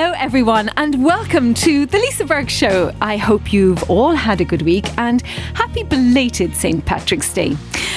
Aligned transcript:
Hello, 0.00 0.14
everyone, 0.16 0.70
and 0.76 1.04
welcome 1.04 1.54
to 1.54 1.84
The 1.84 1.98
Lisa 1.98 2.24
Burke 2.24 2.48
Show. 2.48 2.92
I 3.00 3.16
hope 3.16 3.52
you've 3.52 3.90
all 3.90 4.14
had 4.14 4.40
a 4.40 4.44
good 4.44 4.62
week 4.62 4.86
and 4.96 5.22
happy 5.22 5.82
belated 5.82 6.54
St. 6.54 6.86
Patrick's 6.86 7.34
Day. 7.34 7.56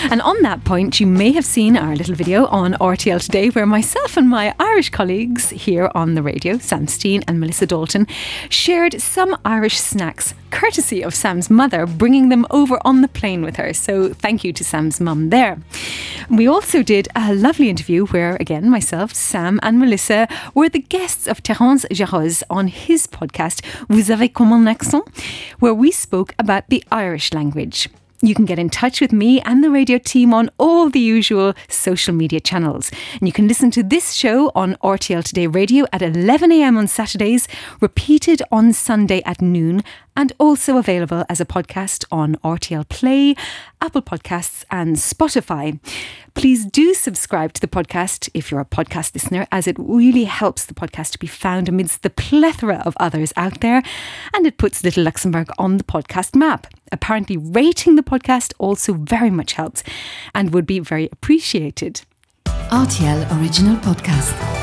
And 0.10 0.20
on 0.24 0.42
that 0.42 0.64
point, 0.64 1.00
you 1.00 1.06
may 1.06 1.32
have 1.34 1.46
seen 1.46 1.78
our 1.78 1.96
little 1.96 2.16
video 2.16 2.48
on 2.48 2.74
RTL 2.74 3.24
today 3.24 3.50
where 3.50 3.68
myself 3.68 4.18
and 4.18 4.28
my 4.28 4.56
Irish 4.60 4.90
colleagues 4.90 5.52
here 5.52 5.92
on 5.94 6.16
the 6.16 6.24
radio, 6.24 6.58
Sam 6.58 6.88
Steen 6.88 7.22
and 7.28 7.40
Melissa 7.40 7.68
Dalton, 7.68 8.08
shared 8.50 9.00
some 9.00 9.38
Irish 9.46 9.78
snacks 9.78 10.34
courtesy 10.50 11.02
of 11.02 11.16
Sam's 11.16 11.50
mother, 11.50 11.86
bringing 11.86 12.30
them 12.30 12.46
over 12.52 12.78
on 12.86 13.02
the 13.02 13.08
plane 13.08 13.42
with 13.42 13.56
her. 13.56 13.74
So 13.74 14.14
thank 14.14 14.44
you 14.44 14.54
to 14.54 14.64
Sam's 14.64 15.00
mum 15.00 15.30
there. 15.30 15.60
We 16.30 16.48
also 16.48 16.84
did 16.84 17.08
a 17.16 17.34
lovely 17.34 17.70
interview 17.70 18.06
where, 18.08 18.36
again, 18.40 18.70
myself, 18.70 19.14
Sam, 19.14 19.60
and 19.64 19.80
Melissa 19.80 20.28
were 20.54 20.70
the 20.70 20.80
guests 20.80 21.28
of 21.28 21.42
Terence 21.42 21.86
Jarosz 21.92 22.44
on 22.50 22.68
his 22.68 23.08
podcast, 23.08 23.62
Vous 23.90 24.12
avez 24.12 24.30
comme 24.30 24.54
un 24.54 24.68
accent, 24.68 25.04
where 25.60 25.74
we 25.74 25.92
spoke 25.92 26.34
about 26.38 26.64
the 26.70 26.84
Irish 26.92 27.34
language. 27.34 27.90
You 28.24 28.36
can 28.36 28.46
get 28.46 28.60
in 28.60 28.70
touch 28.70 29.02
with 29.02 29.12
me 29.12 29.42
and 29.42 29.64
the 29.64 29.72
radio 29.72 29.98
team 29.98 30.32
on 30.32 30.52
all 30.60 30.92
the 30.92 31.00
usual 31.00 31.56
social 31.68 32.14
media 32.14 32.40
channels. 32.40 32.92
And 33.20 33.28
you 33.28 33.34
can 33.34 33.48
listen 33.48 33.72
to 33.72 33.82
this 33.82 34.14
show 34.14 34.52
on 34.54 34.76
RTL 34.84 35.24
Today 35.24 35.48
Radio 35.48 35.86
at 35.92 36.02
11am 36.02 36.78
on 36.78 36.86
Saturdays, 36.86 37.48
repeated 37.80 38.44
on 38.52 38.74
Sunday 38.74 39.24
at 39.26 39.42
noon, 39.42 39.84
and 40.22 40.34
also 40.38 40.78
available 40.78 41.26
as 41.30 41.42
a 41.42 41.46
podcast 41.46 42.06
on 42.12 42.36
RTL 42.44 42.88
Play, 42.90 43.36
Apple 43.82 44.04
Podcasts, 44.04 44.64
and 44.70 44.98
Spotify. 44.98 45.80
Please 46.36 46.64
do 46.64 46.94
subscribe 46.94 47.54
to 47.54 47.60
the 47.60 47.68
podcast 47.68 48.30
if 48.36 48.52
you're 48.52 48.60
a 48.60 48.66
podcast 48.66 49.16
listener, 49.16 49.48
as 49.52 49.66
it 49.66 49.76
really 49.80 50.26
helps 50.26 50.64
the 50.64 50.76
podcast 50.76 51.14
to 51.14 51.18
be 51.18 51.26
found 51.26 51.68
amidst 51.68 52.04
the 52.04 52.12
plethora 52.12 52.84
of 52.86 52.96
others 53.00 53.34
out 53.36 53.62
there, 53.62 53.82
and 54.32 54.46
it 54.46 54.60
puts 54.60 54.84
Little 54.84 55.04
Luxembourg 55.04 55.50
on 55.58 55.78
the 55.78 55.84
podcast 55.84 56.36
map. 56.36 56.68
Apparently, 56.92 57.38
rating 57.38 57.96
the 57.96 58.04
podcast 58.04 58.54
also 58.60 58.94
very 58.94 59.32
much 59.32 59.54
helps 59.54 59.82
and 60.36 60.54
would 60.54 60.68
be 60.68 60.78
very 60.78 61.10
appreciated. 61.12 62.04
RTL 62.46 63.42
Original 63.42 63.76
Podcast. 63.78 64.61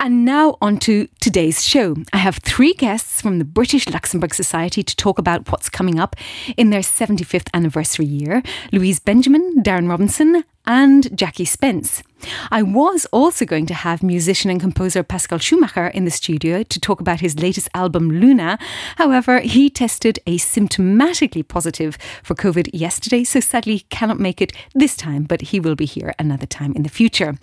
And 0.00 0.24
now 0.24 0.56
on 0.60 0.78
to 0.78 1.08
today's 1.20 1.64
show. 1.64 1.96
I 2.12 2.18
have 2.18 2.36
three 2.36 2.72
guests 2.72 3.20
from 3.20 3.38
the 3.38 3.44
British 3.44 3.88
Luxembourg 3.88 4.32
Society 4.32 4.84
to 4.84 4.96
talk 4.96 5.18
about 5.18 5.50
what's 5.50 5.68
coming 5.68 5.98
up 5.98 6.14
in 6.56 6.70
their 6.70 6.82
75th 6.82 7.48
anniversary 7.52 8.06
year 8.06 8.42
Louise 8.70 9.00
Benjamin, 9.00 9.62
Darren 9.64 9.88
Robinson, 9.88 10.44
and 10.68 11.16
Jackie 11.16 11.46
Spence. 11.46 12.02
I 12.50 12.62
was 12.62 13.06
also 13.06 13.46
going 13.46 13.66
to 13.66 13.74
have 13.74 14.02
musician 14.02 14.50
and 14.50 14.60
composer 14.60 15.02
Pascal 15.02 15.38
Schumacher 15.38 15.86
in 15.86 16.04
the 16.04 16.10
studio 16.10 16.62
to 16.62 16.80
talk 16.80 17.00
about 17.00 17.20
his 17.20 17.38
latest 17.38 17.68
album, 17.74 18.10
Luna. 18.10 18.58
However, 18.96 19.40
he 19.40 19.70
tested 19.70 20.18
asymptomatically 20.26 21.46
positive 21.46 21.96
for 22.22 22.34
COVID 22.34 22.68
yesterday, 22.72 23.24
so 23.24 23.40
sadly 23.40 23.80
cannot 23.88 24.20
make 24.20 24.42
it 24.42 24.52
this 24.74 24.94
time, 24.94 25.24
but 25.24 25.40
he 25.40 25.58
will 25.58 25.76
be 25.76 25.86
here 25.86 26.12
another 26.18 26.46
time 26.46 26.74
in 26.74 26.82
the 26.82 26.88
future. 26.90 27.36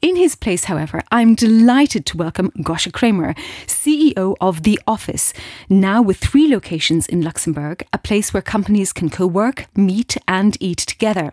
In 0.00 0.14
his 0.14 0.36
place, 0.36 0.64
however, 0.64 1.02
I'm 1.10 1.34
delighted 1.34 2.06
to 2.06 2.16
welcome 2.16 2.52
Goscha 2.58 2.92
Kramer, 2.92 3.34
CEO 3.66 4.36
of 4.40 4.62
The 4.62 4.78
Office, 4.86 5.32
now 5.68 6.00
with 6.00 6.18
three 6.18 6.48
locations 6.48 7.08
in 7.08 7.22
Luxembourg, 7.22 7.84
a 7.92 7.98
place 7.98 8.32
where 8.32 8.42
companies 8.42 8.92
can 8.92 9.10
co 9.10 9.26
work, 9.26 9.66
meet, 9.74 10.16
and 10.28 10.56
eat 10.60 10.78
together. 10.78 11.32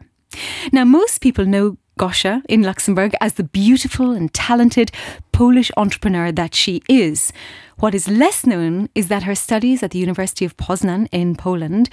Now, 0.72 0.84
most 0.84 1.22
people 1.22 1.46
know 1.46 1.78
Goscha 2.00 2.44
in 2.50 2.62
Luxembourg 2.62 3.14
as 3.22 3.34
the 3.34 3.44
beautiful 3.44 4.12
and 4.12 4.34
talented 4.34 4.92
Polish 5.32 5.72
entrepreneur 5.78 6.32
that 6.32 6.54
she 6.54 6.82
is. 6.90 7.32
What 7.78 7.96
is 7.96 8.08
less 8.08 8.46
known 8.46 8.90
is 8.96 9.08
that 9.08 9.24
her 9.24 9.36
studies 9.36 9.82
at 9.82 9.92
the 9.92 10.00
University 10.00 10.46
of 10.46 10.58
Poznan 10.58 11.08
in 11.12 11.36
Poland 11.36 11.90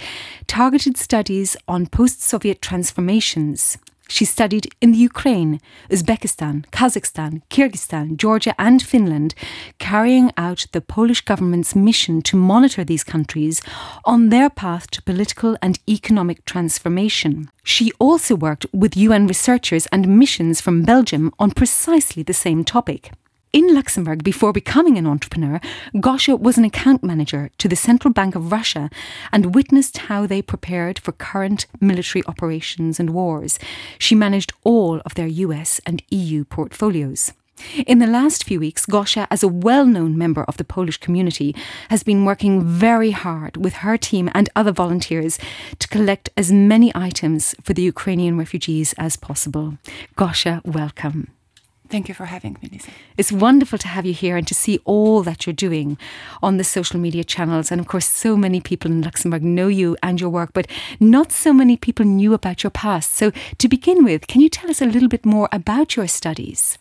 targeted 0.47 0.97
studies 0.97 1.55
on 1.67 1.87
post 1.87 2.21
Soviet 2.21 2.61
transformations. 2.61 3.77
She 4.13 4.25
studied 4.25 4.67
in 4.79 4.91
the 4.91 4.99
Ukraine, 4.99 5.59
Uzbekistan, 5.89 6.65
Kazakhstan, 6.69 7.41
Kyrgyzstan, 7.49 8.15
Georgia, 8.15 8.53
and 8.59 8.79
Finland, 8.79 9.33
carrying 9.79 10.31
out 10.37 10.67
the 10.71 10.81
Polish 10.81 11.21
government's 11.21 11.75
mission 11.75 12.21
to 12.21 12.37
monitor 12.37 12.83
these 12.83 13.03
countries 13.03 13.63
on 14.05 14.29
their 14.29 14.51
path 14.51 14.91
to 14.91 15.01
political 15.01 15.57
and 15.63 15.79
economic 15.89 16.45
transformation. 16.45 17.49
She 17.63 17.91
also 17.97 18.35
worked 18.35 18.67
with 18.71 18.95
UN 18.95 19.25
researchers 19.25 19.87
and 19.87 20.19
missions 20.19 20.61
from 20.61 20.83
Belgium 20.83 21.33
on 21.39 21.49
precisely 21.49 22.21
the 22.21 22.35
same 22.35 22.63
topic. 22.63 23.13
In 23.53 23.71
Luxembourg, 23.71 24.23
before 24.23 24.51
becoming 24.51 24.97
an 24.97 25.05
entrepreneur, 25.05 25.61
Goscha 25.93 26.39
was 26.39 26.57
an 26.57 26.65
account 26.65 27.03
manager 27.03 27.51
to 27.59 27.67
the 27.67 27.75
Central 27.75 28.11
Bank 28.11 28.33
of 28.33 28.51
Russia 28.51 28.89
and 29.31 29.53
witnessed 29.53 29.99
how 30.09 30.25
they 30.25 30.41
prepared 30.41 30.97
for 30.97 31.11
current 31.11 31.67
military 31.79 32.23
operations 32.25 32.99
and 32.99 33.11
wars. 33.11 33.59
She 33.99 34.15
managed 34.15 34.53
all 34.63 35.01
of 35.05 35.13
their 35.13 35.27
US 35.27 35.79
and 35.85 36.01
EU 36.09 36.45
portfolios. 36.45 37.31
In 37.85 37.99
the 37.99 38.07
last 38.07 38.43
few 38.43 38.59
weeks, 38.59 38.87
Goscha, 38.87 39.27
as 39.29 39.43
a 39.43 39.47
well 39.47 39.85
known 39.85 40.17
member 40.17 40.43
of 40.45 40.57
the 40.57 40.63
Polish 40.63 40.97
community, 40.97 41.55
has 41.91 42.01
been 42.01 42.25
working 42.25 42.63
very 42.63 43.11
hard 43.11 43.57
with 43.57 43.73
her 43.85 43.97
team 43.97 44.31
and 44.33 44.49
other 44.55 44.71
volunteers 44.71 45.37
to 45.77 45.87
collect 45.87 46.27
as 46.35 46.51
many 46.51 46.91
items 46.95 47.53
for 47.61 47.73
the 47.73 47.83
Ukrainian 47.83 48.35
refugees 48.35 48.93
as 48.97 49.15
possible. 49.15 49.77
Goscha, 50.17 50.65
welcome. 50.65 51.32
Thank 51.93 52.07
you 52.09 52.15
for 52.15 52.25
having 52.25 52.57
me, 52.59 52.69
Lisa. 52.71 52.89
It's 53.19 53.31
wonderful 53.31 53.77
to 53.77 53.87
have 53.87 54.03
you 54.03 54.15
here 54.15 54.35
and 54.35 54.47
to 54.47 54.55
see 54.55 54.79
all 54.83 55.21
that 55.21 55.45
you're 55.45 55.53
doing 55.53 55.99
on 56.41 56.57
the 56.57 56.63
social 56.63 56.99
media 56.99 57.23
channels. 57.23 57.71
And 57.71 57.79
of 57.79 57.85
course, 57.85 58.07
so 58.07 58.35
many 58.35 58.59
people 58.59 58.89
in 58.89 59.03
Luxembourg 59.03 59.43
know 59.43 59.67
you 59.67 59.95
and 60.01 60.19
your 60.19 60.31
work, 60.31 60.53
but 60.53 60.65
not 60.99 61.31
so 61.31 61.53
many 61.53 61.77
people 61.77 62.03
knew 62.03 62.33
about 62.33 62.63
your 62.63 62.71
past. 62.71 63.13
So, 63.13 63.31
to 63.59 63.67
begin 63.67 64.03
with, 64.03 64.25
can 64.25 64.41
you 64.41 64.49
tell 64.49 64.71
us 64.71 64.81
a 64.81 64.87
little 64.87 65.07
bit 65.07 65.23
more 65.23 65.47
about 65.51 65.95
your 65.95 66.07
studies? 66.07 66.79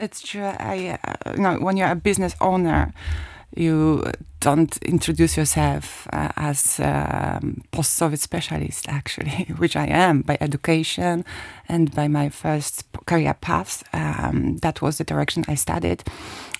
It's 0.00 0.22
true. 0.22 0.44
I, 0.44 0.98
uh, 1.04 1.32
you 1.32 1.42
know, 1.42 1.58
when 1.58 1.76
you're 1.76 1.90
a 1.90 1.94
business 1.94 2.34
owner, 2.40 2.94
you 3.56 4.04
don't 4.40 4.76
introduce 4.82 5.36
yourself 5.36 6.06
uh, 6.12 6.28
as 6.36 6.78
um, 6.80 7.62
post-Soviet 7.72 8.20
specialist, 8.20 8.88
actually, 8.88 9.46
which 9.58 9.76
I 9.76 9.86
am 9.86 10.22
by 10.22 10.38
education 10.40 11.24
and 11.68 11.94
by 11.94 12.08
my 12.08 12.28
first 12.28 12.84
career 13.06 13.34
path. 13.34 13.82
Um, 13.92 14.58
that 14.58 14.80
was 14.80 14.98
the 14.98 15.04
direction 15.04 15.44
I 15.48 15.54
studied. 15.54 16.04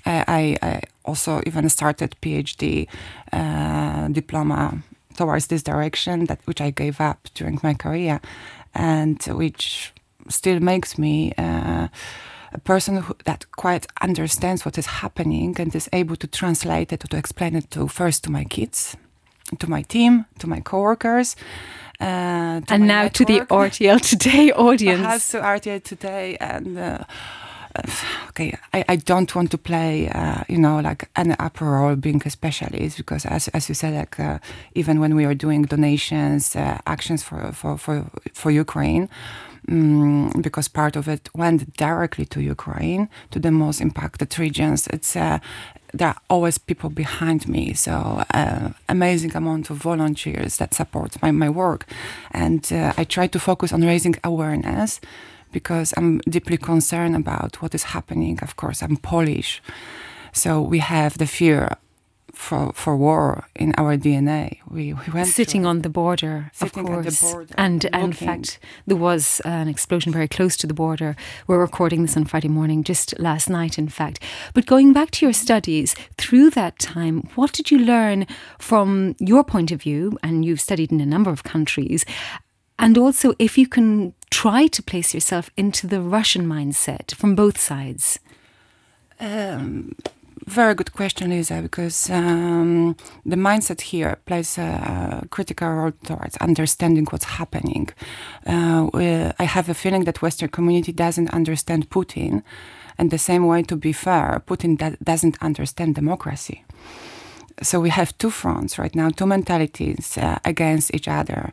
I, 0.06 0.56
I 0.62 0.81
also 1.04 1.43
even 1.47 1.69
started 1.69 2.16
PhD 2.22 2.88
uh, 3.32 4.09
diploma 4.09 4.82
towards 5.16 5.48
this 5.48 5.62
direction, 5.62 6.27
that 6.27 6.41
which 6.47 6.60
I 6.60 6.71
gave 6.71 7.00
up 7.00 7.28
during 7.34 7.60
my 7.62 7.75
career, 7.75 8.21
and 8.75 9.22
which 9.25 9.93
still 10.28 10.60
makes 10.60 10.98
me. 10.98 11.32
Uh, 11.37 11.88
a 12.53 12.59
person 12.59 12.97
who, 12.97 13.14
that 13.25 13.44
quite 13.53 13.86
understands 14.00 14.64
what 14.64 14.78
is 14.78 14.86
happening 14.86 15.54
and 15.59 15.75
is 15.75 15.88
able 15.92 16.16
to 16.16 16.26
translate 16.26 16.92
it, 16.92 17.04
or 17.04 17.09
to 17.09 17.16
explain 17.16 17.56
it 17.56 17.70
to 17.70 17.88
first 17.88 18.25
to 18.25 18.31
my 18.31 18.44
kids, 18.44 18.97
to 19.59 19.69
my 19.69 19.82
team, 19.82 20.25
to 20.38 20.47
my 20.47 20.60
coworkers. 20.60 21.36
Uh, 22.00 22.60
and 22.69 22.86
now 22.86 23.03
network. 23.03 23.12
to 23.12 23.25
the 23.25 23.41
RTL 23.41 24.00
Today 24.10 24.53
audience. 24.53 25.00
Perhaps 25.00 25.28
to 25.31 25.41
RTL 25.41 25.82
Today 25.82 26.36
and. 26.41 26.78
Uh, 26.78 27.04
okay, 28.28 28.56
I, 28.72 28.84
I 28.88 28.97
don't 28.97 29.34
want 29.34 29.50
to 29.50 29.59
play, 29.59 30.09
uh, 30.09 30.42
you 30.48 30.59
know, 30.59 30.80
like 30.80 31.09
an 31.16 31.36
upper 31.38 31.65
role 31.65 31.97
being 31.97 32.22
a 32.25 32.30
specialist 32.30 32.97
because, 32.97 33.26
as, 33.26 33.48
as 33.48 33.69
you 33.69 33.75
said, 33.75 33.94
like 33.94 34.19
uh, 34.19 34.38
even 34.75 35.00
when 35.00 35.15
we 35.15 35.24
are 35.24 35.34
doing 35.34 35.62
donations, 35.62 36.56
uh, 36.56 36.78
actions 36.86 37.22
for, 37.22 37.53
for, 37.53 37.77
for, 37.78 38.10
for 38.33 38.50
Ukraine, 38.50 39.09
um, 39.68 40.32
because 40.41 40.68
part 40.68 40.97
of 40.97 41.09
it 41.09 41.28
went 41.34 41.76
directly 41.76 42.24
to 42.26 42.41
Ukraine, 42.41 43.09
to 43.30 43.38
the 43.38 43.50
most 43.50 43.80
impacted 43.80 44.38
regions. 44.38 44.86
It's 44.88 45.16
uh, 45.16 45.38
there 45.94 46.09
are 46.09 46.20
always 46.28 46.59
people 46.59 46.91
behind 46.91 47.48
me, 47.48 47.72
so 47.74 48.22
uh, 48.34 48.70
amazing 48.88 49.34
amount 49.34 49.70
of 49.70 49.76
volunteers 49.78 50.59
that 50.59 50.74
support 50.74 51.20
my, 51.22 51.30
my 51.30 51.48
work, 51.48 51.86
and 52.30 52.70
uh, 52.72 52.92
I 52.97 53.04
try 53.04 53.26
to 53.28 53.38
focus 53.38 53.72
on 53.72 53.82
raising 53.82 54.16
awareness 54.22 55.00
because 55.50 55.94
I'm 55.97 56.18
deeply 56.28 56.59
concerned 56.59 57.16
about 57.16 57.62
what 57.62 57.74
is 57.74 57.84
happening. 57.84 58.38
Of 58.42 58.56
course, 58.56 58.82
I'm 58.82 58.97
Polish, 58.97 59.62
so 60.32 60.60
we 60.60 60.78
have 60.80 61.16
the 61.16 61.26
fear 61.26 61.76
for 62.38 62.72
for 62.72 62.96
war 62.96 63.48
in 63.56 63.74
our 63.76 63.96
DNA. 63.96 64.58
We, 64.70 64.94
we 64.94 65.12
went 65.12 65.26
sitting 65.26 65.66
on 65.66 65.82
the 65.82 65.88
border, 65.88 66.52
of 66.60 66.72
course, 66.72 67.20
border, 67.20 67.54
and, 67.58 67.84
and 67.92 68.04
in 68.04 68.12
fact 68.12 68.60
there 68.86 68.96
was 68.96 69.40
an 69.44 69.66
explosion 69.66 70.12
very 70.12 70.28
close 70.28 70.56
to 70.58 70.66
the 70.68 70.72
border. 70.72 71.16
We're 71.48 71.58
recording 71.58 72.02
this 72.02 72.16
on 72.16 72.26
Friday 72.26 72.48
morning, 72.48 72.84
just 72.84 73.18
last 73.18 73.50
night, 73.50 73.76
in 73.76 73.88
fact. 73.88 74.22
But 74.54 74.66
going 74.66 74.92
back 74.92 75.10
to 75.12 75.26
your 75.26 75.32
studies 75.32 75.96
through 76.16 76.50
that 76.50 76.78
time, 76.78 77.28
what 77.34 77.52
did 77.52 77.72
you 77.72 77.78
learn 77.78 78.24
from 78.58 79.16
your 79.18 79.42
point 79.42 79.72
of 79.72 79.82
view? 79.82 80.16
And 80.22 80.44
you've 80.44 80.60
studied 80.60 80.92
in 80.92 81.00
a 81.00 81.06
number 81.06 81.30
of 81.30 81.42
countries, 81.42 82.04
and 82.78 82.96
also 82.96 83.34
if 83.40 83.58
you 83.58 83.66
can 83.66 84.14
try 84.30 84.68
to 84.68 84.82
place 84.82 85.12
yourself 85.12 85.50
into 85.56 85.88
the 85.88 86.00
Russian 86.00 86.46
mindset 86.46 87.14
from 87.16 87.34
both 87.34 87.58
sides. 87.58 88.20
Um, 89.20 89.96
very 90.48 90.74
good 90.74 90.92
question, 90.92 91.30
Lisa, 91.30 91.62
because 91.62 92.10
um, 92.10 92.97
the 93.24 93.36
mindset 93.36 93.80
here 93.80 94.18
plays 94.27 94.59
a, 94.59 95.27
critical 95.30 95.68
role 95.68 95.92
towards 96.04 96.36
understanding 96.39 97.06
what's 97.10 97.24
happening. 97.24 97.89
Uh, 98.47 98.89
I 99.39 99.45
have 99.45 99.68
a 99.68 99.74
feeling 99.74 100.04
that 100.04 100.22
Western 100.22 100.48
community 100.48 100.92
doesn't 100.92 101.30
understand 101.30 101.91
Putin, 101.91 102.42
and 102.98 103.10
the 103.10 103.18
same 103.18 103.47
way, 103.47 103.62
to 103.62 103.77
be 103.77 103.92
fair, 103.92 104.42
Putin 104.47 104.97
doesn't 105.03 105.36
understand 105.41 105.95
democracy. 105.95 106.65
So 107.62 107.80
we 107.80 107.91
have 107.91 108.16
two 108.18 108.30
fronts 108.30 108.78
right 108.78 108.95
now, 108.95 109.10
two 109.10 109.27
mentalities 109.27 110.16
uh, 110.18 110.39
against 110.45 110.95
each 110.95 111.09
other. 111.09 111.53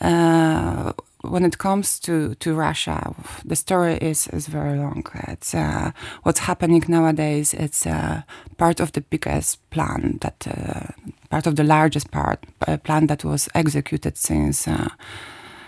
Uh, 0.00 0.92
when 1.22 1.44
it 1.44 1.58
comes 1.58 1.98
to, 2.00 2.34
to 2.36 2.54
Russia, 2.54 3.14
the 3.44 3.56
story 3.56 3.94
is, 3.94 4.28
is 4.28 4.46
very 4.46 4.78
long. 4.78 5.04
It's 5.28 5.54
uh, 5.54 5.92
what's 6.22 6.40
happening 6.40 6.84
nowadays. 6.88 7.54
It's 7.54 7.86
uh, 7.86 8.22
part 8.58 8.80
of 8.80 8.92
the 8.92 9.00
biggest 9.00 9.58
plan 9.70 10.18
that 10.20 10.46
uh, 10.46 10.92
part 11.30 11.46
of 11.46 11.56
the 11.56 11.64
largest 11.64 12.10
part 12.10 12.44
uh, 12.66 12.76
plan 12.76 13.06
that 13.06 13.24
was 13.24 13.48
executed 13.54 14.18
since 14.18 14.68
uh, 14.68 14.88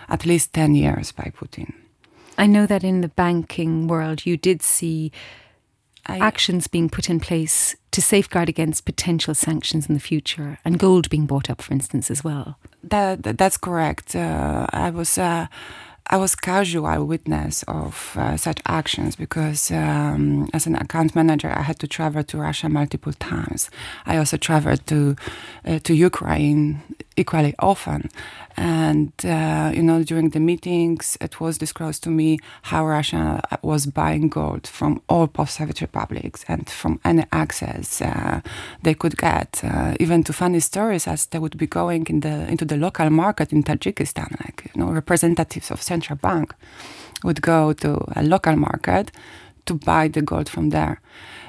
at 0.08 0.26
least 0.26 0.52
ten 0.52 0.74
years 0.74 1.12
by 1.12 1.32
Putin. 1.36 1.72
I 2.36 2.46
know 2.46 2.66
that 2.66 2.82
in 2.82 3.00
the 3.00 3.08
banking 3.08 3.86
world, 3.86 4.26
you 4.26 4.36
did 4.36 4.62
see 4.62 5.12
I, 6.06 6.18
actions 6.18 6.66
being 6.68 6.90
put 6.90 7.08
in 7.08 7.20
place 7.20 7.76
to 7.92 8.02
safeguard 8.02 8.48
against 8.48 8.84
potential 8.84 9.34
sanctions 9.34 9.88
in 9.88 9.94
the 9.94 10.00
future, 10.00 10.58
and 10.64 10.78
gold 10.78 11.08
being 11.10 11.26
bought 11.26 11.48
up, 11.48 11.62
for 11.62 11.72
instance, 11.72 12.10
as 12.10 12.24
well. 12.24 12.58
That, 12.82 13.22
that 13.22 13.38
that's 13.38 13.56
correct. 13.56 14.14
Uh, 14.16 14.66
I 14.72 14.90
was. 14.90 15.18
Uh, 15.18 15.46
I 16.08 16.18
was 16.18 16.34
casual 16.34 17.06
witness 17.06 17.64
of 17.66 18.14
uh, 18.18 18.36
such 18.36 18.60
actions 18.66 19.16
because 19.16 19.70
um, 19.70 20.50
as 20.52 20.66
an 20.66 20.76
account 20.76 21.14
manager, 21.14 21.50
I 21.50 21.62
had 21.62 21.78
to 21.78 21.88
travel 21.88 22.22
to 22.24 22.38
Russia 22.38 22.68
multiple 22.68 23.14
times. 23.14 23.70
I 24.04 24.18
also 24.18 24.36
traveled 24.36 24.86
to 24.88 25.16
uh, 25.64 25.78
to 25.78 25.94
Ukraine 25.94 26.82
equally 27.16 27.54
often, 27.58 28.10
and, 28.56 29.12
uh, 29.24 29.72
you 29.74 29.82
know, 29.82 30.02
during 30.04 30.30
the 30.30 30.40
meetings, 30.40 31.16
it 31.20 31.40
was 31.40 31.58
disclosed 31.58 32.02
to 32.04 32.10
me 32.10 32.38
how 32.62 32.86
Russia 32.86 33.42
was 33.62 33.86
buying 33.86 34.28
gold 34.28 34.66
from 34.66 35.02
all 35.08 35.26
post 35.26 35.54
Soviet 35.54 35.80
republics 35.80 36.44
and 36.46 36.68
from 36.70 37.00
any 37.04 37.24
access 37.32 38.00
uh, 38.00 38.40
they 38.82 38.94
could 38.94 39.16
get, 39.16 39.60
uh, 39.64 39.94
even 39.98 40.22
to 40.24 40.32
funny 40.32 40.60
stories 40.60 41.08
as 41.08 41.26
they 41.26 41.38
would 41.38 41.58
be 41.58 41.66
going 41.66 42.06
in 42.06 42.20
the, 42.20 42.48
into 42.48 42.64
the 42.64 42.76
local 42.76 43.10
market 43.10 43.52
in 43.52 43.62
Tajikistan. 43.64 44.30
Like, 44.44 44.70
you 44.74 44.80
know, 44.80 44.90
representatives 44.92 45.70
of 45.70 45.82
central 45.82 46.16
bank 46.16 46.54
would 47.24 47.42
go 47.42 47.72
to 47.72 48.04
a 48.14 48.22
local 48.22 48.56
market 48.56 49.10
to 49.66 49.74
buy 49.74 50.08
the 50.08 50.22
gold 50.22 50.48
from 50.48 50.70
there. 50.70 51.00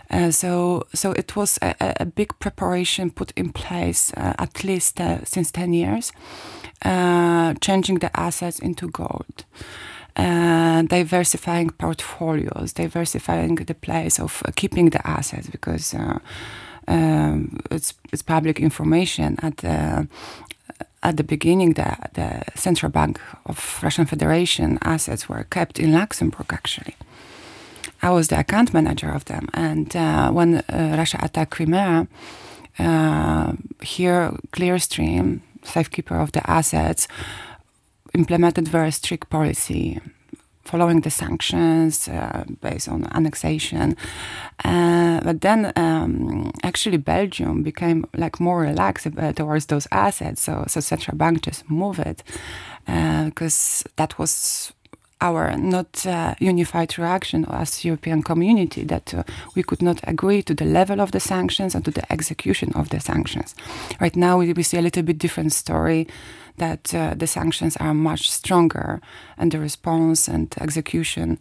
Uh, 0.10 0.32
so, 0.32 0.86
so 0.94 1.12
it 1.12 1.36
was 1.36 1.58
a, 1.62 1.76
a, 2.00 2.06
big 2.06 2.38
preparation 2.40 3.10
put 3.10 3.32
in 3.36 3.52
place 3.52 4.14
uh, 4.14 4.34
at 4.38 4.64
least 4.64 5.02
uh, 5.02 5.24
since 5.26 5.52
10 5.52 5.74
years, 5.74 6.12
uh, 6.84 7.54
changing 7.62 8.00
the 8.00 8.20
assets 8.20 8.60
into 8.60 8.90
gold. 8.90 9.46
Uh, 10.16 10.84
diversifying 10.84 11.70
portfolios, 11.72 12.72
diversifying 12.72 13.56
the 13.56 13.74
place 13.74 14.20
of 14.20 14.42
keeping 14.56 14.92
the 14.92 15.06
assets 15.06 15.50
because 15.50 15.94
um, 16.88 17.60
it's 17.70 17.96
it's 18.14 18.22
public 18.22 18.60
information 18.60 19.36
at 19.42 19.58
the 19.58 20.08
at 21.06 21.18
the 21.18 21.24
beginning, 21.24 21.74
the, 21.74 21.96
the 22.14 22.44
central 22.56 22.92
bank 22.92 23.20
of 23.46 23.80
Russian 23.84 24.06
Federation 24.08 24.80
assets 24.82 25.30
were 25.30 25.44
kept 25.44 25.80
in 25.80 25.94
Luxembourg, 25.94 26.48
actually. 26.52 26.96
I 28.06 28.12
was 28.12 28.28
the 28.28 28.40
account 28.40 28.72
manager 28.72 29.10
of 29.10 29.26
them. 29.26 29.50
And 29.54 29.96
uh, 29.96 30.32
when 30.32 30.58
uh, 30.58 30.96
Russia 30.96 31.18
attacked 31.24 31.52
Crimea, 31.52 32.08
uh, 32.78 33.54
here 33.82 34.32
Clearstream, 34.52 35.42
safekeeper 35.64 36.16
of 36.16 36.32
the 36.32 36.48
assets, 36.48 37.08
implemented 38.14 38.68
very 38.68 38.92
strict 38.92 39.32
policy 39.32 40.00
following 40.64 41.02
the 41.02 41.10
sanctions 41.10 42.08
uh, 42.08 42.44
based 42.62 42.88
on 42.90 43.08
annexation. 43.12 43.96
Uh, 44.64 45.20
but 45.22 45.42
then 45.42 45.74
um, 45.76 46.52
actually 46.62 46.98
Belgium 46.98 47.64
became 47.64 48.06
like 48.16 48.40
more 48.40 48.62
relaxed 48.62 49.08
uh, 49.18 49.34
towards 49.34 49.66
those 49.66 49.88
assets. 49.92 50.44
So, 50.44 50.64
so 50.68 50.80
central 50.80 51.18
bank 51.18 51.42
just 51.42 51.68
moved 51.72 52.00
it 52.00 52.24
because 52.86 53.84
uh, 53.84 53.90
that 53.96 54.20
was 54.20 54.74
our 55.26 55.58
not 55.58 56.06
uh, 56.06 56.36
unified 56.40 56.98
reaction 56.98 57.46
as 57.50 57.86
European 57.86 58.22
community 58.24 58.84
that 58.86 59.14
uh, 59.14 59.24
we 59.56 59.64
could 59.64 59.82
not 59.82 60.00
agree 60.04 60.42
to 60.44 60.54
the 60.54 60.66
level 60.66 61.02
of 61.02 61.12
the 61.12 61.20
sanctions 61.20 61.76
and 61.76 61.84
to 61.86 61.92
the 61.92 62.12
execution 62.12 62.72
of 62.76 62.90
the 62.90 63.00
sanctions. 63.00 63.56
Right 64.00 64.16
now, 64.16 64.40
we, 64.40 64.54
we 64.54 64.64
see 64.64 64.78
a 64.78 64.82
little 64.82 65.04
bit 65.04 65.18
different 65.18 65.54
story 65.54 66.08
that 66.58 66.94
uh, 66.94 67.14
the 67.18 67.28
sanctions 67.28 67.78
are 67.78 67.94
much 67.94 68.30
stronger 68.30 69.02
and 69.38 69.52
the 69.52 69.60
response 69.60 70.28
and 70.28 70.56
execution 70.62 71.38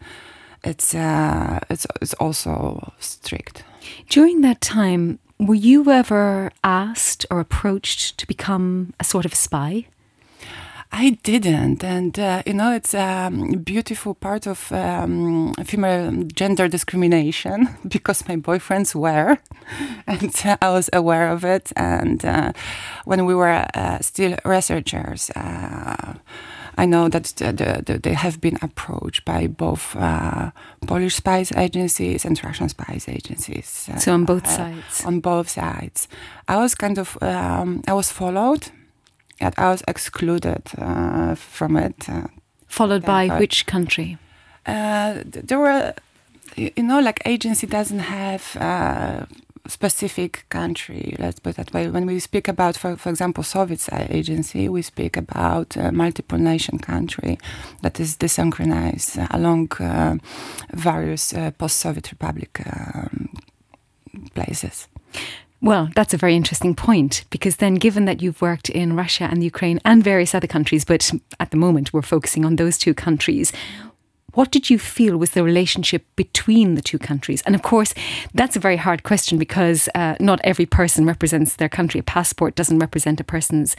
it's 0.64 0.94
uh, 0.94 1.60
it's 1.68 1.86
it's 2.00 2.14
also 2.14 2.92
strict. 2.98 3.64
During 4.08 4.40
that 4.40 4.60
time, 4.60 5.18
were 5.38 5.54
you 5.54 5.90
ever 5.90 6.50
asked 6.62 7.26
or 7.30 7.40
approached 7.40 8.18
to 8.18 8.26
become 8.26 8.94
a 8.98 9.04
sort 9.04 9.24
of 9.26 9.34
spy? 9.34 9.86
I 10.96 11.18
didn't, 11.24 11.82
and 11.82 12.16
uh, 12.20 12.44
you 12.46 12.54
know, 12.54 12.72
it's 12.72 12.94
a 12.94 13.28
beautiful 13.64 14.14
part 14.14 14.46
of 14.46 14.70
um, 14.70 15.52
female 15.64 16.12
gender 16.36 16.68
discrimination 16.68 17.68
because 17.88 18.28
my 18.28 18.36
boyfriends 18.36 18.94
were, 18.94 19.38
and 20.06 20.32
uh, 20.44 20.56
I 20.62 20.70
was 20.70 20.88
aware 20.92 21.32
of 21.32 21.44
it. 21.44 21.72
And 21.74 22.24
uh, 22.24 22.52
when 23.06 23.26
we 23.26 23.34
were 23.34 23.66
uh, 23.74 23.98
still 24.02 24.36
researchers, 24.44 25.30
uh, 25.30 26.14
I 26.78 26.86
know 26.86 27.08
that 27.08 27.24
the, 27.24 27.52
the, 27.52 27.82
the, 27.84 27.98
they 27.98 28.14
have 28.14 28.40
been 28.40 28.58
approached 28.62 29.24
by 29.24 29.48
both 29.48 29.96
uh, 29.96 30.52
Polish 30.86 31.16
spies 31.16 31.50
agencies 31.56 32.24
and 32.24 32.40
Russian 32.44 32.68
spies 32.68 33.08
agencies. 33.08 33.90
so 33.98 34.12
on 34.12 34.24
both 34.24 34.46
sides. 34.46 35.04
On 35.04 35.18
both 35.18 35.48
sides, 35.48 36.06
I 36.46 36.56
was 36.58 36.76
kind 36.76 36.98
of 36.98 37.18
um, 37.20 37.82
I 37.88 37.94
was 37.94 38.12
followed 38.12 38.70
I 39.40 39.68
was 39.70 39.82
excluded 39.88 40.62
uh, 40.78 41.34
from 41.34 41.76
it. 41.76 42.08
Uh, 42.08 42.28
Followed 42.66 43.04
by 43.04 43.28
which 43.38 43.66
country? 43.66 44.18
Uh, 44.66 45.22
there 45.24 45.58
were, 45.58 45.94
you 46.56 46.82
know, 46.82 47.00
like 47.00 47.20
agency 47.24 47.66
doesn't 47.66 48.00
have 48.00 48.56
a 48.56 49.26
specific 49.68 50.44
country. 50.48 51.16
Let's 51.18 51.40
put 51.40 51.50
it 51.50 51.56
that 51.56 51.72
way. 51.72 51.88
When 51.88 52.06
we 52.06 52.18
speak 52.18 52.48
about, 52.48 52.76
for, 52.76 52.96
for 52.96 53.10
example, 53.10 53.44
Soviet 53.44 53.88
agency, 54.10 54.68
we 54.68 54.82
speak 54.82 55.16
about 55.16 55.76
a 55.76 55.92
multiple 55.92 56.38
nation 56.38 56.78
country 56.78 57.38
that 57.82 58.00
is 58.00 58.16
desynchronized 58.16 59.26
along 59.30 59.72
uh, 59.80 60.16
various 60.72 61.32
uh, 61.32 61.50
post-Soviet 61.52 62.10
republic 62.10 62.60
um, 62.66 63.30
places. 64.34 64.88
Well, 65.64 65.88
that's 65.96 66.12
a 66.12 66.18
very 66.18 66.36
interesting 66.36 66.74
point 66.74 67.24
because 67.30 67.56
then, 67.56 67.76
given 67.76 68.04
that 68.04 68.20
you've 68.20 68.42
worked 68.42 68.68
in 68.68 68.94
Russia 68.94 69.24
and 69.24 69.42
Ukraine 69.42 69.80
and 69.82 70.04
various 70.04 70.34
other 70.34 70.46
countries, 70.46 70.84
but 70.84 71.10
at 71.40 71.52
the 71.52 71.56
moment 71.56 71.90
we're 71.90 72.02
focusing 72.02 72.44
on 72.44 72.56
those 72.56 72.76
two 72.76 72.92
countries, 72.92 73.50
what 74.34 74.50
did 74.50 74.68
you 74.68 74.78
feel 74.78 75.16
was 75.16 75.30
the 75.30 75.42
relationship 75.42 76.04
between 76.16 76.74
the 76.74 76.82
two 76.82 76.98
countries? 76.98 77.40
And 77.46 77.54
of 77.54 77.62
course, 77.62 77.94
that's 78.34 78.56
a 78.56 78.60
very 78.60 78.76
hard 78.76 79.04
question 79.04 79.38
because 79.38 79.88
uh, 79.94 80.16
not 80.20 80.38
every 80.44 80.66
person 80.66 81.06
represents 81.06 81.56
their 81.56 81.70
country. 81.70 81.98
A 81.98 82.02
passport 82.02 82.56
doesn't 82.56 82.78
represent 82.78 83.18
a 83.18 83.24
person's 83.24 83.74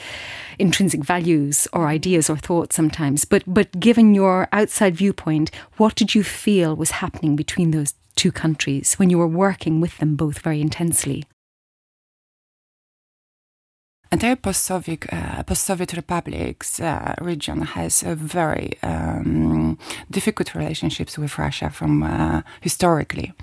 intrinsic 0.58 1.04
values 1.04 1.68
or 1.72 1.86
ideas 1.86 2.32
or 2.32 2.38
thoughts 2.38 2.76
sometimes. 2.76 3.26
But 3.26 3.44
but 3.46 3.80
given 3.80 4.16
your 4.16 4.48
outside 4.52 4.96
viewpoint, 4.96 5.52
what 5.78 5.94
did 5.94 6.16
you 6.16 6.24
feel 6.24 6.76
was 6.76 6.98
happening 7.06 7.36
between 7.36 7.70
those 7.70 7.94
two 8.16 8.32
countries 8.32 8.96
when 8.96 9.12
you 9.12 9.20
were 9.20 9.28
working 9.28 9.82
with 9.82 10.00
them 10.00 10.16
both 10.16 10.40
very 10.40 10.62
intensely? 10.62 11.26
Entire 14.16 14.38
post-Soviet, 14.38 15.06
uh, 15.12 15.44
post-Soviet 15.44 15.92
republics 15.94 16.80
uh, 16.80 17.14
region 17.22 17.62
has 17.62 18.04
a 18.04 18.16
very 18.16 18.70
um, 18.82 19.78
difficult 20.10 20.56
relationships 20.56 21.18
with 21.18 21.38
Russia 21.38 21.70
from 21.70 22.04
uh, 22.04 22.42
historically. 22.62 23.34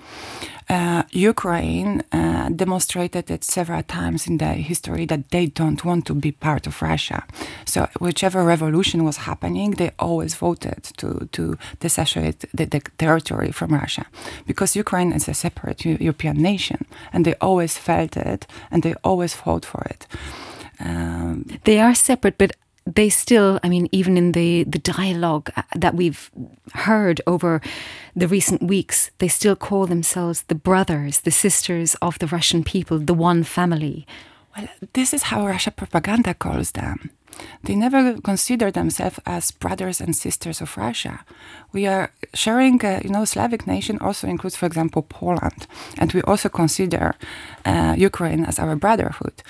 Uh, 0.70 1.02
Ukraine 1.10 2.02
uh, 2.12 2.48
demonstrated 2.62 3.30
it 3.30 3.44
several 3.44 3.82
times 3.82 4.26
in 4.26 4.38
their 4.38 4.54
history 4.54 5.04
that 5.06 5.28
they 5.30 5.46
don't 5.60 5.84
want 5.84 6.06
to 6.06 6.14
be 6.14 6.32
part 6.32 6.66
of 6.66 6.80
Russia. 6.80 7.24
So 7.66 7.88
whichever 8.00 8.42
revolution 8.42 9.04
was 9.04 9.18
happening, 9.28 9.72
they 9.72 9.90
always 9.98 10.34
voted 10.34 10.80
to 11.00 11.08
to 11.36 11.42
dissociate 11.80 12.40
the, 12.58 12.66
the 12.74 12.80
territory 12.96 13.52
from 13.52 13.70
Russia, 13.82 14.04
because 14.46 14.80
Ukraine 14.84 15.12
is 15.18 15.28
a 15.28 15.34
separate 15.34 15.80
European 16.08 16.36
nation, 16.52 16.80
and 17.12 17.24
they 17.24 17.34
always 17.40 17.74
felt 17.88 18.16
it, 18.16 18.46
and 18.70 18.82
they 18.82 18.94
always 19.02 19.34
fought 19.34 19.66
for 19.72 19.82
it. 19.94 20.06
Um, 20.80 21.46
they 21.64 21.80
are 21.80 21.94
separate, 21.94 22.38
but 22.38 22.52
they 22.86 23.08
still, 23.08 23.60
I 23.62 23.68
mean, 23.68 23.88
even 23.92 24.16
in 24.16 24.32
the, 24.32 24.64
the 24.64 24.78
dialogue 24.78 25.50
uh, 25.56 25.62
that 25.76 25.94
we've 25.94 26.30
heard 26.74 27.20
over 27.26 27.60
the 28.16 28.26
recent 28.26 28.62
weeks, 28.62 29.10
they 29.18 29.28
still 29.28 29.56
call 29.56 29.86
themselves 29.86 30.42
the 30.42 30.54
brothers, 30.54 31.20
the 31.20 31.30
sisters 31.30 31.94
of 31.96 32.18
the 32.18 32.26
Russian 32.26 32.64
people, 32.64 32.98
the 32.98 33.14
one 33.14 33.44
family. 33.44 34.06
Well, 34.56 34.68
this 34.92 35.14
is 35.14 35.24
how 35.24 35.46
Russia 35.46 35.70
propaganda 35.70 36.34
calls 36.34 36.72
them. 36.72 37.10
They 37.64 37.76
never 37.76 38.20
consider 38.20 38.70
themselves 38.70 39.20
as 39.24 39.50
brothers 39.52 40.00
and 40.00 40.16
sisters 40.16 40.60
of 40.60 40.76
Russia. 40.76 41.24
We 41.72 41.86
are 41.86 42.10
sharing, 42.34 42.84
uh, 42.84 43.00
you 43.04 43.10
know, 43.10 43.24
Slavic 43.24 43.66
nation 43.66 43.98
also 44.00 44.26
includes, 44.26 44.56
for 44.56 44.66
example, 44.66 45.02
Poland, 45.02 45.66
and 45.98 46.12
we 46.12 46.22
also 46.22 46.48
consider 46.48 47.14
uh, 47.64 47.94
Ukraine 47.96 48.44
as 48.44 48.58
our 48.58 48.76
brotherhood, 48.76 49.42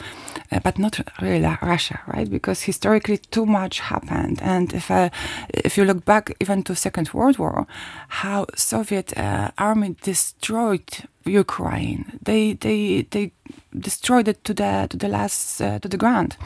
uh, 0.50 0.60
but 0.60 0.78
not 0.78 1.00
really 1.20 1.56
Russia, 1.62 2.00
right? 2.06 2.30
Because 2.30 2.62
historically, 2.62 3.18
too 3.18 3.46
much 3.46 3.80
happened, 3.80 4.40
and 4.42 4.72
if 4.72 4.90
uh, 4.90 5.08
if 5.48 5.76
you 5.76 5.84
look 5.84 6.04
back 6.04 6.34
even 6.40 6.62
to 6.64 6.74
Second 6.74 7.12
World 7.12 7.38
War, 7.38 7.66
how 8.08 8.46
Soviet 8.54 9.16
uh, 9.16 9.50
army 9.58 9.96
destroyed 10.02 11.08
Ukraine, 11.24 12.18
they 12.22 12.54
they 12.54 13.06
they 13.10 13.32
destroyed 13.78 14.28
it 14.28 14.44
to 14.44 14.54
the 14.54 14.86
to 14.90 14.96
the 14.96 15.08
last 15.08 15.60
uh, 15.60 15.78
to 15.78 15.88
the 15.88 15.96
ground. 15.96 16.36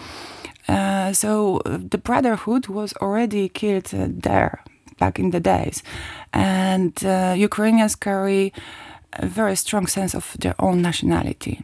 Uh, 0.69 1.13
so 1.13 1.61
the 1.65 1.99
Brotherhood 1.99 2.69
was 2.69 2.93
already 3.01 3.49
killed 3.49 3.95
uh, 3.95 4.07
there 4.09 4.63
back 4.99 5.19
in 5.19 5.31
the 5.31 5.41
days, 5.41 5.83
and 6.33 7.05
uh, 7.05 7.35
Ukrainians 7.37 7.95
carry 7.95 8.53
a 9.13 9.27
very 9.27 9.57
strong 9.57 9.87
sense 9.87 10.15
of 10.15 10.37
their 10.41 10.55
own 10.59 10.83
nationality. 10.83 11.61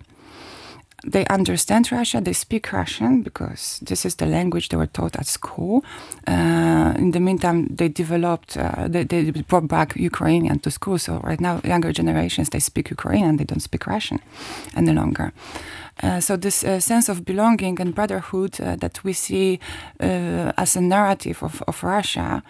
They 1.05 1.27
understand 1.27 1.91
Russia, 1.91 2.21
they 2.21 2.33
speak 2.33 2.73
Russian 2.73 3.23
because 3.23 3.81
this 3.83 4.05
is 4.05 4.15
the 4.17 4.27
language 4.27 4.69
they 4.69 4.77
were 4.77 4.87
taught 4.87 5.17
at 5.17 5.27
school. 5.27 5.85
Uh, 6.29 6.95
in 6.97 7.11
the 7.11 7.21
meantime, 7.21 7.67
they 7.75 7.89
developed, 7.89 8.57
they, 8.87 9.05
they, 9.05 9.31
brought 9.31 9.67
back 9.67 9.97
Ukrainian 9.97 10.61
to 10.61 10.71
school. 10.71 10.99
So, 10.99 11.19
right 11.25 11.41
now, 11.41 11.61
younger 11.65 11.93
generations 11.93 12.51
they 12.51 12.61
speak 12.61 12.91
Ukrainian, 12.91 13.37
they 13.37 13.45
don't 13.45 13.61
speak 13.61 13.87
Russian 13.87 14.21
any 14.77 14.93
longer. 14.93 15.33
Uh, 16.03 16.21
so 16.21 16.37
this 16.37 16.65
uh, 16.65 16.81
sense 16.81 17.09
of 17.09 17.25
belonging 17.25 17.81
and 17.81 17.95
brotherhood 17.95 18.61
uh, 18.61 18.77
that 18.77 19.05
we 19.05 19.13
see 19.13 19.61
uh, 20.01 20.53
as 20.57 20.77
a 20.77 20.81
narrative 20.81 21.43
of, 21.43 21.63
of 21.69 21.83
Russia 21.83 22.43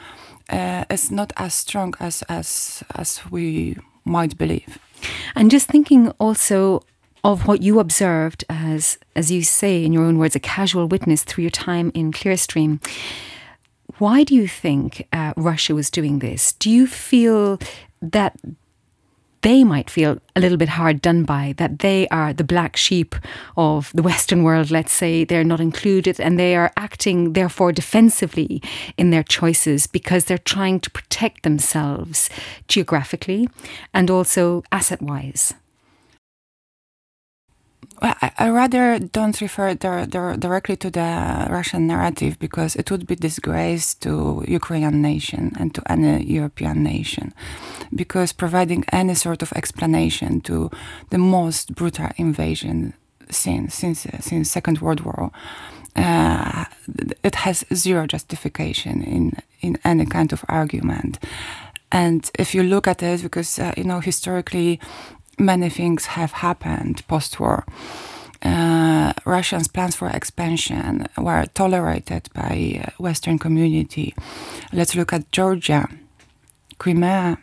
uh, 0.49 0.85
is 0.91 1.11
not 1.11 1.33
as 1.37 1.55
strong 1.55 1.95
as, 2.01 2.23
as 2.29 2.83
as 2.95 3.21
we 3.31 3.77
might 4.05 4.39
believe. 4.39 4.79
And 5.35 5.51
just 5.51 5.69
thinking 5.69 6.11
also 6.19 6.83
of 7.25 7.47
what 7.47 7.63
you 7.63 7.79
observed 7.79 8.45
as, 8.49 8.99
as 9.15 9.31
you 9.31 9.43
say 9.43 9.85
in 9.85 9.93
your 9.93 10.05
own 10.05 10.19
words, 10.19 10.35
a 10.35 10.41
casual 10.41 10.89
witness 10.89 11.23
through 11.25 11.43
your 11.43 11.51
time 11.51 11.93
in 11.95 12.13
Clearstream. 12.13 12.85
Why 13.99 14.25
do 14.25 14.35
you 14.35 14.49
think 14.49 15.07
uh, 15.13 15.33
Russia 15.37 15.75
was 15.75 15.91
doing 15.91 16.19
this? 16.19 16.55
Do 16.55 16.71
you 16.71 16.87
feel 16.87 17.61
that 18.01 18.37
they 19.43 19.65
might 19.65 19.91
feel 19.91 20.19
a 20.35 20.41
little 20.41 20.57
bit 20.57 20.71
hard 20.71 21.03
done 21.03 21.25
by, 21.25 21.55
that 21.59 21.81
they 21.81 22.09
are 22.09 22.33
the 22.33 22.45
black 22.45 22.77
sheep 22.77 23.15
of 23.57 23.91
the 23.93 24.03
Western 24.03 24.45
world, 24.45 24.71
let's 24.71 24.93
say, 24.93 25.25
they're 25.25 25.45
not 25.45 25.61
included, 25.61 26.21
and 26.21 26.39
they 26.39 26.57
are 26.57 26.73
acting, 26.77 27.33
therefore, 27.33 27.73
defensively 27.73 28.63
in 28.97 29.11
their 29.11 29.25
choices 29.25 29.87
because 29.87 30.25
they're 30.25 30.39
trying 30.39 30.79
to 30.81 30.91
protect 30.91 31.43
themselves 31.43 32.31
geographically 32.69 33.49
and 33.93 34.11
also 34.11 34.63
asset 34.71 35.03
wise. 35.03 35.55
Well, 38.03 38.17
I, 38.21 38.33
I, 38.37 38.49
rather 38.51 38.99
don't 38.99 39.41
refer 39.41 39.75
there, 39.75 40.07
there 40.07 40.37
directly 40.37 40.75
to 40.79 40.91
the 40.91 41.47
Russian 41.49 41.87
narrative 41.87 42.37
because 42.41 42.75
it 42.75 42.91
would 42.91 43.07
be 43.07 43.15
disgrace 43.15 43.95
to 44.01 44.45
Ukrainian 44.49 45.01
nation 45.01 45.53
and 45.57 45.73
to 45.77 45.83
any 45.87 46.25
European 46.25 46.83
nation, 46.83 47.33
because 47.95 48.33
providing 48.33 48.85
any 48.93 49.15
sort 49.15 49.41
of 49.41 49.53
explanation 49.53 50.41
to 50.41 50.69
the 51.11 51.19
most 51.19 51.77
brutal 51.77 52.09
invasion 52.17 52.95
since 53.31 53.77
since 53.77 54.05
since 54.19 54.51
Second 54.51 54.81
World 54.81 55.03
War, 55.03 55.31
uh, 55.95 56.65
it 57.23 57.37
has 57.37 57.65
zero 57.73 58.09
justification 58.09 59.05
in 59.05 59.33
in 59.61 59.79
any 59.85 60.07
kind 60.07 60.33
of 60.33 60.45
argument. 60.49 61.21
And 61.93 62.29
if 62.37 62.53
you 62.55 62.65
look 62.65 62.89
at 62.89 63.01
it, 63.03 63.23
because 63.23 63.61
uh, 63.61 63.75
you 63.77 63.85
know 63.85 64.01
historically 64.01 64.81
many 65.43 65.69
things 65.69 66.07
have 66.07 66.33
happened 66.33 67.07
post-war. 67.09 67.65
Uh, 68.43 69.13
Russians' 69.25 69.69
plans 69.69 69.95
for 69.95 70.09
expansion 70.09 71.07
were 71.17 71.47
tolerated 71.55 72.29
by 72.35 72.83
uh, 72.85 72.91
Western 72.99 73.39
community. 73.39 74.15
Let's 74.73 74.95
look 74.97 75.13
at 75.13 75.31
Georgia, 75.31 75.89
Crimea. 76.79 77.39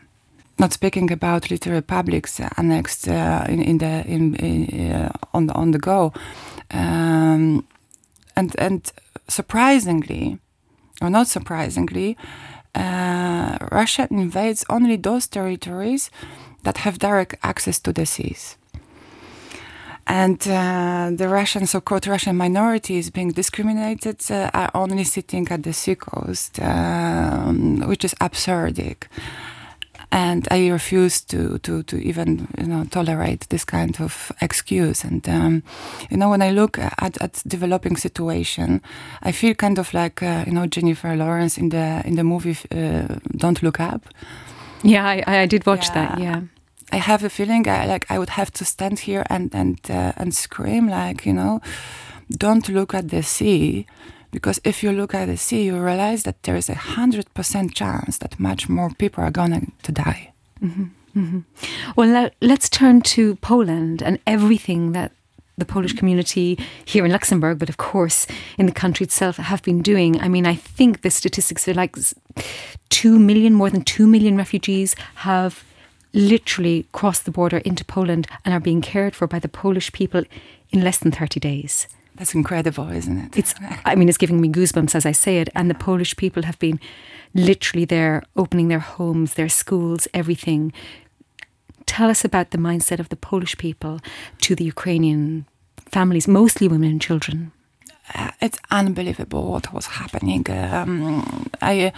Not 0.58 0.74
speaking 0.74 1.10
about 1.10 1.50
little 1.50 1.72
republics 1.72 2.42
annexed 2.58 3.08
uh, 3.08 3.46
in, 3.48 3.62
in, 3.62 3.78
the 3.78 4.04
in, 4.06 4.36
in 4.36 4.92
uh, 4.92 5.12
on 5.34 5.48
the 5.48 5.54
on 5.54 5.72
the 5.72 5.80
go, 5.80 6.12
um, 6.72 7.66
and 8.36 8.56
and 8.60 8.92
surprisingly, 9.30 10.38
or 11.02 11.10
not 11.10 11.28
surprisingly, 11.28 12.18
uh, 12.76 13.58
Russia 13.72 14.10
invades 14.12 14.66
only 14.70 14.98
those 14.98 15.28
territories 15.28 16.12
that 16.64 16.78
have 16.78 17.00
direct 17.00 17.36
access 17.44 17.80
to 17.80 17.94
the 17.94 18.06
seas. 18.06 18.58
And 20.10 20.42
uh, 20.48 21.12
the 21.14 21.30
Russian, 21.30 21.68
so-called 21.68 22.08
Russian 22.08 22.36
minorities 22.36 23.12
being 23.12 23.30
discriminated 23.30 24.20
uh, 24.32 24.50
are 24.56 24.72
only 24.74 25.04
sitting 25.04 25.48
at 25.50 25.62
the 25.62 25.72
seacoast, 25.72 26.60
um, 26.60 27.88
which 27.88 28.04
is 28.04 28.16
absurdic. 28.16 29.08
And 30.12 30.48
I 30.50 30.70
refuse 30.70 31.22
to, 31.26 31.60
to, 31.60 31.84
to 31.84 31.98
even 31.98 32.48
you 32.58 32.66
know 32.66 32.86
tolerate 32.86 33.48
this 33.50 33.64
kind 33.64 34.02
of 34.02 34.32
excuse. 34.42 35.04
And 35.04 35.30
um, 35.30 35.62
you 36.10 36.18
know 36.18 36.32
when 36.32 36.42
I 36.42 36.50
look 36.50 36.80
at, 36.80 37.22
at 37.22 37.44
developing 37.46 37.96
situation, 37.96 38.82
I 39.22 39.32
feel 39.32 39.54
kind 39.54 39.78
of 39.78 39.94
like 39.94 40.24
uh, 40.24 40.44
you 40.48 40.54
know 40.54 40.66
Jennifer 40.66 41.16
Lawrence 41.16 41.60
in 41.60 41.70
the 41.70 42.02
in 42.04 42.16
the 42.16 42.24
movie 42.24 42.58
uh, 42.72 43.20
Don't 43.38 43.62
Look 43.62 43.80
Up 43.80 44.08
yeah, 44.84 45.06
I, 45.06 45.42
I 45.42 45.46
did 45.46 45.66
watch 45.66 45.88
yeah. 45.88 45.94
that. 45.94 46.20
Yeah. 46.20 46.42
I 46.92 46.98
have 46.98 47.24
a 47.24 47.30
feeling 47.30 47.68
I 47.68 47.86
like 47.86 48.06
I 48.10 48.18
would 48.18 48.32
have 48.32 48.52
to 48.52 48.66
stand 48.66 49.00
here 49.00 49.24
and 49.30 49.54
and 49.54 49.80
uh, 49.90 50.14
and 50.18 50.34
scream 50.34 50.90
like 50.90 51.26
you 51.26 51.34
know, 51.34 51.62
don't 52.30 52.68
look 52.70 52.94
at 52.94 53.10
the 53.10 53.22
sea, 53.22 53.86
because 54.32 54.60
if 54.64 54.84
you 54.84 54.92
look 54.92 55.14
at 55.14 55.28
the 55.28 55.38
sea, 55.38 55.66
you 55.66 55.78
realize 55.78 56.24
that 56.24 56.44
there 56.44 56.56
is 56.56 56.70
a 56.70 56.76
hundred 56.76 57.32
percent 57.34 57.76
chance 57.76 58.18
that 58.20 58.40
much 58.40 58.70
more 58.70 58.90
people 58.98 59.24
are 59.24 59.32
going 59.32 59.72
to 59.84 59.92
die. 59.92 60.34
Mm 60.62 60.72
-hmm. 60.72 60.90
Mm 61.14 61.30
-hmm. 61.32 61.44
Well, 61.96 62.30
let's 62.40 62.70
turn 62.70 63.02
to 63.02 63.36
Poland 63.40 64.04
and 64.04 64.20
everything 64.24 64.94
that 64.94 65.12
the 65.60 65.66
Polish 65.66 65.94
community 65.94 66.58
here 66.86 67.06
in 67.06 67.12
Luxembourg, 67.12 67.60
but 67.60 67.70
of 67.70 67.78
course 67.78 68.28
in 68.58 68.66
the 68.66 68.72
country 68.72 69.04
itself, 69.04 69.38
have 69.38 69.62
been 69.64 69.82
doing. 69.82 70.20
I 70.20 70.28
mean, 70.28 70.46
I 70.46 70.56
think 70.56 71.02
the 71.02 71.10
statistics 71.10 71.68
are 71.68 71.74
like 71.74 71.96
2 72.90 73.20
million, 73.20 73.54
more 73.54 73.70
than 73.70 73.84
2 73.84 74.08
million 74.08 74.38
refugees 74.38 74.96
have 75.16 75.64
literally 76.14 76.88
crossed 76.92 77.26
the 77.26 77.32
border 77.32 77.58
into 77.60 77.86
Poland 77.86 78.28
and 78.44 78.54
are 78.54 78.60
being 78.60 78.82
cared 78.82 79.16
for 79.16 79.28
by 79.28 79.40
the 79.40 79.48
Polish 79.48 79.92
people 79.92 80.24
in 80.72 80.82
less 80.82 80.98
than 80.98 81.12
30 81.12 81.40
days. 81.40 81.88
That's 82.16 82.36
incredible, 82.36 82.90
isn't 82.90 83.18
it? 83.18 83.38
It's 83.38 83.56
I 83.86 83.96
mean 83.96 84.10
it's 84.10 84.18
giving 84.18 84.42
me 84.42 84.50
goosebumps 84.50 84.96
as 84.96 85.06
I 85.06 85.12
say 85.14 85.40
it 85.40 85.50
and 85.56 85.70
the 85.70 85.76
Polish 85.76 86.16
people 86.18 86.44
have 86.44 86.60
been 86.60 86.80
literally 87.34 87.86
there 87.86 88.24
opening 88.36 88.68
their 88.68 88.80
homes, 88.80 89.36
their 89.36 89.50
schools, 89.50 90.08
everything 90.14 90.74
tell 91.90 92.10
us 92.10 92.24
about 92.24 92.52
the 92.52 92.58
mindset 92.58 93.00
of 93.00 93.10
the 93.10 93.16
Polish 93.16 93.58
people 93.58 94.00
to 94.42 94.56
the 94.56 94.64
Ukrainian 94.64 95.46
families, 95.96 96.28
mostly 96.28 96.68
women 96.68 96.92
and 96.92 97.02
children. 97.02 97.52
Uh, 98.16 98.32
it's 98.42 98.60
unbelievable 98.72 99.44
what 99.52 99.72
was 99.74 99.86
happening. 99.86 100.44
Um, 100.50 101.48
I, 101.62 101.92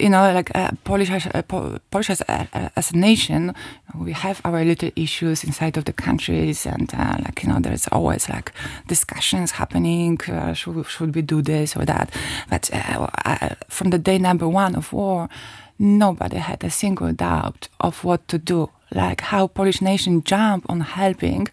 you 0.00 0.08
know, 0.08 0.32
like 0.38 0.50
uh, 0.54 0.70
Polish, 0.84 1.10
uh, 1.10 1.42
Polish 1.90 2.10
as, 2.10 2.22
uh, 2.22 2.68
as, 2.80 2.92
a 2.92 2.96
nation, 2.96 3.54
we 3.94 4.12
have 4.12 4.40
our 4.44 4.64
little 4.64 4.90
issues 4.96 5.44
inside 5.44 5.76
of 5.76 5.84
the 5.84 5.92
countries, 5.92 6.64
and 6.64 6.88
uh, 6.94 7.16
like 7.24 7.42
you 7.42 7.48
know, 7.50 7.60
there's 7.60 7.86
always 7.88 8.28
like 8.28 8.52
discussions 8.88 9.50
happening. 9.52 10.18
Uh, 10.22 10.54
should 10.54 10.86
should 10.86 11.14
we 11.14 11.22
do 11.22 11.42
this 11.42 11.76
or 11.76 11.84
that? 11.84 12.08
But 12.48 12.64
from 13.68 13.90
the 13.90 13.98
day 13.98 14.18
number 14.18 14.48
one 14.48 14.74
of 14.74 14.92
war, 14.94 15.28
nobody 15.78 16.38
had 16.38 16.64
a 16.64 16.70
single 16.70 17.12
doubt 17.12 17.68
of 17.80 18.02
what 18.04 18.26
to 18.28 18.38
do 18.38 18.70
like 18.94 19.20
how 19.20 19.46
Polish 19.46 19.80
nation 19.80 20.22
jump 20.22 20.66
on 20.68 20.80
helping. 20.80 21.48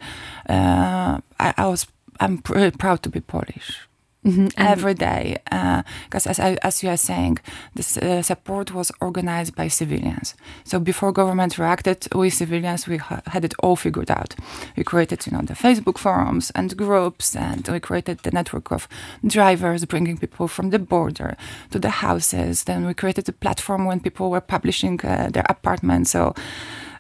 Uh, 0.50 1.20
I, 1.40 1.54
I, 1.58 1.68
was 1.68 1.88
I'm 2.20 2.40
pr 2.40 2.70
proud 2.78 3.04
to 3.04 3.10
be 3.10 3.22
Polish. 3.22 3.88
Mm-hmm. 4.28 4.48
every 4.58 4.94
day. 4.94 5.38
Because 5.46 6.28
as, 6.28 6.40
as 6.40 6.84
you 6.84 6.90
are 6.90 6.98
saying, 6.98 7.38
this 7.76 7.98
uh, 7.98 8.22
support 8.22 8.74
was 8.74 8.92
organized 9.00 9.56
by 9.56 9.70
civilians. 9.70 10.36
So 10.66 10.80
before 10.80 11.14
government 11.14 11.58
reacted, 11.58 12.08
we 12.14 12.30
civilians 12.30 12.88
we 12.88 12.98
ha- 12.98 13.22
had 13.28 13.46
it 13.46 13.54
all 13.60 13.78
figured 13.78 14.12
out. 14.12 14.36
We 14.76 14.84
created, 14.84 15.26
you 15.26 15.32
know, 15.32 15.44
the 15.44 15.54
Facebook 15.54 15.98
forums 15.98 16.52
and 16.56 16.76
groups, 16.76 17.36
and 17.38 17.66
we 17.70 17.80
created 17.80 18.20
the 18.24 18.32
network 18.32 18.70
of 18.72 18.90
drivers 19.26 19.86
bringing 19.86 20.18
people 20.18 20.50
from 20.50 20.72
the 20.72 20.80
border 20.80 21.38
to 21.72 21.80
the 21.80 21.90
houses. 21.90 22.66
Then 22.66 22.86
we 22.86 22.94
created 22.94 23.30
a 23.30 23.34
platform 23.34 23.86
when 23.86 24.02
people 24.02 24.30
were 24.30 24.42
publishing 24.42 25.00
uh, 25.06 25.30
their 25.32 25.46
apartments. 25.48 26.12
So 26.12 26.34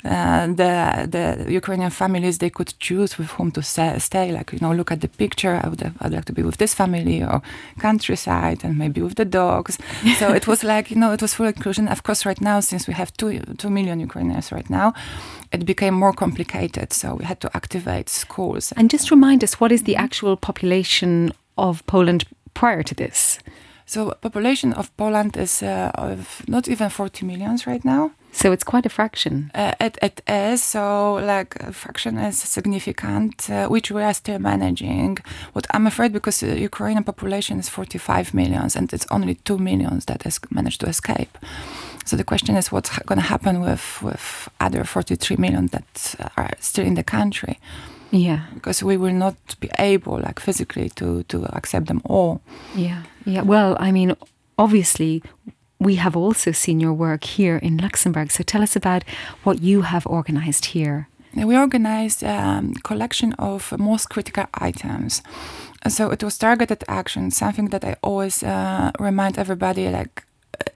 uh, 0.08 0.48
the 0.48 1.08
the 1.16 1.52
Ukrainian 1.52 1.92
families 1.92 2.38
they 2.38 2.50
could 2.50 2.74
choose 2.80 3.18
with 3.18 3.30
whom 3.32 3.52
to 3.52 3.62
stay. 3.62 4.32
Like 4.32 4.54
you 4.54 4.60
know, 4.62 4.74
look 4.74 4.92
at 4.92 5.02
the 5.02 5.08
picture. 5.08 5.60
I 5.64 5.68
would 5.70 5.82
have, 5.82 5.96
I'd 6.02 6.14
like 6.14 6.26
to 6.26 6.34
be 6.34 6.44
with 6.44 6.58
this 6.58 6.74
family 6.74 7.24
or 7.24 7.42
countryside, 7.80 8.64
and 8.64 8.78
maybe 8.78 9.02
with 9.02 9.16
the 9.16 9.26
dogs. 9.26 9.78
so 10.20 10.34
it 10.34 10.48
was 10.48 10.64
like 10.74 10.92
you 10.92 10.98
know, 10.98 11.12
it 11.12 11.22
was 11.22 11.34
full 11.34 11.48
inclusion. 11.48 11.88
Of 11.88 12.04
course, 12.04 12.26
right 12.26 12.42
now 12.42 12.60
since 12.60 12.88
we 12.88 12.94
have 12.94 13.12
two 13.14 13.40
two 13.58 13.70
million 13.70 14.00
Ukrainians 14.00 14.52
right 14.52 14.70
now, 14.70 14.94
it 15.52 15.66
became 15.66 15.96
more 15.96 16.14
complicated. 16.14 16.94
So 16.94 17.16
we 17.16 17.26
had 17.26 17.40
to 17.42 17.50
activate 17.54 18.10
schools. 18.10 18.74
And 18.78 18.90
just 18.90 19.12
remind 19.12 19.44
us, 19.44 19.60
what 19.60 19.72
is 19.72 19.84
the 19.84 19.96
actual 19.96 20.36
population 20.38 21.32
of 21.58 21.86
Poland 21.86 22.26
prior 22.54 22.84
to 22.84 22.96
this? 22.96 23.40
So 23.86 24.14
population 24.22 24.74
of 24.74 24.96
Poland 24.98 25.38
is 25.38 25.64
uh, 25.64 25.92
of 25.94 26.44
not 26.48 26.68
even 26.68 26.90
40 26.90 27.26
millions 27.26 27.66
right 27.66 27.86
now. 27.86 28.12
So 28.32 28.52
it's 28.52 28.64
quite 28.64 28.86
a 28.86 28.90
fraction. 28.90 29.52
Uh, 29.56 29.74
it, 29.80 29.98
it 30.02 30.22
is. 30.28 30.62
So 30.62 31.16
like 31.16 31.56
a 31.60 31.74
fraction 31.74 32.18
is 32.18 32.38
significant, 32.38 33.50
uh, 33.50 33.68
which 33.68 33.90
we 33.90 34.04
are 34.04 34.14
still 34.14 34.40
managing. 34.40 35.18
What 35.54 35.66
I'm 35.72 35.88
afraid 35.88 36.14
because 36.14 36.40
the 36.42 36.60
Ukrainian 36.60 37.04
population 37.04 37.60
is 37.60 37.70
45 37.70 38.34
millions 38.34 38.76
and 38.76 38.94
it's 38.94 39.08
only 39.10 39.36
2 39.36 39.58
millions 39.58 40.06
that 40.06 40.24
has 40.24 40.40
managed 40.52 40.82
to 40.82 40.88
escape. 40.88 41.38
So 42.06 42.16
the 42.16 42.24
question 42.24 42.56
is 42.56 42.72
what's 42.72 42.98
going 43.00 43.20
to 43.20 43.28
happen 43.28 43.60
with, 43.60 44.02
with 44.02 44.50
other 44.60 44.84
43 44.84 45.38
million 45.38 45.68
that 45.68 46.16
are 46.38 46.52
still 46.60 46.86
in 46.86 46.94
the 46.94 47.04
country. 47.04 47.60
Yeah. 48.12 48.46
Because 48.54 48.84
we 48.84 48.98
will 48.98 49.14
not 49.14 49.36
be 49.60 49.70
able, 49.78 50.20
like 50.20 50.40
physically, 50.40 50.90
to, 50.92 51.24
to 51.24 51.46
accept 51.56 51.88
them 51.88 52.02
all. 52.06 52.42
Yeah. 52.76 53.04
Yeah. 53.26 53.42
Well, 53.42 53.76
I 53.80 53.92
mean, 53.92 54.16
obviously, 54.58 55.22
we 55.80 55.96
have 55.96 56.16
also 56.16 56.52
seen 56.52 56.80
your 56.80 56.94
work 56.94 57.24
here 57.24 57.58
in 57.58 57.78
Luxembourg. 57.78 58.32
So 58.32 58.44
tell 58.44 58.64
us 58.64 58.76
about 58.76 59.04
what 59.44 59.62
you 59.62 59.82
have 59.82 60.08
organized 60.08 60.66
here. 60.66 61.08
We 61.36 61.56
organized 61.56 62.24
a 62.24 62.32
um, 62.32 62.74
collection 62.84 63.34
of 63.34 63.78
most 63.78 64.10
critical 64.10 64.46
items. 64.56 65.22
So 65.88 66.10
it 66.10 66.24
was 66.24 66.38
targeted 66.38 66.84
action, 66.88 67.32
something 67.32 67.70
that 67.70 67.86
I 67.86 67.96
always 68.02 68.42
uh, 68.42 68.92
remind 69.00 69.38
everybody 69.38 69.90
like 69.90 70.27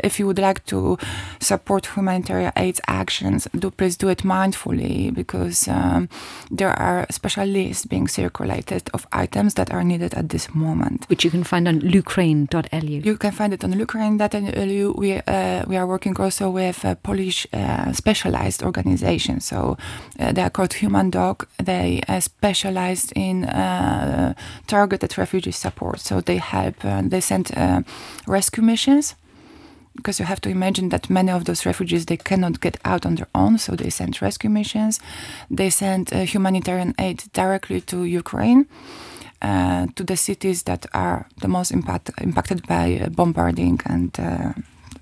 if 0.03 0.19
you 0.19 0.27
would 0.27 0.39
like 0.39 0.65
to 0.65 0.97
support 1.39 1.85
humanitarian 1.95 2.51
aid 2.55 2.79
actions, 2.87 3.47
do 3.57 3.71
please 3.71 3.95
do 3.97 4.09
it 4.09 4.19
mindfully 4.19 5.13
because 5.13 5.67
um, 5.67 6.09
there 6.49 6.71
are 6.71 7.05
special 7.09 7.45
lists 7.45 7.85
being 7.85 8.07
circulated 8.07 8.89
of 8.93 9.07
items 9.11 9.53
that 9.55 9.71
are 9.71 9.83
needed 9.83 10.13
at 10.13 10.29
this 10.29 10.53
moment. 10.53 11.05
Which 11.09 11.23
you 11.23 11.31
can 11.31 11.43
find 11.43 11.67
on 11.67 11.81
lukraine.lu. 11.81 13.01
You 13.03 13.17
can 13.17 13.31
find 13.31 13.53
it 13.53 13.63
on 13.63 13.73
lukraine.lu. 13.73 14.95
We, 14.97 15.13
uh, 15.13 15.63
we 15.67 15.77
are 15.77 15.87
working 15.87 16.17
also 16.17 16.49
with 16.49 16.83
a 16.85 16.95
Polish 16.95 17.47
uh, 17.53 17.91
specialized 17.93 18.63
organization. 18.63 19.39
So 19.39 19.77
uh, 20.19 20.31
they 20.31 20.41
are 20.41 20.49
called 20.49 20.73
Humandoc. 20.73 21.47
They 21.57 22.01
are 22.07 22.21
specialized 22.21 23.13
in 23.15 23.45
uh, 23.45 24.33
targeted 24.67 25.17
refugee 25.17 25.51
support. 25.51 25.99
So 25.99 26.21
they 26.21 26.37
help, 26.37 26.83
uh, 26.83 27.01
they 27.03 27.21
send 27.21 27.51
uh, 27.55 27.81
rescue 28.27 28.63
missions 28.63 29.15
because 29.95 30.19
you 30.19 30.25
have 30.25 30.41
to 30.41 30.49
imagine 30.49 30.89
that 30.89 31.09
many 31.09 31.31
of 31.31 31.45
those 31.45 31.65
refugees 31.65 32.05
they 32.05 32.17
cannot 32.17 32.61
get 32.61 32.77
out 32.85 33.05
on 33.05 33.15
their 33.15 33.27
own 33.35 33.57
so 33.57 33.75
they 33.75 33.89
send 33.89 34.21
rescue 34.21 34.49
missions. 34.49 34.99
They 35.49 35.69
send 35.69 36.13
uh, 36.13 36.19
humanitarian 36.19 36.93
aid 36.97 37.23
directly 37.33 37.81
to 37.81 38.03
ukraine 38.03 38.65
uh, 39.41 39.87
to 39.95 40.03
the 40.03 40.17
cities 40.17 40.63
that 40.63 40.85
are 40.93 41.27
the 41.41 41.47
most 41.47 41.71
impact, 41.71 42.11
impacted 42.21 42.67
by 42.67 43.01
uh, 43.03 43.09
bombarding 43.09 43.79
and 43.85 44.19
uh, 44.19 44.53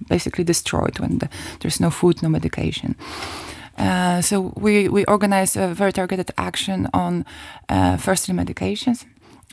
basically 0.08 0.44
destroyed 0.44 1.00
when 1.00 1.20
the, 1.20 1.30
there's 1.60 1.80
no 1.80 1.90
food 1.90 2.22
no 2.24 2.30
medication. 2.30 2.96
Uh, 3.78 4.22
so 4.22 4.54
we, 4.58 4.90
we 4.90 5.06
organize 5.06 5.56
a 5.56 5.68
very 5.74 5.94
targeted 5.94 6.32
action 6.38 6.88
on 6.94 7.26
uh, 7.70 7.96
firstly 7.96 8.34
medications 8.36 9.06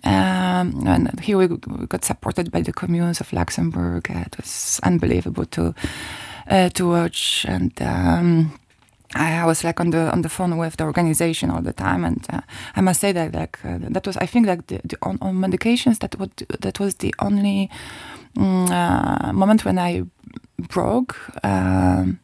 um, 0.05 0.87
and 0.87 1.21
here 1.21 1.39
we 1.39 1.49
got 1.49 2.05
supported 2.05 2.51
by 2.51 2.61
the 2.61 2.73
communes 2.73 3.21
of 3.21 3.33
Luxembourg. 3.33 4.11
Uh, 4.11 4.21
it 4.27 4.37
was 4.37 4.81
unbelievable 4.83 5.47
to 5.47 5.75
uh, 6.49 6.69
to 6.71 6.89
watch, 6.89 7.45
and 7.49 7.73
um, 7.83 8.59
I 9.15 9.45
was 9.47 9.65
like 9.65 9.81
on 9.81 9.91
the 9.91 10.13
on 10.13 10.23
the 10.23 10.29
phone 10.29 10.59
with 10.59 10.77
the 10.77 10.85
organization 10.85 11.51
all 11.51 11.63
the 11.63 11.73
time. 11.73 12.05
And 12.05 12.25
uh, 12.31 12.43
I 12.77 12.83
must 12.83 13.01
say 13.01 13.13
that 13.13 13.35
like 13.35 13.59
uh, 13.65 13.79
that 13.81 14.07
was 14.07 14.17
I 14.19 14.27
think 14.27 14.47
like 14.47 14.67
the, 14.67 14.81
the 14.85 14.97
on, 15.03 15.19
on, 15.21 15.35
medications 15.37 15.99
that 16.01 16.19
what 16.19 16.37
that 16.61 16.79
was 16.79 16.97
the 16.97 17.15
only 17.19 17.71
um, 18.37 19.35
moment 19.35 19.65
when 19.65 19.79
I 19.79 20.05
broke. 20.69 21.17
Um, 21.43 22.21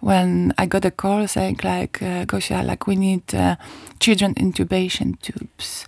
when 0.00 0.52
I 0.58 0.66
got 0.66 0.84
a 0.84 0.90
call 0.90 1.28
saying 1.28 1.60
like, 1.62 2.02
uh, 2.02 2.24
Gosia, 2.24 2.64
like 2.64 2.88
we 2.88 2.96
need 2.96 3.32
uh, 3.36 3.54
children 4.00 4.34
intubation 4.34 5.16
tubes 5.20 5.86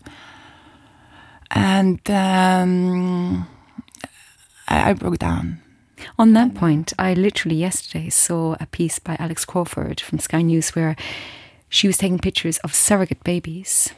and 1.51 2.01
um, 2.11 3.47
I, 4.69 4.91
I, 4.91 4.93
broke 4.95 5.19
down. 5.19 5.61
On 6.19 6.33
that 6.33 6.55
point, 6.55 6.93
I 6.99 7.15
literally 7.15 7.57
yesterday 7.57 8.11
saw 8.11 8.57
a 8.61 8.67
piece 8.67 8.99
by 8.99 9.17
Alex 9.19 9.45
Crawford 9.45 10.01
from 10.01 10.19
Sky 10.19 10.43
News 10.43 10.71
where 10.71 10.97
she 11.69 11.87
was 11.87 11.97
taking 11.97 12.19
pictures 12.19 12.59
of 12.59 12.75
surrogate 12.75 13.25
babies 13.25 13.93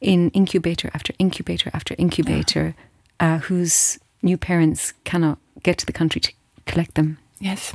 in 0.00 0.30
incubator 0.30 0.90
after 0.94 1.12
incubator 1.18 1.70
after 1.72 1.94
incubator 1.98 2.74
yeah. 3.20 3.34
uh, 3.34 3.38
whose 3.38 3.98
new 4.22 4.36
parents 4.36 4.92
cannot 5.04 5.38
get 5.62 5.78
to 5.78 5.86
the 5.86 5.92
country 5.92 6.20
to 6.20 6.32
collect 6.66 6.94
them. 6.94 7.18
Yes. 7.40 7.72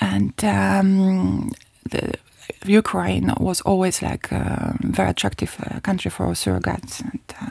And 0.00 0.44
um, 0.44 1.52
the 1.88 2.14
Ukraine 2.64 3.32
was 3.38 3.60
always 3.62 4.02
like 4.02 4.30
a 4.32 4.76
very 4.80 5.10
attractive 5.10 5.56
uh, 5.60 5.80
country 5.80 6.10
for 6.10 6.26
surrogates. 6.28 7.00
And, 7.00 7.20
uh, 7.40 7.50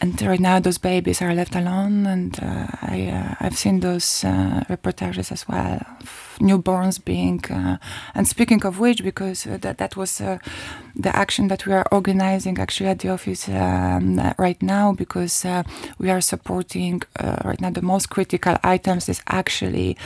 and 0.00 0.20
right 0.22 0.40
now 0.40 0.60
those 0.60 0.78
babies 0.78 1.20
are 1.20 1.34
left 1.34 1.56
alone 1.56 2.06
and 2.06 2.38
uh, 2.40 2.66
I, 2.82 3.06
uh, 3.08 3.34
I've 3.40 3.56
seen 3.58 3.80
those 3.80 4.24
uh, 4.24 4.64
reportages 4.68 5.32
as 5.32 5.48
well 5.48 5.80
of 6.00 6.38
newborns 6.40 7.04
being 7.04 7.44
uh, 7.50 7.78
and 8.14 8.28
speaking 8.28 8.64
of 8.64 8.78
which 8.78 9.02
because 9.02 9.42
that, 9.42 9.78
that 9.78 9.96
was 9.96 10.18
the 10.18 11.16
action 11.16 11.48
that 11.48 11.66
we 11.66 11.72
are 11.72 11.84
organizing 11.90 12.58
actually 12.58 12.90
at 12.90 13.00
the 13.00 13.08
office 13.08 13.48
um, 13.48 14.20
right 14.38 14.62
now 14.62 14.92
because 14.92 15.44
we 15.98 16.10
are 16.10 16.20
supporting 16.20 17.02
right 17.44 17.60
now 17.60 17.70
the 17.70 17.82
most 17.82 18.08
critical 18.08 18.56
items 18.62 19.08
is 19.08 19.20
actually 19.26 19.96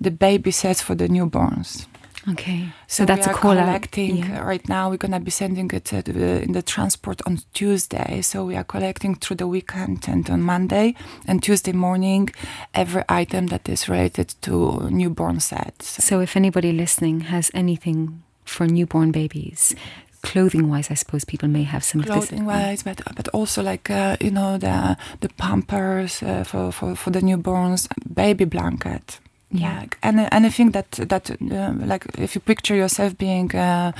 the 0.00 0.12
baby 0.12 0.52
sets 0.52 0.80
for 0.80 0.94
the 0.94 1.08
newborns 1.08 1.86
Okay, 2.32 2.68
so, 2.86 3.02
so 3.02 3.06
that's 3.06 3.26
a 3.26 3.32
call 3.32 3.54
collecting 3.54 4.18
yeah. 4.18 4.40
right 4.40 4.66
now. 4.68 4.90
We're 4.90 4.98
gonna 4.98 5.20
be 5.20 5.30
sending 5.30 5.70
it 5.72 5.84
the, 5.84 6.42
in 6.42 6.52
the 6.52 6.62
transport 6.62 7.20
on 7.26 7.40
Tuesday. 7.54 8.20
So 8.22 8.44
we 8.44 8.56
are 8.56 8.64
collecting 8.64 9.14
through 9.14 9.36
the 9.36 9.46
weekend 9.46 10.06
and 10.06 10.28
on 10.30 10.42
Monday 10.42 10.94
and 11.26 11.42
Tuesday 11.42 11.72
morning 11.72 12.30
every 12.74 13.04
item 13.08 13.48
that 13.48 13.68
is 13.68 13.88
related 13.88 14.34
to 14.42 14.88
newborn 14.90 15.40
sets. 15.40 16.04
So 16.04 16.20
if 16.20 16.36
anybody 16.36 16.72
listening 16.72 17.20
has 17.20 17.50
anything 17.54 18.22
for 18.44 18.66
newborn 18.66 19.12
babies, 19.12 19.74
clothing 20.22 20.68
wise, 20.68 20.90
I 20.90 20.94
suppose 20.94 21.24
people 21.24 21.48
may 21.48 21.62
have 21.62 21.82
some 21.82 22.02
clothing 22.02 22.44
wise, 22.44 22.82
but 22.82 23.00
but 23.16 23.28
also 23.28 23.62
like 23.62 23.90
uh, 23.90 24.16
you 24.20 24.30
know 24.30 24.58
the 24.58 24.96
the 25.20 25.28
pampers 25.30 26.22
uh, 26.22 26.44
for, 26.44 26.70
for 26.70 26.94
for 26.94 27.10
the 27.10 27.20
newborns, 27.20 27.88
baby 28.14 28.44
blanket 28.44 29.20
yeah. 29.50 29.84
And 30.02 30.28
anything 30.32 30.70
that 30.72 30.90
that 30.92 31.30
uh, 31.30 31.72
like 31.84 32.06
if 32.18 32.34
you 32.34 32.40
picture 32.40 32.76
yourself 32.76 33.16
being 33.18 33.54
uh, 33.54 33.92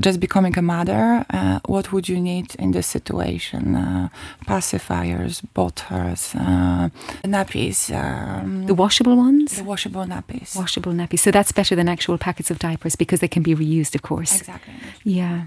just 0.00 0.20
becoming 0.20 0.56
a 0.58 0.62
mother, 0.62 1.24
uh, 1.30 1.60
what 1.66 1.92
would 1.92 2.08
you 2.08 2.20
need 2.20 2.54
in 2.56 2.72
this 2.72 2.86
situation? 2.86 3.74
Uh, 3.76 4.08
pacifiers, 4.46 5.42
butters, 5.54 6.34
uh, 6.34 6.88
nappies. 7.24 7.90
Um, 7.94 8.66
the 8.66 8.74
washable 8.74 9.16
ones? 9.16 9.56
The 9.56 9.64
washable 9.64 10.04
nappies. 10.04 10.56
Washable 10.56 10.92
nappies. 10.92 11.20
So 11.20 11.30
that's 11.30 11.52
better 11.52 11.74
than 11.76 11.88
actual 11.88 12.18
packets 12.18 12.50
of 12.50 12.58
diapers 12.58 12.96
because 12.96 13.20
they 13.20 13.28
can 13.28 13.42
be 13.42 13.54
reused, 13.54 13.94
of 13.94 14.02
course. 14.02 14.36
Exactly. 14.40 14.74
Yeah. 15.04 15.46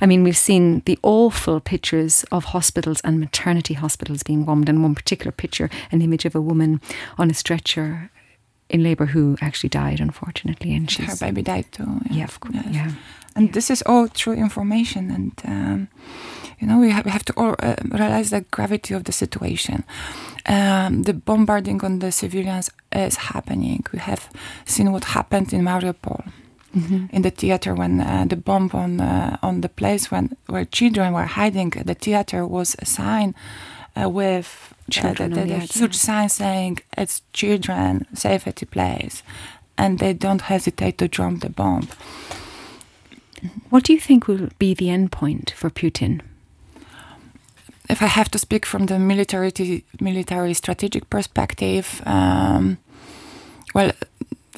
I 0.00 0.06
mean, 0.06 0.22
we've 0.24 0.36
seen 0.36 0.82
the 0.86 0.98
awful 1.02 1.60
pictures 1.60 2.24
of 2.30 2.44
hospitals 2.46 3.00
and 3.04 3.18
maternity 3.20 3.74
hospitals 3.74 4.22
being 4.22 4.44
bombed, 4.44 4.68
and 4.68 4.82
one 4.82 4.94
particular 4.94 5.32
picture, 5.32 5.68
an 5.90 6.02
image 6.02 6.24
of 6.24 6.34
a 6.34 6.40
woman 6.40 6.80
on 7.18 7.30
a 7.30 7.34
stretcher 7.34 8.10
in 8.68 8.82
labor 8.82 9.06
who 9.06 9.36
actually 9.42 9.68
died, 9.68 10.00
unfortunately, 10.00 10.74
and 10.74 10.90
her 10.92 11.16
baby 11.16 11.42
died 11.42 11.66
too. 11.72 12.00
yeah, 12.10 12.24
of 12.24 12.40
course, 12.40 12.54
Yes. 12.54 12.74
yeah. 12.74 12.90
And 13.36 13.52
this 13.52 13.70
is 13.70 13.82
all 13.86 14.08
true 14.08 14.34
information 14.34 15.10
and 15.10 15.32
um, 15.44 15.88
you 16.60 16.66
know 16.66 16.78
we 16.78 16.90
have, 16.90 17.04
we 17.04 17.10
have 17.10 17.24
to 17.24 17.32
all 17.36 17.54
uh, 17.58 17.74
realize 17.90 18.30
the 18.30 18.44
gravity 18.50 18.94
of 18.94 19.04
the 19.04 19.12
situation. 19.12 19.84
Um, 20.46 21.02
the 21.04 21.14
bombarding 21.14 21.84
on 21.84 21.98
the 22.00 22.10
civilians 22.12 22.70
is 22.90 23.16
happening. 23.16 23.84
We 23.92 23.98
have 23.98 24.28
seen 24.64 24.92
what 24.92 25.04
happened 25.04 25.52
in 25.52 25.62
mariupol. 25.64 26.22
Mhm. 26.74 27.10
in 27.12 27.20
the 27.22 27.30
theater 27.30 27.74
when 27.74 28.00
uh, 28.00 28.24
the 28.26 28.36
bomb 28.36 28.70
on 28.72 28.98
uh, 28.98 29.36
on 29.42 29.60
the 29.60 29.68
place 29.68 30.10
when 30.10 30.34
where 30.46 30.64
children 30.64 31.12
were 31.12 31.26
hiding 31.26 31.68
the 31.84 31.94
theater 31.94 32.46
was 32.46 32.74
a 32.78 32.86
sign 32.86 33.34
uh, 33.94 34.08
with 34.08 34.72
Children 34.90 35.30
the, 35.30 35.40
the 35.40 35.46
the 35.46 35.58
huge 35.58 35.94
sign 35.96 36.28
saying 36.28 36.78
it's 36.96 37.22
children 37.32 38.06
safety 38.14 38.66
place. 38.66 39.22
And 39.76 39.98
they 39.98 40.12
don't 40.14 40.42
hesitate 40.42 40.96
to 40.98 41.08
drop 41.08 41.40
the 41.40 41.48
bomb 41.50 41.88
What 43.70 43.84
do 43.84 43.92
you 43.92 44.00
think 44.00 44.28
will 44.28 44.48
be 44.58 44.74
the 44.74 44.90
end 44.90 45.12
point 45.12 45.52
for 45.56 45.70
Putin? 45.70 46.20
if 47.92 48.02
I 48.02 48.06
have 48.06 48.30
to 48.30 48.38
speak 48.38 48.64
from 48.66 48.86
the 48.86 48.98
military 48.98 49.84
military 50.00 50.54
strategic 50.54 51.10
perspective, 51.10 52.02
um, 52.06 52.78
well, 53.74 53.92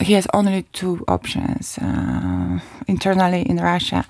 he 0.01 0.12
has 0.14 0.27
only 0.33 0.62
two 0.73 1.05
options 1.09 1.79
uh, 1.79 2.61
internally 2.87 3.42
in 3.42 3.57
Russia. 3.57 4.05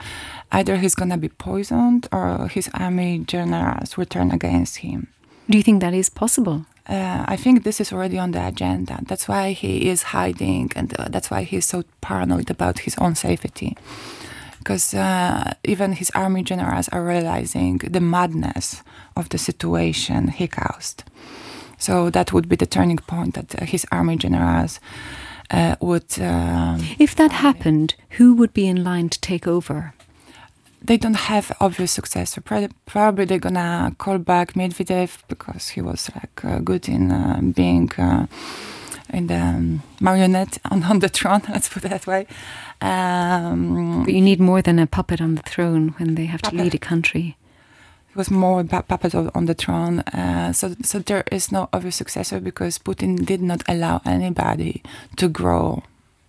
Either 0.52 0.76
he's 0.76 0.94
gonna 0.94 1.18
be 1.18 1.28
poisoned, 1.28 2.08
or 2.12 2.48
his 2.48 2.68
army 2.74 3.18
generals 3.26 3.96
will 3.96 4.06
turn 4.06 4.30
against 4.30 4.78
him. 4.78 5.08
Do 5.48 5.58
you 5.58 5.64
think 5.64 5.80
that 5.80 5.94
is 5.94 6.10
possible? 6.10 6.66
Uh, 6.86 7.24
I 7.26 7.36
think 7.36 7.64
this 7.64 7.80
is 7.80 7.92
already 7.92 8.18
on 8.18 8.32
the 8.32 8.46
agenda. 8.46 8.98
That's 9.06 9.26
why 9.26 9.52
he 9.52 9.88
is 9.88 10.02
hiding, 10.02 10.70
and 10.76 10.94
uh, 10.98 11.08
that's 11.08 11.30
why 11.30 11.44
he's 11.44 11.64
so 11.64 11.82
paranoid 12.00 12.50
about 12.50 12.80
his 12.80 12.94
own 12.98 13.14
safety. 13.14 13.76
Because 14.58 14.94
uh, 14.94 15.52
even 15.64 15.92
his 15.92 16.10
army 16.14 16.42
generals 16.42 16.88
are 16.88 17.04
realizing 17.04 17.78
the 17.78 18.00
madness 18.00 18.82
of 19.16 19.28
the 19.28 19.38
situation 19.38 20.28
he 20.28 20.46
caused. 20.48 21.04
So 21.78 22.10
that 22.10 22.32
would 22.32 22.48
be 22.48 22.56
the 22.56 22.66
turning 22.66 22.98
point 22.98 23.34
that 23.34 23.54
uh, 23.60 23.64
his 23.66 23.86
army 23.90 24.16
generals 24.16 24.80
uh, 25.50 25.76
would. 25.80 26.18
Um, 26.20 26.80
If 26.98 27.14
that 27.14 27.32
happened, 27.32 27.94
who 28.18 28.34
would 28.34 28.52
be 28.54 28.66
in 28.66 28.84
line 28.84 29.08
to 29.08 29.20
take 29.20 29.46
over? 29.50 29.92
they 30.86 30.98
don't 30.98 31.16
have 31.16 31.50
obvious 31.60 31.92
successor. 31.92 32.40
Pro- 32.42 32.68
Probably 32.84 33.24
they're 33.24 33.38
gonna 33.38 33.94
call 33.96 34.18
back 34.18 34.52
Medvedev 34.54 35.22
because 35.28 35.68
he 35.68 35.80
was 35.80 36.10
like 36.14 36.44
uh, 36.44 36.58
good 36.58 36.88
in 36.88 37.10
uh, 37.10 37.40
being 37.54 37.90
uh, 37.98 38.26
in 39.10 39.26
the 39.26 39.36
um, 39.36 39.82
marionette 40.00 40.58
on, 40.70 40.82
on 40.84 40.98
the 41.00 41.08
throne. 41.08 41.42
Let's 41.48 41.68
put 41.68 41.84
it 41.84 41.90
that 41.90 42.06
way. 42.06 42.26
Um, 42.80 44.04
But 44.04 44.14
you 44.14 44.20
need 44.20 44.40
more 44.40 44.62
than 44.62 44.78
a 44.78 44.86
puppet 44.86 45.20
on 45.20 45.34
the 45.34 45.42
throne 45.42 45.94
when 45.98 46.14
they 46.14 46.26
have 46.26 46.42
to 46.42 46.54
lead 46.54 46.74
a 46.74 46.78
country. 46.78 47.36
It 48.10 48.16
was 48.16 48.30
more 48.30 48.60
a 48.60 48.64
puppet 48.64 49.14
on 49.14 49.46
the 49.46 49.54
throne. 49.54 50.00
Uh, 50.00 50.52
so, 50.52 50.74
so 50.82 51.00
there 51.00 51.24
is 51.32 51.50
no 51.50 51.68
obvious 51.72 51.96
successor 51.96 52.40
because 52.40 52.78
Putin 52.78 53.24
did 53.26 53.42
not 53.42 53.62
allow 53.68 54.00
anybody 54.04 54.82
to 55.16 55.28
grow 55.28 55.82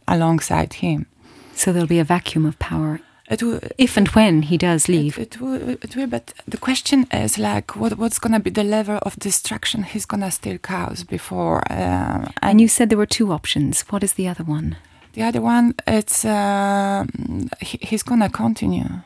alongside 0.07 0.73
him. 0.75 1.05
So 1.53 1.71
there'll 1.71 1.87
be 1.87 1.99
a 1.99 2.03
vacuum 2.03 2.45
of 2.45 2.57
power 2.59 3.01
if 3.29 3.97
and 3.97 4.07
when 4.09 4.43
he 4.43 4.57
does 4.57 4.87
leave. 4.87 5.17
It, 5.17 5.35
it 5.35 5.41
will, 5.41 5.69
it 5.69 5.95
will, 5.95 6.07
but 6.07 6.33
the 6.47 6.57
question 6.57 7.07
is 7.11 7.37
like, 7.37 7.75
what, 7.75 7.97
what's 7.97 8.19
gonna 8.19 8.39
be 8.39 8.49
the 8.51 8.63
level 8.63 8.99
of 9.01 9.15
destruction 9.17 9.83
he's 9.83 10.05
gonna 10.05 10.31
still 10.31 10.57
cause 10.57 11.03
before? 11.03 11.63
Uh, 11.71 12.29
And 12.41 12.61
you 12.61 12.67
said 12.67 12.89
there 12.89 12.97
were 12.97 13.05
two 13.05 13.31
options. 13.31 13.81
What 13.89 14.03
is 14.03 14.13
the 14.13 14.27
other 14.27 14.43
one? 14.43 14.77
the 15.15 15.23
other 15.23 15.41
one, 15.41 15.73
it's 15.87 16.25
uh, 16.25 17.05
he, 17.61 17.77
he's 17.81 18.03
gonna 18.03 18.29
continue. 18.29 19.01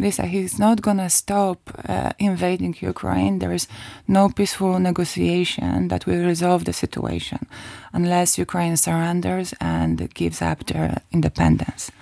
Lisa, 0.00 0.26
he's 0.26 0.58
not 0.58 0.80
gonna 0.80 1.08
stop 1.08 1.58
uh, 1.88 2.10
invading 2.18 2.74
Ukraine. 2.80 3.38
There 3.38 3.52
is 3.52 3.68
no 4.08 4.28
peaceful 4.28 4.78
negotiation 4.80 5.88
that 5.88 6.06
will 6.06 6.24
resolve 6.24 6.64
the 6.64 6.72
situation 6.72 7.46
unless 7.92 8.38
Ukraine 8.38 8.76
surrenders 8.76 9.54
and 9.60 10.12
gives 10.14 10.42
up 10.42 10.64
their 10.66 11.02
independence. 11.12 11.92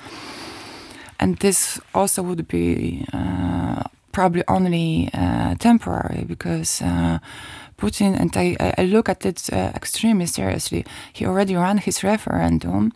And 1.22 1.36
this 1.38 1.78
also 1.94 2.20
would 2.22 2.48
be 2.48 3.06
uh, 3.12 3.82
probably 4.10 4.42
only 4.48 5.08
uh, 5.14 5.54
temporary 5.54 6.24
because 6.26 6.82
uh, 6.82 7.18
Putin, 7.78 8.18
and 8.20 8.36
I, 8.36 8.56
I- 8.76 8.82
look 8.86 9.08
at 9.08 9.24
it 9.24 9.48
extremely 9.52 10.26
seriously, 10.26 10.84
he 11.12 11.24
already 11.26 11.54
ran 11.54 11.78
his 11.78 12.02
referendum. 12.02 12.92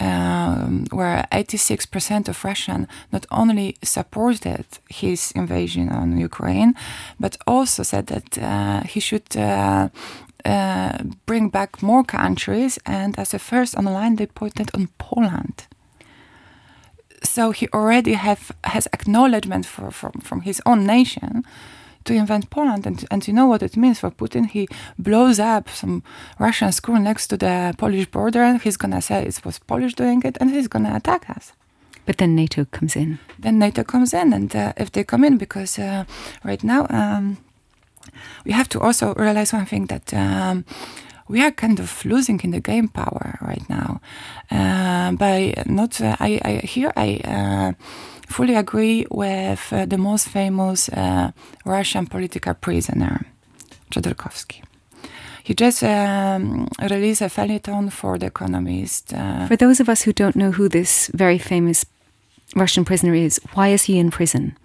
Um, 0.00 0.84
where 0.92 1.26
86% 1.32 2.28
of 2.28 2.44
Russian 2.44 2.86
not 3.12 3.26
only 3.32 3.76
supported 3.82 4.64
his 4.88 5.32
invasion 5.32 5.88
on 5.88 6.16
Ukraine, 6.16 6.74
but 7.18 7.36
also 7.48 7.82
said 7.82 8.06
that 8.06 8.38
uh, 8.38 8.82
he 8.92 9.00
should 9.00 9.36
uh, 9.36 9.88
uh, 10.44 10.98
bring 11.26 11.48
back 11.50 11.82
more 11.82 12.04
countries. 12.04 12.78
And 12.86 13.18
as 13.18 13.34
a 13.34 13.40
first 13.40 13.74
online, 13.76 14.14
they 14.16 14.26
pointed 14.26 14.70
on 14.72 14.88
Poland 14.98 15.66
so 17.22 17.50
he 17.50 17.68
already 17.72 18.14
have 18.14 18.52
has 18.64 18.88
acknowledgement 18.92 19.66
for, 19.66 19.90
from 19.90 20.12
from 20.20 20.40
his 20.42 20.60
own 20.64 20.84
nation 20.86 21.44
to 22.04 22.14
invent 22.14 22.50
Poland, 22.50 22.86
and 22.86 23.04
and 23.10 23.26
you 23.26 23.34
know 23.34 23.46
what 23.46 23.62
it 23.62 23.76
means 23.76 24.00
for 24.00 24.10
Putin. 24.10 24.46
He 24.46 24.68
blows 24.98 25.38
up 25.38 25.68
some 25.68 26.02
Russian 26.38 26.72
school 26.72 26.98
next 26.98 27.28
to 27.28 27.36
the 27.36 27.74
Polish 27.76 28.06
border, 28.10 28.42
and 28.42 28.60
he's 28.60 28.76
gonna 28.76 29.00
say 29.02 29.22
it 29.26 29.40
was 29.44 29.58
Polish 29.58 29.94
doing 29.94 30.22
it, 30.24 30.36
and 30.40 30.50
he's 30.50 30.68
gonna 30.68 30.94
attack 30.94 31.30
us. 31.30 31.52
But 32.06 32.16
then 32.16 32.34
NATO 32.34 32.64
comes 32.64 32.96
in. 32.96 33.18
Then 33.38 33.58
NATO 33.58 33.84
comes 33.84 34.14
in, 34.14 34.32
and 34.32 34.54
uh, 34.56 34.72
if 34.76 34.90
they 34.90 35.04
come 35.04 35.26
in, 35.26 35.36
because 35.38 35.78
uh, 35.78 36.04
right 36.42 36.64
now 36.64 36.86
um, 36.88 37.36
we 38.44 38.52
have 38.52 38.68
to 38.68 38.80
also 38.80 39.14
realize 39.14 39.52
one 39.52 39.66
thing 39.66 39.86
that. 39.86 40.12
Um, 40.14 40.64
we 41.28 41.42
are 41.42 41.50
kind 41.50 41.78
of 41.80 42.04
losing 42.04 42.40
in 42.40 42.50
the 42.50 42.60
game 42.60 42.88
power 42.88 43.38
right 43.40 43.68
now. 43.68 44.00
Uh, 44.50 45.12
by 45.12 45.54
not, 45.66 46.00
uh, 46.00 46.16
I, 46.18 46.40
I 46.44 46.52
here 46.66 46.92
I 46.96 47.20
uh, 47.24 47.72
fully 48.26 48.54
agree 48.54 49.06
with 49.10 49.72
uh, 49.72 49.86
the 49.86 49.98
most 49.98 50.28
famous 50.28 50.88
uh, 50.88 51.30
Russian 51.64 52.06
political 52.06 52.54
prisoner, 52.54 53.26
Khodorkovsky. 53.90 54.62
He 55.44 55.54
just 55.54 55.82
um, 55.82 56.68
released 56.78 57.22
a 57.22 57.28
feuilleton 57.28 57.90
for 57.90 58.18
The 58.18 58.26
Economist. 58.26 59.14
Uh, 59.14 59.46
For 59.46 59.56
those 59.56 59.80
of 59.80 59.88
us 59.88 60.02
who 60.02 60.12
don't 60.12 60.36
know 60.36 60.50
who 60.50 60.68
this 60.68 61.10
very 61.14 61.38
famous 61.38 61.86
Russian 62.54 62.84
prisoner 62.84 63.14
is, 63.14 63.40
why 63.54 63.68
is 63.68 63.84
he 63.84 63.98
in 63.98 64.10
prison? 64.10 64.56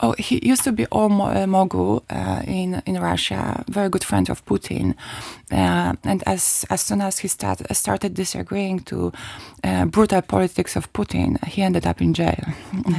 Oh, 0.00 0.14
he 0.18 0.40
used 0.42 0.64
to 0.64 0.72
be 0.72 0.86
all 0.86 1.08
mo- 1.08 1.32
uh, 1.42 1.46
mogul 1.46 2.02
uh, 2.10 2.42
in 2.46 2.82
in 2.84 3.00
Russia, 3.00 3.64
very 3.68 3.88
good 3.88 4.04
friend 4.04 4.28
of 4.30 4.44
Putin, 4.44 4.94
uh, 5.50 5.94
and 6.04 6.22
as 6.26 6.66
as 6.68 6.80
soon 6.82 7.00
as 7.00 7.18
he 7.20 7.28
start, 7.28 7.60
started 7.72 8.14
disagreeing 8.14 8.80
to 8.84 9.12
uh, 9.64 9.86
brutal 9.86 10.20
politics 10.22 10.76
of 10.76 10.92
Putin, 10.92 11.42
he 11.48 11.62
ended 11.62 11.86
up 11.86 12.00
in 12.00 12.12
jail, 12.14 12.44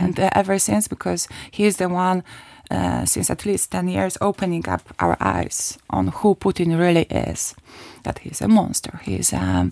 and 0.01 0.19
uh, 0.19 0.29
ever 0.33 0.59
since 0.59 0.87
because 0.87 1.27
he 1.51 1.65
is 1.65 1.77
the 1.77 1.87
one. 1.89 2.23
Uh, 2.69 3.05
since 3.05 3.29
at 3.31 3.45
least 3.45 3.71
10 3.71 3.87
years, 3.87 4.17
opening 4.19 4.67
up 4.67 4.81
our 4.99 5.15
eyes 5.21 5.77
on 5.89 6.07
who 6.07 6.35
Putin 6.35 6.77
really 6.77 7.03
is. 7.03 7.55
That 8.03 8.19
he's 8.19 8.41
a 8.41 8.47
monster. 8.49 8.99
He's 9.05 9.31
um, 9.31 9.71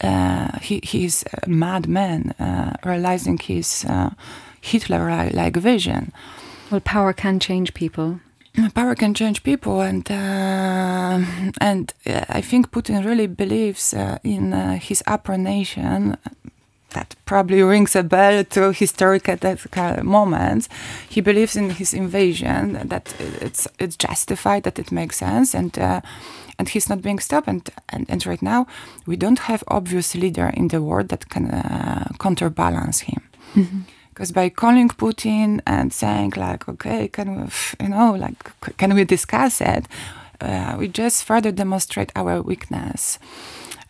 uh, 0.00 0.58
he, 0.60 0.80
he's 0.82 1.24
a 1.44 1.48
madman, 1.48 2.30
uh, 2.40 2.72
realizing 2.84 3.38
his 3.38 3.84
uh, 3.84 4.10
Hitler-like 4.60 5.56
vision. 5.56 6.12
Well, 6.70 6.80
power 6.80 7.12
can 7.14 7.40
change 7.40 7.72
people. 7.72 8.20
Power 8.74 8.94
can 8.94 9.14
change 9.14 9.42
people, 9.42 9.80
and 9.80 10.10
uh, 10.10 11.24
and 11.60 11.94
uh, 12.06 12.24
I 12.28 12.40
think 12.40 12.70
Putin 12.70 13.04
really 13.04 13.26
believes 13.26 13.94
uh, 13.94 14.18
in 14.24 14.52
uh, 14.52 14.78
his 14.78 15.02
upper 15.06 15.38
nation. 15.38 16.16
That 16.90 17.14
probably 17.24 17.62
rings 17.62 17.94
a 17.96 18.02
bell 18.02 18.44
to 18.44 18.72
historical 18.72 19.36
moments. 20.02 20.68
He 21.08 21.20
believes 21.20 21.56
in 21.56 21.70
his 21.70 21.94
invasion, 21.94 22.88
that 22.88 23.14
it's 23.40 23.68
it's 23.78 23.96
justified, 23.96 24.62
that 24.62 24.78
it 24.78 24.90
makes 24.90 25.18
sense, 25.18 25.54
and 25.54 25.78
uh, 25.78 26.00
and 26.58 26.68
he's 26.68 26.88
not 26.88 27.00
being 27.00 27.20
stopped. 27.20 27.48
And, 27.48 27.70
and 27.88 28.10
and 28.10 28.26
right 28.26 28.42
now, 28.42 28.66
we 29.06 29.16
don't 29.16 29.38
have 29.40 29.62
obvious 29.68 30.14
leader 30.14 30.50
in 30.54 30.68
the 30.68 30.82
world 30.82 31.08
that 31.08 31.28
can 31.28 31.46
uh, 31.50 32.08
counterbalance 32.18 33.00
him. 33.00 33.22
Because 34.18 34.32
by 34.32 34.48
calling 34.48 34.88
Putin 34.88 35.60
and 35.64 35.92
saying 35.92 36.32
like, 36.36 36.68
okay, 36.68 37.06
can 37.06 37.36
we, 37.36 37.48
you 37.80 37.88
know, 37.88 38.14
like, 38.14 38.34
can 38.76 38.92
we 38.94 39.04
discuss 39.04 39.60
it? 39.60 39.86
Uh, 40.40 40.74
we 40.76 40.88
just 40.88 41.22
further 41.22 41.52
demonstrate 41.52 42.10
our 42.16 42.42
weakness. 42.42 43.20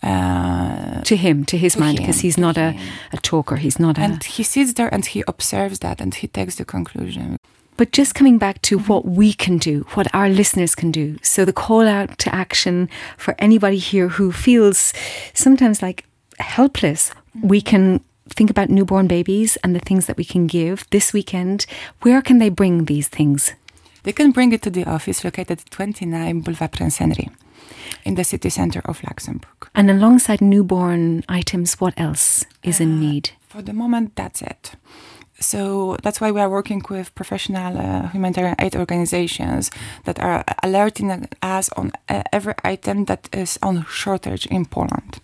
Uh, 0.03 1.01
To 1.05 1.17
him, 1.17 1.47
to 1.47 1.57
his 1.57 1.73
To 1.73 1.81
mind, 1.81 1.97
because 1.97 2.21
he's 2.21 2.37
not 2.37 2.59
a, 2.59 2.79
a 3.11 3.17
talker. 3.17 3.57
He's 3.57 3.79
not 3.79 3.97
a. 3.97 4.03
and 4.03 4.23
he 4.23 4.43
sits 4.43 4.75
there 4.75 4.93
and 4.93 5.07
he 5.07 5.25
observes 5.27 5.79
that 5.79 5.99
and 5.99 6.15
he 6.15 6.29
takes 6.29 6.57
the 6.57 6.67
conclusion. 6.67 7.39
But 7.79 7.93
just 7.93 8.15
coming 8.15 8.37
back 8.37 8.61
to 8.63 8.81
what 8.81 9.07
we 9.07 9.33
can 9.33 9.57
do, 9.57 9.87
what 9.95 10.15
our 10.15 10.29
listeners 10.29 10.75
can 10.75 10.91
do. 10.91 11.17
So 11.23 11.47
the 11.47 11.55
call 11.55 11.89
out 11.89 12.19
to 12.19 12.35
action 12.35 12.91
for 13.17 13.35
anybody 13.39 13.79
here 13.79 14.09
who 14.09 14.31
feels 14.31 14.93
sometimes 15.33 15.81
like 15.81 16.05
helpless, 16.39 17.13
we 17.43 17.63
can 17.63 18.01
think 18.35 18.51
about 18.51 18.71
newborn 18.71 19.07
babies 19.07 19.57
and 19.63 19.75
the 19.75 19.81
things 19.81 20.07
that 20.07 20.17
we 20.17 20.25
can 20.25 20.47
give 20.47 20.85
this 20.91 21.13
weekend. 21.13 21.67
Where 22.03 22.23
can 22.23 22.39
they 22.39 22.51
bring 22.51 22.85
these 22.85 23.09
things? 23.09 23.55
They 24.03 24.13
can 24.13 24.31
bring 24.31 24.53
it 24.53 24.63
to 24.63 24.71
the 24.71 24.85
office 24.85 25.25
located 25.25 25.61
at 25.61 25.71
29 25.71 26.41
Boulevard 26.41 26.73
Prince 26.73 26.99
Henri 26.99 27.29
in 28.05 28.15
the 28.15 28.25
city 28.25 28.49
center 28.49 28.81
of 28.85 29.03
Luxembourg. 29.03 29.69
And 29.75 29.91
alongside 29.91 30.41
newborn 30.41 31.25
items, 31.29 31.81
what 31.81 31.95
else 31.97 32.45
is 32.63 32.81
in 32.81 33.01
need? 33.01 33.31
For 33.49 33.63
the 33.63 33.73
moment, 33.73 34.15
that's 34.17 34.43
it. 34.43 34.73
So 35.41 35.97
that's 36.03 36.21
why 36.21 36.31
we 36.33 36.41
are 36.41 36.51
working 36.51 36.83
with 36.91 37.15
professional 37.15 37.79
uh, 37.79 38.09
humanitarian 38.09 38.57
aid 38.59 38.75
organizations 38.75 39.71
that 40.05 40.19
are 40.19 40.45
alerting 40.63 41.29
us 41.43 41.71
on 41.77 41.93
uh, 42.09 42.23
every 42.33 42.55
item 42.65 43.05
that 43.05 43.29
is 43.33 43.59
on 43.63 43.85
shortage 43.89 44.47
in 44.47 44.65
Poland. 44.67 45.21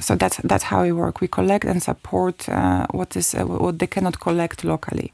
So 0.00 0.16
that's 0.16 0.36
that's 0.44 0.64
how 0.64 0.82
we 0.82 0.92
work. 0.92 1.20
We 1.20 1.28
collect 1.28 1.64
and 1.64 1.82
support 1.82 2.48
uh, 2.48 2.86
what 2.90 3.16
is 3.16 3.34
uh, 3.34 3.44
what 3.44 3.78
they 3.78 3.86
cannot 3.86 4.18
collect 4.20 4.64
locally. 4.64 5.12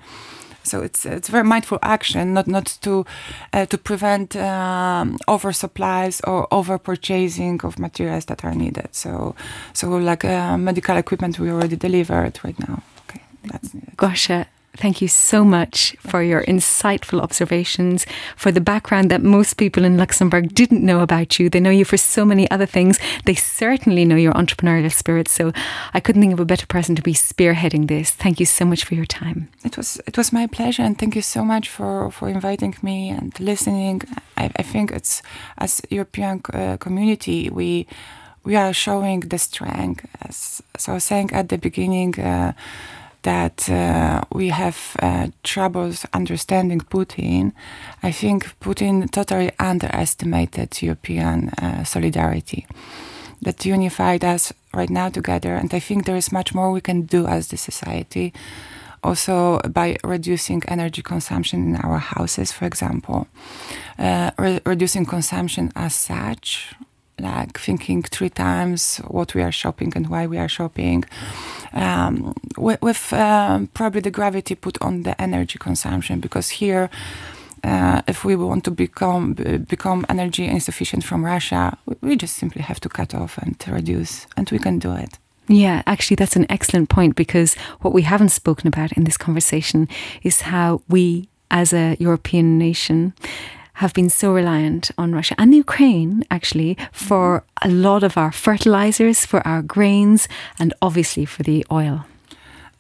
So 0.63 0.83
it's 0.83 1.07
it's 1.07 1.29
very 1.29 1.45
mindful 1.45 1.79
action, 1.83 2.35
not 2.35 2.47
not 2.47 2.79
to 2.81 3.05
uh, 3.53 3.67
to 3.67 3.79
prevent 3.79 4.35
um, 4.37 5.19
oversupplies 5.29 6.21
or 6.27 6.47
over 6.51 6.79
purchasing 6.79 7.61
of 7.65 7.79
materials 7.79 8.25
that 8.27 8.45
are 8.45 8.55
needed. 8.55 8.89
So 8.93 9.35
so 9.73 9.91
like 9.91 10.25
uh, 10.25 10.57
medical 10.59 10.97
equipment 10.97 11.39
we 11.39 11.51
already 11.51 11.77
delivered 11.77 12.41
right 12.45 12.59
now. 12.69 12.83
Okay, 13.09 13.23
that's 13.45 13.75
it. 13.75 13.97
Gosha, 13.97 14.47
Thank 14.77 15.01
you 15.01 15.09
so 15.09 15.45
much 15.45 15.97
for 16.01 16.23
your 16.23 16.45
insightful 16.45 17.21
observations, 17.21 18.07
for 18.37 18.53
the 18.53 18.61
background 18.61 19.11
that 19.11 19.23
most 19.23 19.55
people 19.55 19.85
in 19.85 19.97
Luxembourg 19.97 20.55
didn't 20.55 20.85
know 20.85 21.01
about 21.01 21.39
you. 21.39 21.49
They 21.49 21.61
know 21.61 21.71
you 21.71 21.85
for 21.85 21.97
so 21.97 22.25
many 22.25 22.51
other 22.51 22.67
things. 22.67 22.99
They 23.25 23.35
certainly 23.35 24.05
know 24.05 24.17
your 24.17 24.35
entrepreneurial 24.35 24.93
spirit. 24.93 25.29
So 25.29 25.53
I 25.95 26.01
couldn't 26.01 26.21
think 26.21 26.35
of 26.35 26.41
a 26.41 26.45
better 26.45 26.67
person 26.67 26.95
to 26.97 27.03
be 27.03 27.15
spearheading 27.15 27.89
this. 27.89 28.11
Thank 28.11 28.39
you 28.39 28.47
so 28.47 28.65
much 28.65 28.85
for 28.85 28.95
your 28.95 29.07
time. 29.07 29.49
It 29.65 29.77
was 29.77 30.01
it 30.07 30.17
was 30.17 30.33
my 30.33 30.47
pleasure, 30.47 30.83
and 30.83 30.99
thank 30.99 31.15
you 31.17 31.23
so 31.23 31.45
much 31.45 31.69
for 31.69 32.11
for 32.11 32.29
inviting 32.29 32.75
me 32.83 33.11
and 33.11 33.39
listening. 33.41 34.03
I, 34.37 34.51
I 34.57 34.63
think 34.63 34.93
it's 34.93 35.23
as 35.59 35.81
European 35.91 36.43
uh, 36.53 36.77
community 36.77 37.49
we 37.51 37.87
we 38.45 38.57
are 38.57 38.73
showing 38.73 39.21
the 39.21 39.39
strength. 39.39 40.07
As 40.21 40.63
so 40.77 40.93
I 40.93 40.95
was 40.95 41.05
saying 41.05 41.33
at 41.33 41.49
the 41.49 41.59
beginning. 41.59 42.21
Uh, 42.21 42.53
that 43.27 43.69
uh, 43.69 44.21
we 44.33 44.51
have 44.51 44.79
uh, 45.03 45.27
troubles 45.43 46.07
understanding 46.13 46.81
Putin. 46.81 47.53
I 48.03 48.13
think 48.13 48.55
Putin 48.61 49.11
totally 49.11 49.51
underestimated 49.59 50.81
European 50.81 51.49
uh, 51.49 51.83
solidarity. 51.83 52.67
That 53.43 53.67
unified 53.67 54.25
us 54.25 54.53
right 54.73 54.89
now 54.89 55.09
together, 55.11 55.57
and 55.57 55.75
I 55.75 55.81
think 55.81 56.05
there 56.05 56.17
is 56.17 56.33
much 56.33 56.55
more 56.55 56.71
we 56.71 56.81
can 56.81 57.03
do 57.03 57.27
as 57.27 57.49
the 57.49 57.57
society. 57.57 58.33
Also, 59.03 59.61
by 59.75 59.97
reducing 60.05 60.63
energy 60.69 61.03
consumption 61.03 61.59
in 61.69 61.77
our 61.77 61.99
houses, 61.99 62.53
for 62.53 62.65
example, 62.67 63.27
uh, 63.99 64.31
re 64.39 64.61
reducing 64.65 65.05
consumption 65.05 65.71
as 65.75 65.95
such, 65.95 66.75
like 67.19 67.59
thinking 67.59 68.03
three 68.03 68.29
times 68.29 68.99
what 69.09 69.35
we 69.35 69.43
are 69.43 69.53
shopping 69.53 69.93
and 69.97 70.09
why 70.09 70.27
we 70.27 70.39
are 70.39 70.49
shopping 70.49 71.05
um, 71.73 72.35
with, 72.59 72.81
with 72.83 73.13
um, 73.13 73.69
probably 73.69 74.01
the 74.01 74.11
gravity 74.11 74.55
put 74.55 74.81
on 74.83 75.03
the 75.03 75.21
energy 75.21 75.59
consumption 75.59 76.21
because 76.21 76.51
here 76.51 76.91
uh, 77.65 78.03
if 78.07 78.25
we 78.25 78.37
want 78.37 78.65
to 78.65 78.71
become 78.71 79.35
become 79.69 80.07
energy 80.09 80.45
insufficient 80.45 81.03
from 81.03 81.25
Russia, 81.25 81.77
we 82.01 82.15
just 82.15 82.37
simply 82.37 82.63
have 82.63 82.79
to 82.81 82.89
cut 82.89 83.15
off 83.15 83.39
and 83.39 83.57
reduce, 83.67 84.27
and 84.37 84.49
we 84.51 84.59
can 84.59 84.79
do 84.79 84.93
it. 84.93 85.19
Yeah, 85.49 85.83
actually, 85.87 86.17
that's 86.17 86.37
an 86.37 86.47
excellent 86.49 86.89
point 86.89 87.17
because 87.17 87.55
what 87.81 87.93
we 87.93 88.03
haven't 88.03 88.31
spoken 88.31 88.69
about 88.69 88.93
in 88.93 89.05
this 89.05 89.17
conversation 89.17 89.89
is 90.23 90.43
how 90.43 90.83
we, 90.89 91.29
as 91.51 91.73
a 91.73 91.97
European 91.99 92.59
nation, 92.59 93.15
have 93.77 93.93
been 93.93 94.11
so 94.11 94.33
reliant 94.33 94.91
on 94.97 95.15
Russia 95.15 95.35
and 95.39 95.55
Ukraine, 95.55 96.25
actually, 96.31 96.77
for 96.93 97.45
a 97.63 97.69
lot 97.69 98.03
of 98.03 98.17
our 98.17 98.33
fertilizers, 98.33 99.27
for 99.27 99.47
our 99.47 99.63
grains, 99.63 100.29
and 100.59 100.73
obviously 100.81 101.27
for 101.27 101.43
the 101.43 101.65
oil. 101.71 102.07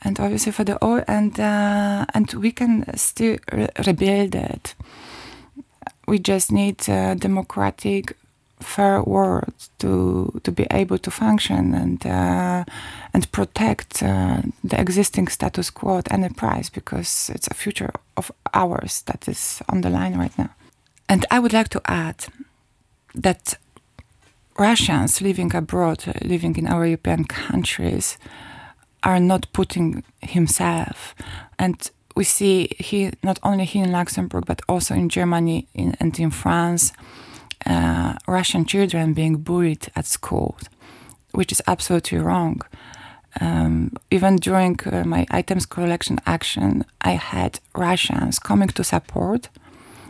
And 0.02 0.18
obviously 0.20 0.52
for 0.52 0.64
the 0.64 0.78
oil, 0.84 1.02
and 1.06 1.38
uh, 1.40 2.04
and 2.14 2.32
we 2.34 2.50
can 2.52 2.84
still 2.96 3.36
re 3.52 3.66
rebuild 3.86 4.34
it. 4.34 4.74
We 6.06 6.18
just 6.18 6.52
need 6.52 6.88
a 6.88 7.14
democratic, 7.14 8.16
fair 8.60 9.02
world 9.02 9.54
to 9.78 10.40
to 10.44 10.52
be 10.52 10.66
able 10.70 10.98
to 10.98 11.10
function 11.10 11.74
and 11.74 12.06
uh, 12.06 12.64
and 13.12 13.32
protect 13.32 14.02
uh, 14.02 14.42
the 14.68 14.80
existing 14.80 15.28
status 15.28 15.70
quo 15.70 15.98
at 15.98 16.12
any 16.12 16.28
price, 16.28 16.70
because 16.70 17.32
it's 17.34 17.48
a 17.48 17.54
future 17.54 17.90
of 18.16 18.30
ours 18.52 19.02
that 19.02 19.28
is 19.28 19.62
on 19.68 19.80
the 19.80 19.90
line 19.90 20.16
right 20.18 20.38
now. 20.38 20.50
And 21.08 21.24
I 21.30 21.38
would 21.38 21.52
like 21.52 21.68
to 21.70 21.82
add 21.84 22.26
that 23.14 23.58
Russians 24.58 25.20
living 25.20 25.54
abroad, 25.54 26.04
living 26.24 26.56
in 26.56 26.66
our 26.66 26.86
European 26.86 27.24
countries, 27.24 28.18
are 29.02 29.20
not 29.20 29.46
putting 29.52 30.02
himself. 30.20 31.14
And 31.58 31.90
we 32.16 32.24
see 32.24 32.68
he 32.78 33.10
not 33.22 33.38
only 33.42 33.64
here 33.64 33.84
in 33.84 33.92
Luxembourg, 33.92 34.44
but 34.46 34.62
also 34.68 34.94
in 34.94 35.08
Germany 35.08 35.68
in, 35.74 35.94
and 36.00 36.18
in 36.18 36.30
France, 36.30 36.92
uh, 37.66 38.14
Russian 38.26 38.64
children 38.64 39.14
being 39.14 39.36
bullied 39.36 39.88
at 39.94 40.06
school, 40.06 40.56
which 41.32 41.52
is 41.52 41.62
absolutely 41.66 42.18
wrong. 42.18 42.62
Um, 43.40 43.92
even 44.10 44.36
during 44.36 44.80
uh, 44.86 45.04
my 45.04 45.26
items 45.30 45.66
collection 45.66 46.18
action, 46.24 46.84
I 47.02 47.12
had 47.12 47.60
Russians 47.74 48.38
coming 48.38 48.68
to 48.68 48.82
support 48.82 49.50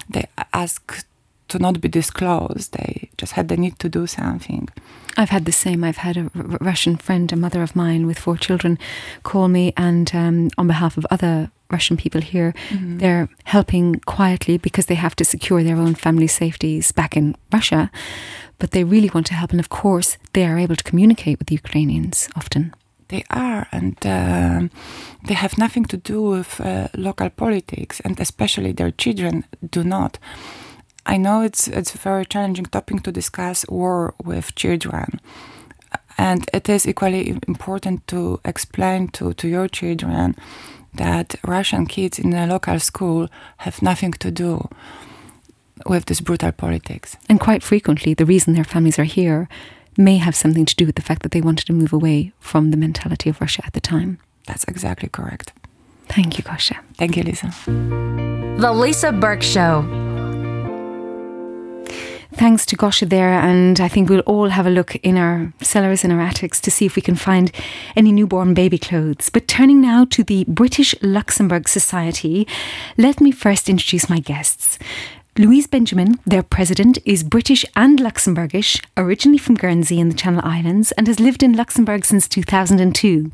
they 0.09 0.27
asked 0.53 1.07
to 1.49 1.59
not 1.59 1.81
be 1.81 1.89
disclosed. 1.89 2.73
They 2.73 3.11
just 3.19 3.33
had 3.33 3.49
the 3.49 3.57
need 3.57 3.79
to 3.79 3.89
do 3.89 4.07
something. 4.07 4.69
I've 5.17 5.31
had 5.31 5.45
the 5.45 5.53
same. 5.53 5.85
I've 5.85 5.99
had 5.99 6.17
a 6.17 6.31
R- 6.35 6.59
Russian 6.61 6.97
friend, 6.97 7.33
a 7.33 7.37
mother 7.37 7.63
of 7.63 7.77
mine 7.77 8.07
with 8.07 8.19
four 8.19 8.37
children, 8.37 8.79
call 9.23 9.49
me, 9.49 9.73
and 9.77 10.15
um, 10.15 10.51
on 10.59 10.67
behalf 10.67 10.97
of 10.97 11.07
other 11.11 11.51
Russian 11.71 11.97
people 11.97 12.21
here, 12.21 12.55
mm-hmm. 12.69 12.99
they're 12.99 13.29
helping 13.45 13.97
quietly 14.01 14.59
because 14.59 14.87
they 14.87 14.95
have 14.95 15.17
to 15.17 15.25
secure 15.25 15.63
their 15.63 15.77
own 15.77 15.95
family 15.95 16.27
safeties 16.27 16.93
back 16.93 17.17
in 17.17 17.35
Russia. 17.53 17.91
But 18.59 18.71
they 18.71 18.85
really 18.85 19.11
want 19.13 19.27
to 19.27 19.35
help, 19.35 19.51
and 19.51 19.61
of 19.61 19.69
course, 19.69 20.17
they 20.33 20.47
are 20.47 20.59
able 20.59 20.77
to 20.77 20.85
communicate 20.85 21.39
with 21.39 21.49
the 21.49 21.55
Ukrainians 21.55 22.29
often. 22.37 22.75
They 23.09 23.25
are, 23.31 23.69
and 23.71 23.97
uh, 24.05 24.69
they 25.27 25.35
have 25.35 25.59
nothing 25.59 25.85
to 25.87 25.97
do 25.97 26.23
with 26.23 26.61
uh, 26.61 26.89
local 26.97 27.31
politics, 27.31 28.01
and 28.01 28.19
especially 28.21 28.73
their 28.73 28.91
children 28.91 29.45
do 29.71 29.85
not. 29.85 30.19
I 31.07 31.17
know 31.17 31.43
it's 31.43 31.69
it's 31.69 31.95
a 31.95 31.99
very 31.99 32.27
challenging 32.27 32.67
topic 32.67 33.03
to 33.03 33.13
discuss 33.13 33.65
war 33.69 34.15
with 34.25 34.55
children, 34.57 35.21
and 36.19 36.51
it 36.53 36.69
is 36.69 36.87
equally 36.87 37.39
important 37.47 38.07
to 38.09 38.41
explain 38.45 39.09
to, 39.09 39.33
to 39.35 39.49
your 39.49 39.69
children 39.69 40.35
that 40.95 41.37
Russian 41.47 41.87
kids 41.87 42.19
in 42.19 42.35
a 42.35 42.47
local 42.47 42.81
school 42.81 43.29
have 43.59 43.83
nothing 43.83 44.13
to 44.13 44.31
do 44.31 44.69
with 45.85 46.07
this 46.07 46.21
brutal 46.21 46.53
politics. 46.53 47.17
And 47.29 47.39
quite 47.39 47.63
frequently, 47.63 48.15
the 48.15 48.27
reason 48.27 48.55
their 48.55 48.65
families 48.65 48.99
are 48.99 49.05
here 49.05 49.49
may 49.97 50.17
have 50.19 50.37
something 50.37 50.65
to 50.65 50.75
do 50.77 50.87
with 50.87 50.97
the 50.97 51.03
fact 51.03 51.23
that 51.23 51.33
they 51.33 51.41
wanted 51.41 51.67
to 51.67 51.73
move 51.73 51.93
away 51.93 52.33
from 52.41 52.71
the 52.71 52.77
mentality 52.77 53.31
of 53.31 53.41
Russia 53.41 53.63
at 53.67 53.73
the 53.73 53.81
time. 53.81 54.19
That's 54.47 54.65
exactly 54.65 55.09
correct. 55.09 55.53
Thank 56.09 56.39
you, 56.39 56.45
Gosha. 56.45 56.77
Thank 56.95 57.17
you, 57.17 57.23
Lisa. 57.25 57.53
The 57.67 58.73
Lisa 58.73 59.13
Burke 59.13 59.43
Show. 59.43 59.83
Thanks 62.37 62.67
to 62.67 62.77
Gosha 62.77 63.09
there, 63.09 63.33
and 63.33 63.81
I 63.81 63.89
think 63.89 64.11
we'll 64.11 64.21
all 64.21 64.51
have 64.51 64.67
a 64.67 64.71
look 64.71 64.95
in 64.97 65.17
our 65.17 65.55
cellars 65.63 66.05
and 66.05 66.13
our 66.13 66.21
attics 66.21 66.61
to 66.61 66.71
see 66.71 66.85
if 66.85 66.95
we 66.95 67.01
can 67.01 67.15
find 67.15 67.51
any 67.97 68.13
newborn 68.13 68.53
baby 68.53 68.77
clothes. 68.77 69.31
But 69.31 69.49
turning 69.49 69.81
now 69.81 70.05
to 70.11 70.23
the 70.23 70.45
British 70.47 70.95
Luxembourg 71.01 71.67
Society, 71.67 72.47
let 72.99 73.23
me 73.23 73.31
first 73.31 73.71
introduce 73.71 74.11
my 74.11 74.21
guests. 74.21 74.79
Louise 75.39 75.67
Benjamin, 75.67 76.19
their 76.25 76.43
president, 76.43 76.97
is 77.05 77.23
British 77.23 77.63
and 77.77 77.99
Luxembourgish, 77.99 78.83
originally 78.97 79.37
from 79.37 79.55
Guernsey 79.55 80.01
in 80.01 80.09
the 80.09 80.15
Channel 80.15 80.41
Islands, 80.43 80.93
and 80.93 81.07
has 81.07 81.21
lived 81.21 81.43
in 81.43 81.53
Luxembourg 81.53 82.07
since 82.07 82.27
2002. 82.27 83.31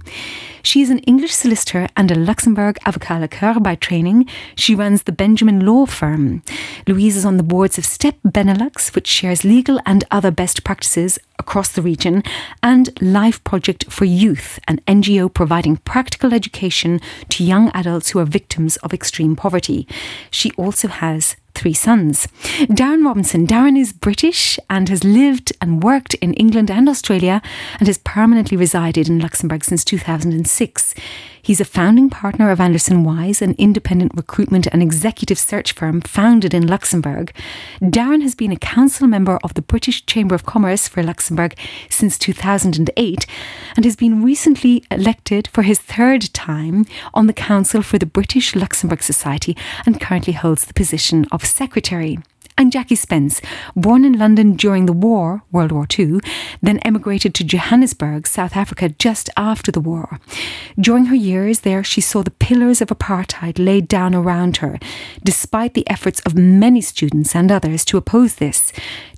She 0.64 0.82
is 0.82 0.90
an 0.90 0.98
English 1.00 1.32
solicitor 1.32 1.86
and 1.96 2.10
a 2.10 2.16
Luxembourg 2.16 2.76
avocat 2.86 3.30
coeur 3.30 3.60
by 3.60 3.76
training. 3.76 4.28
She 4.56 4.74
runs 4.74 5.04
the 5.04 5.12
Benjamin 5.12 5.64
Law 5.64 5.86
Firm. 5.86 6.42
Louise 6.88 7.16
is 7.16 7.24
on 7.24 7.36
the 7.36 7.44
boards 7.44 7.78
of 7.78 7.84
STEP 7.84 8.16
Benelux, 8.26 8.96
which 8.96 9.06
shares 9.06 9.44
legal 9.44 9.78
and 9.86 10.02
other 10.10 10.32
best 10.32 10.64
practices 10.64 11.20
across 11.38 11.68
the 11.68 11.82
region, 11.82 12.24
and 12.64 13.00
Life 13.00 13.42
Project 13.44 13.92
for 13.92 14.06
Youth, 14.06 14.58
an 14.66 14.80
NGO 14.88 15.32
providing 15.32 15.76
practical 15.76 16.34
education 16.34 17.00
to 17.28 17.44
young 17.44 17.70
adults 17.74 18.10
who 18.10 18.18
are 18.18 18.24
victims 18.24 18.76
of 18.78 18.92
extreme 18.92 19.36
poverty. 19.36 19.86
She 20.32 20.50
also 20.52 20.88
has 20.88 21.36
three 21.62 21.72
sons. 21.72 22.26
Darren 22.66 23.04
Robinson. 23.04 23.46
Darren 23.46 23.78
is 23.78 23.92
British 23.92 24.58
and 24.68 24.88
has 24.88 25.04
lived 25.04 25.52
and 25.60 25.80
worked 25.80 26.14
in 26.14 26.34
England 26.34 26.72
and 26.72 26.88
Australia 26.88 27.40
and 27.78 27.86
has 27.86 27.98
permanently 27.98 28.56
resided 28.56 29.08
in 29.08 29.20
Luxembourg 29.20 29.64
since 29.64 29.84
2006. 29.84 30.94
He's 31.44 31.60
a 31.60 31.64
founding 31.64 32.08
partner 32.08 32.52
of 32.52 32.60
Anderson 32.60 33.02
Wise, 33.02 33.42
an 33.42 33.56
independent 33.58 34.12
recruitment 34.14 34.68
and 34.68 34.80
executive 34.80 35.40
search 35.40 35.72
firm 35.72 36.00
founded 36.00 36.54
in 36.54 36.68
Luxembourg. 36.68 37.34
Darren 37.80 38.22
has 38.22 38.36
been 38.36 38.52
a 38.52 38.56
council 38.56 39.08
member 39.08 39.40
of 39.42 39.54
the 39.54 39.62
British 39.62 40.06
Chamber 40.06 40.36
of 40.36 40.46
Commerce 40.46 40.86
for 40.86 41.02
Luxembourg 41.02 41.56
since 41.90 42.16
2008 42.16 43.26
and 43.74 43.84
has 43.84 43.96
been 43.96 44.22
recently 44.22 44.84
elected 44.88 45.48
for 45.48 45.62
his 45.62 45.80
third 45.80 46.32
time 46.32 46.86
on 47.12 47.26
the 47.26 47.32
Council 47.32 47.82
for 47.82 47.98
the 47.98 48.06
British 48.06 48.54
Luxembourg 48.54 49.02
Society 49.02 49.56
and 49.84 50.00
currently 50.00 50.34
holds 50.34 50.64
the 50.64 50.74
position 50.74 51.26
of 51.32 51.44
secretary 51.44 52.20
and 52.56 52.72
Jackie 52.72 52.94
Spence, 52.94 53.40
born 53.74 54.04
in 54.04 54.18
London 54.18 54.54
during 54.54 54.86
the 54.86 54.92
war, 54.92 55.42
World 55.50 55.72
War 55.72 55.86
II, 55.98 56.20
then 56.60 56.78
emigrated 56.78 57.34
to 57.34 57.44
Johannesburg, 57.44 58.26
South 58.26 58.56
Africa, 58.56 58.88
just 58.88 59.30
after 59.36 59.72
the 59.72 59.80
war. 59.80 60.20
During 60.78 61.06
her 61.06 61.14
years 61.14 61.60
there, 61.60 61.82
she 61.82 62.00
saw 62.00 62.22
the 62.22 62.30
pillars 62.30 62.80
of 62.80 62.88
apartheid 62.88 63.58
laid 63.58 63.88
down 63.88 64.14
around 64.14 64.58
her, 64.58 64.78
despite 65.24 65.74
the 65.74 65.88
efforts 65.88 66.20
of 66.20 66.34
many 66.34 66.80
students 66.80 67.34
and 67.34 67.50
others 67.50 67.84
to 67.86 67.96
oppose 67.96 68.36
this. 68.36 68.72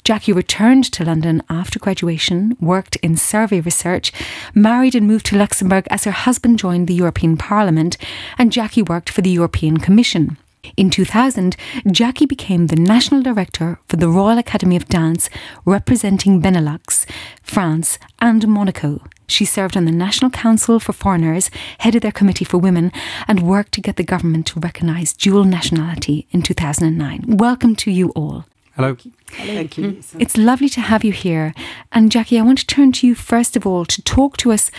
Jackie 0.05 0.35
returned 0.35 0.85
to 0.93 1.05
London 1.05 1.43
after 1.49 1.79
graduation, 1.79 2.57
worked 2.61 2.97
in 2.97 3.17
survey 3.17 3.61
research, 3.61 4.13
married 4.55 4.95
and 4.95 5.07
moved 5.07 5.25
to 5.27 5.37
Luxembourg 5.37 5.87
as 5.91 6.05
her 6.05 6.11
husband 6.11 6.59
joined 6.59 6.89
the 6.89 6.95
European 6.95 7.39
Parliament, 7.39 7.97
and 8.37 8.53
Jackie 8.53 8.83
worked 8.83 9.09
for 9.09 9.23
the 9.23 9.31
European 9.31 9.79
Commission. 9.79 10.37
In 10.77 10.91
2000, 10.91 11.57
Jackie 11.91 12.27
became 12.27 12.67
the 12.67 12.77
national 12.77 13.23
director 13.23 13.79
for 13.89 13.97
the 13.97 14.09
Royal 14.09 14.39
Academy 14.39 14.77
of 14.77 14.87
Dance, 14.87 15.31
representing 15.65 16.41
Benelux, 16.41 17.07
France, 17.43 17.99
and 18.21 18.47
Monaco. 18.49 19.03
She 19.27 19.45
served 19.45 19.77
on 19.77 19.85
the 19.85 19.93
National 19.93 20.31
Council 20.31 20.79
for 20.79 20.93
Foreigners, 20.93 21.51
headed 21.79 22.03
their 22.03 22.13
Committee 22.13 22.45
for 22.45 22.59
Women, 22.59 22.93
and 23.27 23.43
worked 23.43 23.73
to 23.73 23.81
get 23.81 23.97
the 23.97 24.05
government 24.05 24.47
to 24.49 24.61
recognise 24.61 25.13
dual 25.13 25.45
nationality 25.45 26.27
in 26.31 26.43
2009. 26.43 27.25
Welcome 27.37 27.75
to 27.77 27.91
you 27.91 28.11
all. 28.11 28.45
Hello. 28.77 28.97
Thank 29.29 29.79
you. 29.79 29.85
Mm-hmm. 29.93 30.21
It's 30.21 30.37
lovely 30.37 30.69
to 30.71 30.81
have 30.81 31.05
you 31.05 31.13
here. 31.13 31.55
And 31.93 32.11
Jackie, 32.11 32.39
I 32.39 32.43
want 32.43 32.59
to 32.59 32.67
turn 32.67 32.93
to 32.93 33.07
you 33.07 33.15
first 33.15 33.57
of 33.57 33.67
all 33.67 33.85
to 33.85 34.03
talk 34.03 34.37
to 34.39 34.53
us 34.53 34.71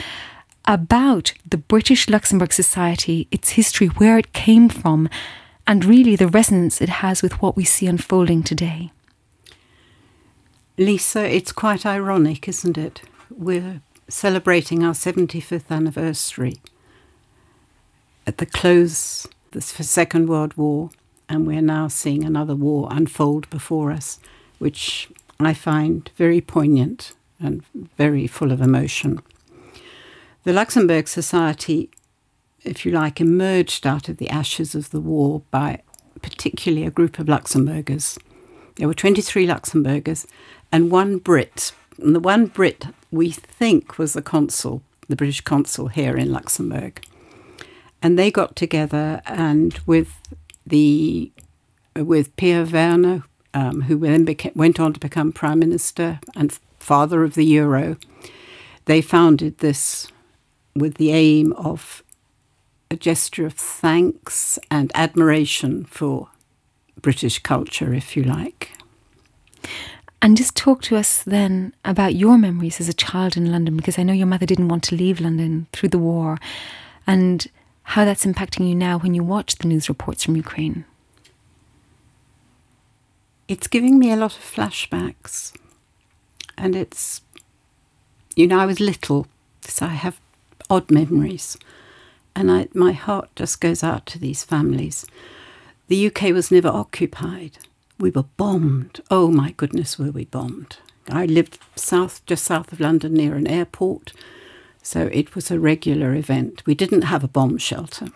about 0.65 1.33
the 1.49 1.57
British 1.57 2.09
Luxembourg 2.09 2.51
Society, 2.51 3.27
its 3.31 3.51
history, 3.51 3.87
where 3.87 4.17
it 4.17 4.33
came 4.33 4.67
from, 4.69 5.09
and 5.67 5.85
really 5.85 6.15
the 6.15 6.27
resonance 6.27 6.81
it 6.81 6.89
has 6.89 7.21
with 7.21 7.41
what 7.41 7.55
we 7.55 7.63
see 7.63 7.87
unfolding 7.87 8.43
today. 8.43 8.91
Lisa, 10.77 11.23
it's 11.25 11.51
quite 11.51 11.85
ironic, 11.85 12.47
isn't 12.47 12.77
it? 12.77 13.01
We're 13.29 13.81
celebrating 14.07 14.83
our 14.83 14.93
75th 14.93 15.71
anniversary 15.71 16.57
at 18.27 18.37
the 18.37 18.45
close 18.45 19.25
of 19.25 19.75
the 19.77 19.83
Second 19.83 20.27
World 20.27 20.55
War, 20.57 20.89
and 21.29 21.47
we're 21.47 21.61
now 21.61 21.87
seeing 21.87 22.23
another 22.23 22.55
war 22.55 22.87
unfold 22.91 23.49
before 23.49 23.91
us, 23.91 24.19
which 24.59 25.09
I 25.39 25.53
find 25.53 26.09
very 26.17 26.41
poignant 26.41 27.13
and 27.39 27.63
very 27.97 28.27
full 28.27 28.51
of 28.51 28.61
emotion. 28.61 29.21
The 30.43 30.53
Luxembourg 30.53 31.07
Society 31.07 31.89
if 32.65 32.85
you 32.85 32.91
like, 32.91 33.21
emerged 33.21 33.85
out 33.85 34.09
of 34.09 34.17
the 34.17 34.29
ashes 34.29 34.75
of 34.75 34.89
the 34.89 34.99
war 34.99 35.43
by 35.51 35.81
particularly 36.21 36.85
a 36.85 36.91
group 36.91 37.19
of 37.19 37.27
Luxembourgers. 37.27 38.17
There 38.75 38.87
were 38.87 38.93
23 38.93 39.47
Luxembourgers 39.47 40.25
and 40.71 40.91
one 40.91 41.17
Brit. 41.17 41.71
And 41.97 42.15
the 42.15 42.19
one 42.19 42.47
Brit 42.47 42.87
we 43.11 43.31
think 43.31 43.97
was 43.97 44.13
the 44.13 44.21
consul, 44.21 44.81
the 45.07 45.15
British 45.15 45.41
consul 45.41 45.87
here 45.87 46.17
in 46.17 46.31
Luxembourg. 46.31 47.03
And 48.01 48.19
they 48.19 48.31
got 48.31 48.55
together 48.55 49.21
and 49.25 49.79
with 49.85 50.19
the 50.65 51.31
with 51.95 52.35
Pierre 52.35 52.65
Werner, 52.65 53.23
um, 53.53 53.83
who 53.83 53.97
then 53.99 54.25
became, 54.25 54.51
went 54.53 54.81
on 54.81 54.91
to 54.93 54.99
become 54.99 55.31
prime 55.31 55.59
minister 55.59 56.19
and 56.35 56.59
father 56.77 57.23
of 57.23 57.35
the 57.35 57.45
euro, 57.45 57.95
they 58.83 59.01
founded 59.01 59.59
this 59.59 60.07
with 60.75 60.95
the 60.95 61.11
aim 61.11 61.53
of 61.53 62.03
a 62.91 62.95
gesture 62.95 63.45
of 63.45 63.53
thanks 63.53 64.59
and 64.69 64.91
admiration 64.95 65.85
for 65.85 66.29
British 67.01 67.39
culture, 67.39 67.93
if 67.93 68.15
you 68.15 68.23
like. 68.23 68.71
And 70.21 70.37
just 70.37 70.55
talk 70.55 70.81
to 70.83 70.95
us 70.95 71.23
then 71.23 71.73
about 71.83 72.15
your 72.15 72.37
memories 72.37 72.79
as 72.79 72.89
a 72.89 72.93
child 72.93 73.37
in 73.37 73.51
London, 73.51 73.75
because 73.75 73.99
I 73.99 74.03
know 74.03 74.13
your 74.13 74.25
mother 74.27 74.45
didn't 74.45 74.69
want 74.69 74.83
to 74.85 74.95
leave 74.95 75.19
London 75.19 75.67
through 75.71 75.89
the 75.89 75.99
war, 75.99 76.37
and 77.05 77.47
how 77.83 78.05
that's 78.05 78.25
impacting 78.25 78.67
you 78.67 78.75
now 78.75 78.97
when 78.97 79.13
you 79.13 79.23
watch 79.23 79.57
the 79.57 79.67
news 79.67 79.89
reports 79.89 80.23
from 80.23 80.35
Ukraine. 80.35 80.85
It's 83.47 83.67
giving 83.67 83.99
me 83.99 84.11
a 84.11 84.15
lot 84.15 84.35
of 84.35 84.43
flashbacks, 84.43 85.53
and 86.57 86.75
it's, 86.75 87.21
you 88.35 88.47
know, 88.47 88.59
I 88.59 88.65
was 88.65 88.79
little, 88.79 89.27
so 89.61 89.85
I 89.85 89.89
have 89.89 90.19
odd 90.69 90.89
memories. 90.89 91.57
And 92.35 92.51
I, 92.51 92.67
my 92.73 92.91
heart 92.91 93.29
just 93.35 93.61
goes 93.61 93.83
out 93.83 94.05
to 94.07 94.19
these 94.19 94.43
families. 94.43 95.05
The 95.87 96.07
UK 96.07 96.33
was 96.33 96.51
never 96.51 96.67
occupied. 96.67 97.59
We 97.97 98.09
were 98.09 98.23
bombed. 98.23 99.01
Oh 99.09 99.29
my 99.29 99.51
goodness, 99.51 99.97
were 99.97 100.11
we 100.11 100.25
bombed. 100.25 100.77
I 101.09 101.25
lived 101.25 101.59
south, 101.75 102.25
just 102.25 102.43
south 102.43 102.73
of 102.73 102.79
London 102.79 103.13
near 103.13 103.35
an 103.35 103.47
airport. 103.47 104.11
So 104.81 105.09
it 105.11 105.35
was 105.35 105.49
a 105.49 105.59
regular 105.59 106.13
event. 106.13 106.63
We 106.65 106.75
didn't 106.75 107.03
have 107.03 107.23
a 107.23 107.29
bomb 107.29 107.57
shelter. 107.57 108.07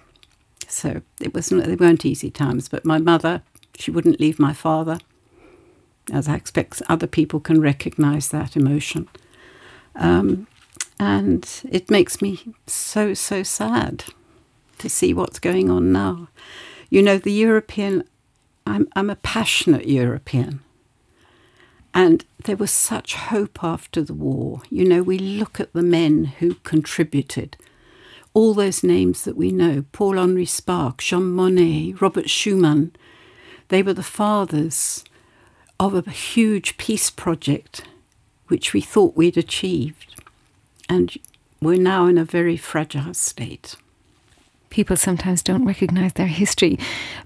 So 0.67 1.01
it 1.19 1.33
was 1.33 1.49
they 1.49 1.75
weren't 1.75 2.05
easy 2.05 2.29
times. 2.29 2.67
But 2.67 2.85
my 2.85 2.97
mother, 2.97 3.43
she 3.77 3.91
wouldn't 3.91 4.19
leave 4.19 4.39
my 4.39 4.53
father, 4.53 4.99
as 6.11 6.27
I 6.27 6.35
expect 6.35 6.81
other 6.89 7.07
people 7.07 7.39
can 7.39 7.61
recognise 7.61 8.29
that 8.29 8.55
emotion. 8.55 9.07
Um, 9.95 10.47
and 10.99 11.61
it 11.69 11.89
makes 11.89 12.21
me 12.21 12.53
so, 12.67 13.13
so 13.13 13.41
sad 13.41 14.05
to 14.79 14.89
see 14.89 15.13
what's 15.13 15.39
going 15.39 15.69
on 15.69 15.91
now. 15.91 16.27
You 16.89 17.01
know, 17.01 17.17
the 17.17 17.31
European, 17.31 18.03
I'm, 18.67 18.87
I'm 18.95 19.09
a 19.09 19.15
passionate 19.15 19.87
European. 19.87 20.61
And 21.93 22.25
there 22.43 22.57
was 22.57 22.71
such 22.71 23.15
hope 23.15 23.63
after 23.63 24.01
the 24.01 24.13
war. 24.13 24.61
You 24.69 24.85
know, 24.85 25.01
we 25.01 25.17
look 25.17 25.59
at 25.59 25.73
the 25.73 25.81
men 25.83 26.25
who 26.25 26.55
contributed, 26.55 27.57
all 28.33 28.53
those 28.53 28.83
names 28.83 29.23
that 29.23 29.37
we 29.37 29.51
know 29.51 29.85
Paul 29.91 30.19
Henri 30.19 30.45
Spaak, 30.45 30.99
Jean 30.99 31.33
Monnet, 31.33 31.99
Robert 31.99 32.25
Schuman. 32.25 32.91
They 33.69 33.81
were 33.81 33.93
the 33.93 34.03
fathers 34.03 35.03
of 35.79 35.95
a 35.95 36.11
huge 36.11 36.77
peace 36.77 37.09
project 37.09 37.83
which 38.47 38.73
we 38.73 38.81
thought 38.81 39.15
we'd 39.15 39.37
achieved 39.37 40.18
and 40.89 41.15
we're 41.61 41.77
now 41.77 42.07
in 42.07 42.17
a 42.17 42.25
very 42.25 42.57
fragile 42.57 43.13
state. 43.13 43.75
People 44.69 44.95
sometimes 44.95 45.41
don't 45.41 45.65
recognize 45.65 46.13
their 46.13 46.27
history. 46.27 46.77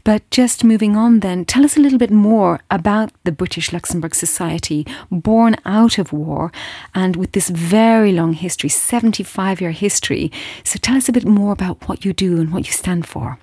But 0.03 0.29
just 0.31 0.63
moving 0.63 0.95
on, 0.95 1.19
then, 1.19 1.43
tell 1.43 1.65
us 1.65 1.75
a 1.75 1.79
little 1.79 1.99
bit 1.99 2.11
more 2.11 2.61
about 2.71 3.11
the 3.25 3.33
British 3.33 3.73
Luxembourg 3.73 4.15
Society, 4.15 4.87
born 5.11 5.57
out 5.65 5.97
of 5.97 6.13
war 6.13 6.51
and 6.95 7.15
with 7.15 7.33
this 7.33 7.49
very 7.49 8.13
long 8.13 8.33
history 8.33 8.69
75 8.69 9.59
year 9.59 9.71
history. 9.71 10.31
So 10.63 10.79
tell 10.81 10.95
us 10.95 11.09
a 11.09 11.13
bit 11.13 11.25
more 11.25 11.51
about 11.51 11.87
what 11.87 12.05
you 12.05 12.13
do 12.13 12.39
and 12.39 12.53
what 12.53 12.65
you 12.65 12.71
stand 12.71 13.07
for. 13.07 13.39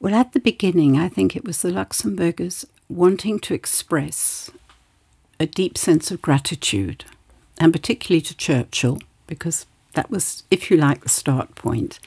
Well, 0.00 0.14
at 0.14 0.32
the 0.32 0.40
beginning, 0.40 0.98
I 0.98 1.08
think 1.08 1.36
it 1.36 1.44
was 1.44 1.62
the 1.62 1.70
Luxembourgers 1.70 2.66
wanting 2.88 3.40
to 3.40 3.54
express 3.54 4.50
a 5.38 5.46
deep 5.46 5.76
sense 5.76 6.10
of 6.10 6.22
gratitude 6.22 7.04
and 7.58 7.72
particularly 7.72 8.20
to 8.22 8.36
Churchill, 8.36 8.98
because 9.26 9.66
that 9.94 10.10
was, 10.10 10.42
if 10.50 10.70
you 10.70 10.76
like, 10.76 11.02
the 11.02 11.08
start 11.08 11.54
point. 11.54 11.98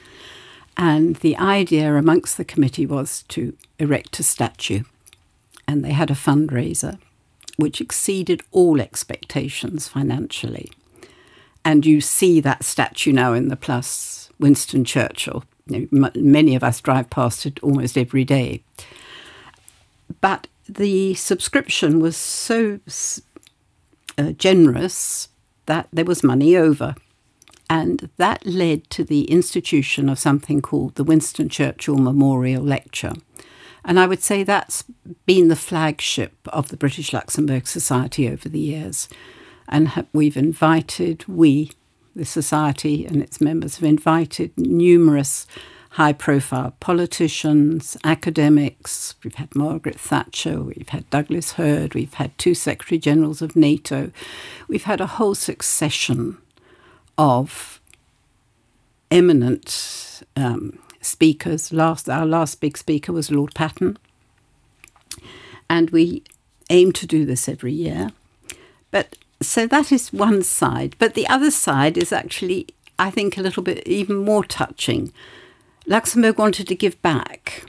And 0.76 1.16
the 1.16 1.36
idea 1.36 1.94
amongst 1.96 2.36
the 2.36 2.44
committee 2.44 2.86
was 2.86 3.24
to 3.28 3.54
erect 3.78 4.20
a 4.20 4.22
statue. 4.22 4.82
and 5.68 5.84
they 5.84 5.92
had 5.92 6.10
a 6.10 6.14
fundraiser 6.14 6.98
which 7.56 7.80
exceeded 7.80 8.40
all 8.52 8.80
expectations 8.80 9.86
financially. 9.88 10.70
And 11.64 11.84
you 11.84 12.00
see 12.00 12.40
that 12.40 12.64
statue 12.64 13.12
now 13.12 13.32
in 13.34 13.48
the 13.48 13.56
Plus, 13.56 14.30
Winston 14.38 14.84
Churchill. 14.84 15.44
You 15.66 15.88
know, 15.90 16.06
m- 16.06 16.32
many 16.32 16.54
of 16.54 16.62
us 16.62 16.80
drive 16.80 17.10
past 17.10 17.44
it 17.44 17.58
almost 17.62 17.98
every 17.98 18.24
day. 18.24 18.62
But 20.20 20.46
the 20.68 21.14
subscription 21.14 21.98
was 21.98 22.16
so 22.16 22.78
uh, 24.16 24.30
generous 24.32 25.28
that 25.68 25.88
there 25.92 26.04
was 26.04 26.24
money 26.24 26.56
over. 26.56 26.96
And 27.70 28.08
that 28.16 28.46
led 28.46 28.88
to 28.90 29.04
the 29.04 29.24
institution 29.30 30.08
of 30.08 30.18
something 30.18 30.62
called 30.62 30.94
the 30.94 31.04
Winston 31.04 31.50
Churchill 31.50 31.98
Memorial 31.98 32.62
Lecture. 32.62 33.12
And 33.84 34.00
I 34.00 34.06
would 34.06 34.22
say 34.22 34.42
that's 34.42 34.84
been 35.26 35.48
the 35.48 35.56
flagship 35.56 36.34
of 36.48 36.68
the 36.68 36.76
British 36.76 37.12
Luxembourg 37.12 37.66
Society 37.66 38.28
over 38.28 38.48
the 38.48 38.58
years. 38.58 39.08
And 39.68 40.06
we've 40.14 40.36
invited, 40.36 41.26
we, 41.28 41.72
the 42.16 42.24
Society 42.24 43.04
and 43.04 43.22
its 43.22 43.40
members, 43.40 43.76
have 43.76 43.88
invited 43.88 44.56
numerous 44.56 45.46
high 45.90 46.12
profile 46.12 46.74
politicians, 46.80 47.96
academics. 48.04 49.14
We've 49.24 49.34
had 49.34 49.54
Margaret 49.54 49.98
Thatcher, 49.98 50.62
we've 50.62 50.88
had 50.90 51.08
Douglas 51.10 51.52
Hurd, 51.52 51.94
we've 51.94 52.14
had 52.14 52.36
two 52.38 52.54
Secretary 52.54 52.98
Generals 52.98 53.42
of 53.42 53.56
NATO. 53.56 54.10
We've 54.68 54.84
had 54.84 55.00
a 55.00 55.06
whole 55.06 55.34
succession 55.34 56.38
of 57.16 57.80
eminent 59.10 60.22
um, 60.36 60.78
speakers. 61.00 61.72
Last, 61.72 62.08
our 62.08 62.26
last 62.26 62.60
big 62.60 62.76
speaker 62.76 63.12
was 63.12 63.30
Lord 63.30 63.54
Patten. 63.54 63.98
And 65.70 65.90
we 65.90 66.22
aim 66.70 66.92
to 66.92 67.06
do 67.06 67.24
this 67.24 67.48
every 67.48 67.72
year. 67.72 68.10
But 68.90 69.16
so 69.40 69.66
that 69.66 69.92
is 69.92 70.12
one 70.12 70.42
side. 70.42 70.96
But 70.98 71.14
the 71.14 71.26
other 71.28 71.50
side 71.50 71.96
is 71.96 72.12
actually, 72.12 72.68
I 72.98 73.10
think, 73.10 73.36
a 73.36 73.42
little 73.42 73.62
bit 73.62 73.86
even 73.86 74.16
more 74.16 74.44
touching. 74.44 75.12
Luxembourg 75.88 76.38
wanted 76.38 76.68
to 76.68 76.74
give 76.74 77.00
back. 77.00 77.64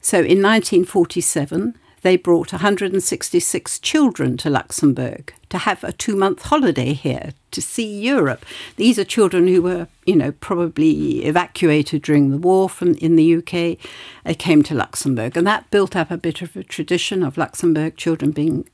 So 0.00 0.16
in 0.18 0.42
1947, 0.42 1.76
they 2.00 2.16
brought 2.16 2.52
166 2.52 3.78
children 3.80 4.38
to 4.38 4.48
Luxembourg 4.48 5.34
to 5.50 5.58
have 5.58 5.84
a 5.84 5.92
two 5.92 6.16
month 6.16 6.42
holiday 6.42 6.94
here 6.94 7.34
to 7.50 7.60
see 7.60 8.00
Europe. 8.00 8.46
These 8.76 8.98
are 8.98 9.04
children 9.04 9.46
who 9.46 9.60
were, 9.60 9.88
you 10.06 10.16
know, 10.16 10.32
probably 10.32 11.24
evacuated 11.26 12.00
during 12.00 12.30
the 12.30 12.38
war 12.38 12.70
from 12.70 12.94
in 12.94 13.16
the 13.16 13.36
UK. 13.36 13.78
They 14.24 14.34
came 14.34 14.62
to 14.64 14.74
Luxembourg, 14.74 15.36
and 15.36 15.46
that 15.46 15.70
built 15.70 15.94
up 15.94 16.10
a 16.10 16.16
bit 16.16 16.40
of 16.40 16.56
a 16.56 16.64
tradition 16.64 17.22
of 17.22 17.36
Luxembourg 17.36 17.96
children 17.96 18.30
being 18.30 18.68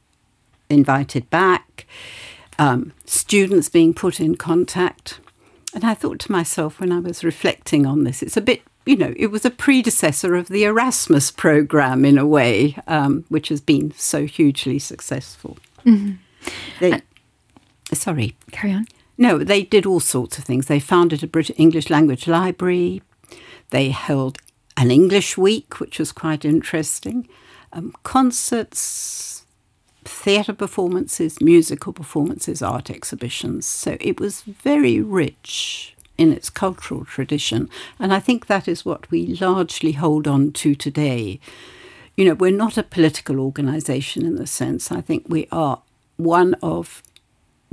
invited 0.69 1.29
back, 1.29 1.87
um, 2.59 2.93
students 3.05 3.69
being 3.69 3.95
put 3.95 4.21
in 4.21 4.37
contact. 4.37 5.19
And 5.75 5.85
I 5.85 5.95
thought 5.95 6.19
to 6.21 6.33
myself 6.33 6.81
when 6.81 6.93
I 6.93 6.99
was 6.99 7.23
reflecting 7.23 7.87
on 7.87 8.05
this, 8.05 8.23
it's 8.23 8.37
a 8.37 8.41
bit 8.41 8.63
you 8.87 8.97
know, 8.97 9.13
it 9.17 9.29
was 9.29 9.45
a 9.45 9.51
predecessor 9.51 10.35
of 10.35 10.49
the 10.49 10.65
Erasmus 10.65 11.31
program 11.31 12.05
in 12.05 12.19
a 12.19 12.27
way, 12.27 12.77
um, 12.87 13.25
which 13.29 13.49
has 13.49 13.61
been 13.61 13.93
so 13.93 14.27
hugely 14.27 14.79
successful. 14.79 15.59
Mm-hmm. 15.85 16.13
They, 16.81 16.93
uh, 16.95 17.01
sorry. 17.93 18.37
Carry 18.51 18.73
on. 18.73 18.87
No, 19.19 19.39
they 19.39 19.63
did 19.63 19.85
all 19.85 20.01
sorts 20.01 20.39
of 20.39 20.45
things. 20.45 20.67
They 20.67 20.81
founded 20.81 21.23
a 21.23 21.27
British 21.27 21.57
English 21.59 21.91
language 21.91 22.27
library. 22.27 23.03
They 23.69 23.91
held 23.91 24.39
an 24.77 24.91
English 24.91 25.37
week, 25.37 25.79
which 25.79 25.99
was 25.99 26.11
quite 26.11 26.45
interesting. 26.45 27.29
Um, 27.73 27.95
concerts, 28.03 29.40
theatre 30.05 30.53
performances, 30.53 31.41
musical 31.41 31.93
performances, 31.93 32.63
art 32.63 32.91
exhibitions. 32.91 33.67
So 33.67 33.97
it 34.01 34.21
was 34.21 34.43
very 34.43 35.01
rich 35.01 35.95
in 36.17 36.33
its 36.33 36.51
cultural 36.51 37.05
tradition. 37.05 37.69
And 37.99 38.13
I 38.13 38.21
think 38.21 38.47
that 38.47 38.69
is 38.69 38.85
what 38.85 39.11
we 39.11 39.27
largely 39.27 39.93
hold 39.93 40.29
on 40.29 40.53
to 40.53 40.75
today. 40.75 41.41
You 42.17 42.27
know, 42.27 42.35
we're 42.35 42.51
not 42.51 42.77
a 42.77 42.83
political 42.83 43.41
organisation 43.41 44.27
in 44.27 44.37
the 44.37 44.47
sense, 44.47 44.93
I 44.93 45.01
think 45.01 45.25
we 45.29 45.49
are 45.51 45.81
one 46.17 46.55
of 46.63 47.03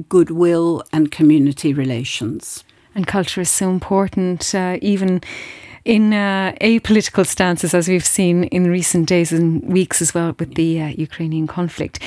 goodwill 0.07 0.84
and 0.93 1.11
community 1.11 1.73
relations. 1.73 2.63
And 2.95 3.05
culture 3.05 3.41
is 3.41 3.49
so 3.49 3.69
important, 3.69 4.55
uh, 4.55 4.78
even 4.82 5.21
in 5.88 6.13
uh, 6.13 6.53
apolitical 6.59 7.25
stances, 7.25 7.73
as 7.73 7.88
we've 7.88 8.05
seen 8.05 8.43
in 8.45 8.69
recent 8.69 9.07
days 9.07 9.31
and 9.31 9.63
weeks 9.63 10.01
as 10.01 10.13
well 10.13 10.35
with 10.38 10.55
the 10.55 10.81
uh, 10.81 10.88
Ukrainian 10.89 11.47
conflict. 11.47 11.99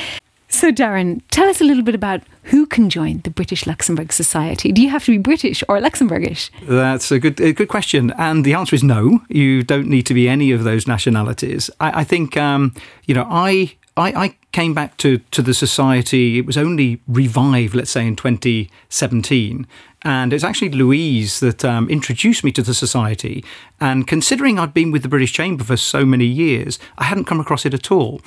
So, 0.48 0.70
Darren, 0.70 1.22
tell 1.30 1.48
us 1.48 1.60
a 1.60 1.64
little 1.64 1.82
bit 1.82 1.94
about 1.94 2.20
who 2.44 2.66
can 2.66 2.90
join 2.90 3.20
the 3.20 3.30
British 3.30 3.66
Luxembourg 3.66 4.12
Society. 4.12 4.72
Do 4.72 4.82
you 4.82 4.90
have 4.90 5.04
to 5.04 5.12
be 5.12 5.18
British 5.18 5.64
or 5.68 5.78
Luxembourgish? 5.78 6.50
That's 6.66 7.10
a 7.10 7.18
good, 7.18 7.40
a 7.40 7.52
good 7.52 7.68
question, 7.68 8.12
and 8.18 8.44
the 8.44 8.52
answer 8.52 8.74
is 8.74 8.82
no. 8.82 9.22
You 9.28 9.62
don't 9.62 9.86
need 9.86 10.06
to 10.06 10.14
be 10.14 10.28
any 10.28 10.50
of 10.50 10.64
those 10.64 10.86
nationalities. 10.86 11.70
I, 11.80 12.00
I 12.00 12.04
think, 12.04 12.36
um, 12.36 12.74
you 13.06 13.14
know, 13.14 13.26
I, 13.30 13.76
I, 13.96 14.24
I 14.24 14.36
came 14.52 14.74
back 14.74 14.96
to, 14.98 15.18
to 15.30 15.40
the 15.40 15.54
society. 15.54 16.38
It 16.38 16.44
was 16.44 16.58
only 16.58 17.00
revived, 17.06 17.74
let's 17.74 17.90
say, 17.90 18.06
in 18.06 18.16
2017. 18.16 19.66
And 20.02 20.32
it's 20.32 20.44
actually 20.44 20.70
Louise 20.70 21.40
that 21.40 21.64
um, 21.64 21.88
introduced 21.90 22.42
me 22.42 22.52
to 22.52 22.62
the 22.62 22.74
society. 22.74 23.44
And 23.80 24.06
considering 24.06 24.58
I'd 24.58 24.72
been 24.72 24.90
with 24.90 25.02
the 25.02 25.08
British 25.08 25.32
Chamber 25.32 25.64
for 25.64 25.76
so 25.76 26.06
many 26.06 26.24
years, 26.24 26.78
I 26.96 27.04
hadn't 27.04 27.26
come 27.26 27.40
across 27.40 27.66
it 27.66 27.74
at 27.74 27.90
all 27.90 28.20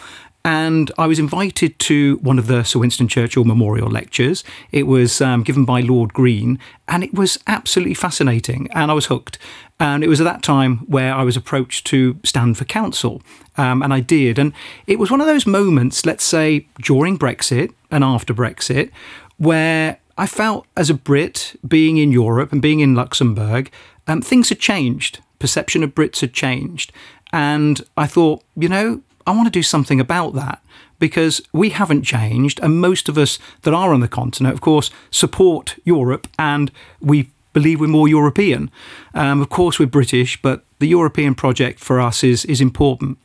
and 0.46 0.92
I 0.98 1.08
was 1.08 1.20
invited 1.20 1.80
to 1.80 2.18
one 2.18 2.38
of 2.38 2.48
the 2.48 2.64
Sir 2.64 2.80
Winston 2.80 3.08
Churchill 3.08 3.46
Memorial 3.46 3.90
Lectures. 3.90 4.44
It 4.72 4.84
was 4.84 5.22
um, 5.22 5.42
given 5.42 5.64
by 5.64 5.80
Lord 5.80 6.14
Green, 6.14 6.60
and 6.88 7.04
it 7.04 7.14
was 7.14 7.40
absolutely 7.48 7.94
fascinating, 7.94 8.68
and 8.72 8.92
I 8.92 8.94
was 8.94 9.06
hooked. 9.06 9.38
And 9.80 10.04
it 10.04 10.08
was 10.08 10.20
at 10.20 10.26
that 10.26 10.44
time 10.44 10.80
where 10.80 11.14
I 11.14 11.24
was 11.24 11.38
approached 11.38 11.88
to 11.88 12.20
stand 12.24 12.58
for 12.58 12.66
council, 12.66 13.22
um, 13.58 13.82
and 13.82 13.94
I 13.94 14.02
did. 14.02 14.38
And 14.38 14.52
it 14.86 15.00
was 15.00 15.10
one 15.10 15.22
of 15.22 15.28
those 15.28 15.48
moments, 15.48 16.06
let's 16.06 16.26
say, 16.26 16.68
during 16.82 17.18
Brexit 17.18 17.74
and 17.90 18.04
after 18.04 18.34
Brexit, 18.34 18.92
where 19.38 19.98
I 20.18 20.28
felt 20.28 20.68
as 20.78 20.90
a 20.90 20.94
Brit 20.94 21.60
being 21.68 21.98
in 21.98 22.12
Europe 22.12 22.52
and 22.52 22.62
being 22.62 22.80
in 22.80 22.96
Luxembourg, 22.96 23.72
um, 24.08 24.22
things 24.22 24.50
had 24.50 24.60
changed. 24.60 25.20
Perception 25.40 25.84
of 25.84 25.96
Brits 25.96 26.22
had 26.22 26.34
changed. 26.34 26.92
And 27.32 27.82
I 27.98 28.06
thought, 28.06 28.44
you 28.56 28.70
know, 28.70 29.02
I 29.26 29.32
want 29.32 29.48
to 29.48 29.52
do 29.52 29.64
something 29.64 30.00
about 30.00 30.34
that 30.36 30.62
because 31.00 31.42
we 31.52 31.72
haven't 31.72 32.04
changed. 32.04 32.60
And 32.62 32.80
most 32.80 33.10
of 33.10 33.18
us 33.18 33.40
that 33.64 33.74
are 33.74 33.94
on 33.94 34.02
the 34.02 34.08
continent, 34.08 34.54
of 34.54 34.62
course, 34.62 34.92
support 35.10 35.76
Europe 35.84 36.28
and 36.38 36.72
we 37.02 37.32
believe 37.54 37.80
we're 37.80 37.88
more 37.88 38.08
European. 38.08 38.70
Um, 39.14 39.42
of 39.42 39.50
course, 39.50 39.80
we're 39.80 39.88
British, 39.88 40.42
but 40.42 40.64
the 40.80 40.88
European 40.88 41.36
project 41.36 41.80
for 41.80 42.00
us 42.00 42.24
is, 42.24 42.46
is 42.46 42.62
important. 42.62 43.18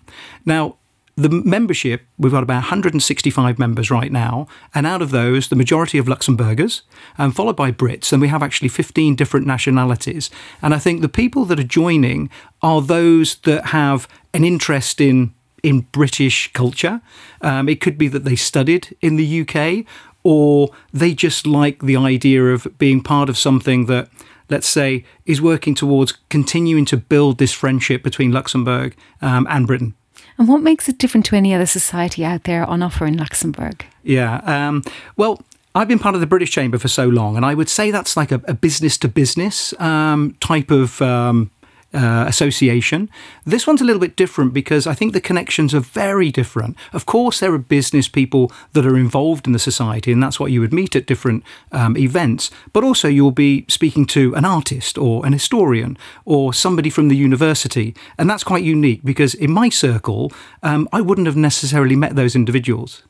Now, 0.44 0.77
the 1.18 1.28
membership, 1.28 2.02
we've 2.16 2.30
got 2.30 2.44
about 2.44 2.62
165 2.62 3.58
members 3.58 3.90
right 3.90 4.12
now, 4.12 4.46
and 4.72 4.86
out 4.86 5.02
of 5.02 5.10
those, 5.10 5.48
the 5.48 5.56
majority 5.56 5.98
of 5.98 6.06
Luxembourgers, 6.06 6.82
and 7.18 7.34
followed 7.34 7.56
by 7.56 7.72
Brits, 7.72 8.12
and 8.12 8.22
we 8.22 8.28
have 8.28 8.40
actually 8.40 8.68
15 8.68 9.16
different 9.16 9.44
nationalities. 9.44 10.30
And 10.62 10.72
I 10.72 10.78
think 10.78 11.00
the 11.00 11.08
people 11.08 11.44
that 11.46 11.58
are 11.58 11.64
joining 11.64 12.30
are 12.62 12.80
those 12.80 13.34
that 13.38 13.66
have 13.66 14.06
an 14.32 14.44
interest 14.44 15.00
in 15.00 15.34
in 15.64 15.80
British 15.90 16.52
culture. 16.52 17.00
Um, 17.40 17.68
it 17.68 17.80
could 17.80 17.98
be 17.98 18.06
that 18.08 18.24
they 18.24 18.36
studied 18.36 18.96
in 19.00 19.16
the 19.16 19.40
UK 19.40 19.84
or 20.22 20.70
they 20.92 21.14
just 21.14 21.48
like 21.48 21.80
the 21.80 21.96
idea 21.96 22.44
of 22.54 22.68
being 22.78 23.02
part 23.02 23.28
of 23.28 23.36
something 23.36 23.86
that, 23.86 24.08
let's 24.48 24.68
say, 24.68 25.04
is 25.26 25.42
working 25.42 25.74
towards 25.74 26.12
continuing 26.30 26.84
to 26.84 26.96
build 26.96 27.38
this 27.38 27.52
friendship 27.52 28.04
between 28.04 28.30
Luxembourg 28.30 28.94
um, 29.20 29.48
and 29.50 29.66
Britain. 29.66 29.96
And 30.38 30.48
what 30.48 30.62
makes 30.62 30.88
it 30.88 30.98
different 30.98 31.26
to 31.26 31.36
any 31.36 31.52
other 31.52 31.66
society 31.66 32.24
out 32.24 32.44
there 32.44 32.64
on 32.64 32.82
offer 32.82 33.06
in 33.06 33.16
Luxembourg? 33.16 33.84
Yeah, 34.04 34.36
um, 34.44 34.84
well, 35.16 35.42
I've 35.74 35.88
been 35.88 35.98
part 35.98 36.14
of 36.14 36.20
the 36.20 36.26
British 36.26 36.50
Chamber 36.50 36.78
for 36.78 36.88
so 36.88 37.08
long, 37.08 37.36
and 37.36 37.44
I 37.44 37.54
would 37.54 37.68
say 37.68 37.90
that's 37.90 38.16
like 38.16 38.32
a, 38.32 38.38
business 38.54 38.96
to 38.98 39.08
business 39.08 39.74
type 40.40 40.70
of 40.70 41.02
um, 41.02 41.50
uh, 41.94 42.24
association. 42.28 43.08
This 43.44 43.66
one's 43.66 43.80
a 43.80 43.84
little 43.84 44.00
bit 44.00 44.16
different 44.16 44.52
because 44.52 44.86
I 44.86 44.94
think 44.94 45.12
the 45.12 45.20
connections 45.20 45.74
are 45.74 45.80
very 45.80 46.30
different. 46.30 46.76
Of 46.92 47.06
course, 47.06 47.40
there 47.40 47.52
are 47.52 47.58
business 47.58 48.08
people 48.08 48.52
that 48.72 48.86
are 48.86 48.96
involved 48.96 49.46
in 49.46 49.52
the 49.52 49.58
society, 49.58 50.12
and 50.12 50.22
that's 50.22 50.38
what 50.38 50.52
you 50.52 50.60
would 50.60 50.72
meet 50.72 50.94
at 50.94 51.06
different 51.06 51.44
um, 51.72 51.96
events. 51.96 52.50
But 52.72 52.84
also, 52.84 53.08
you'll 53.08 53.30
be 53.30 53.64
speaking 53.68 54.06
to 54.06 54.34
an 54.34 54.44
artist 54.44 54.98
or 54.98 55.24
an 55.24 55.32
historian 55.32 55.96
or 56.24 56.52
somebody 56.52 56.90
from 56.90 57.08
the 57.08 57.16
university, 57.16 57.94
and 58.18 58.28
that's 58.28 58.44
quite 58.44 58.64
unique 58.64 59.00
because 59.04 59.34
in 59.34 59.50
my 59.50 59.68
circle, 59.68 60.32
um, 60.62 60.88
I 60.92 61.00
wouldn't 61.00 61.26
have 61.26 61.36
necessarily 61.36 61.96
met 61.96 62.16
those 62.16 62.36
individuals 62.36 63.02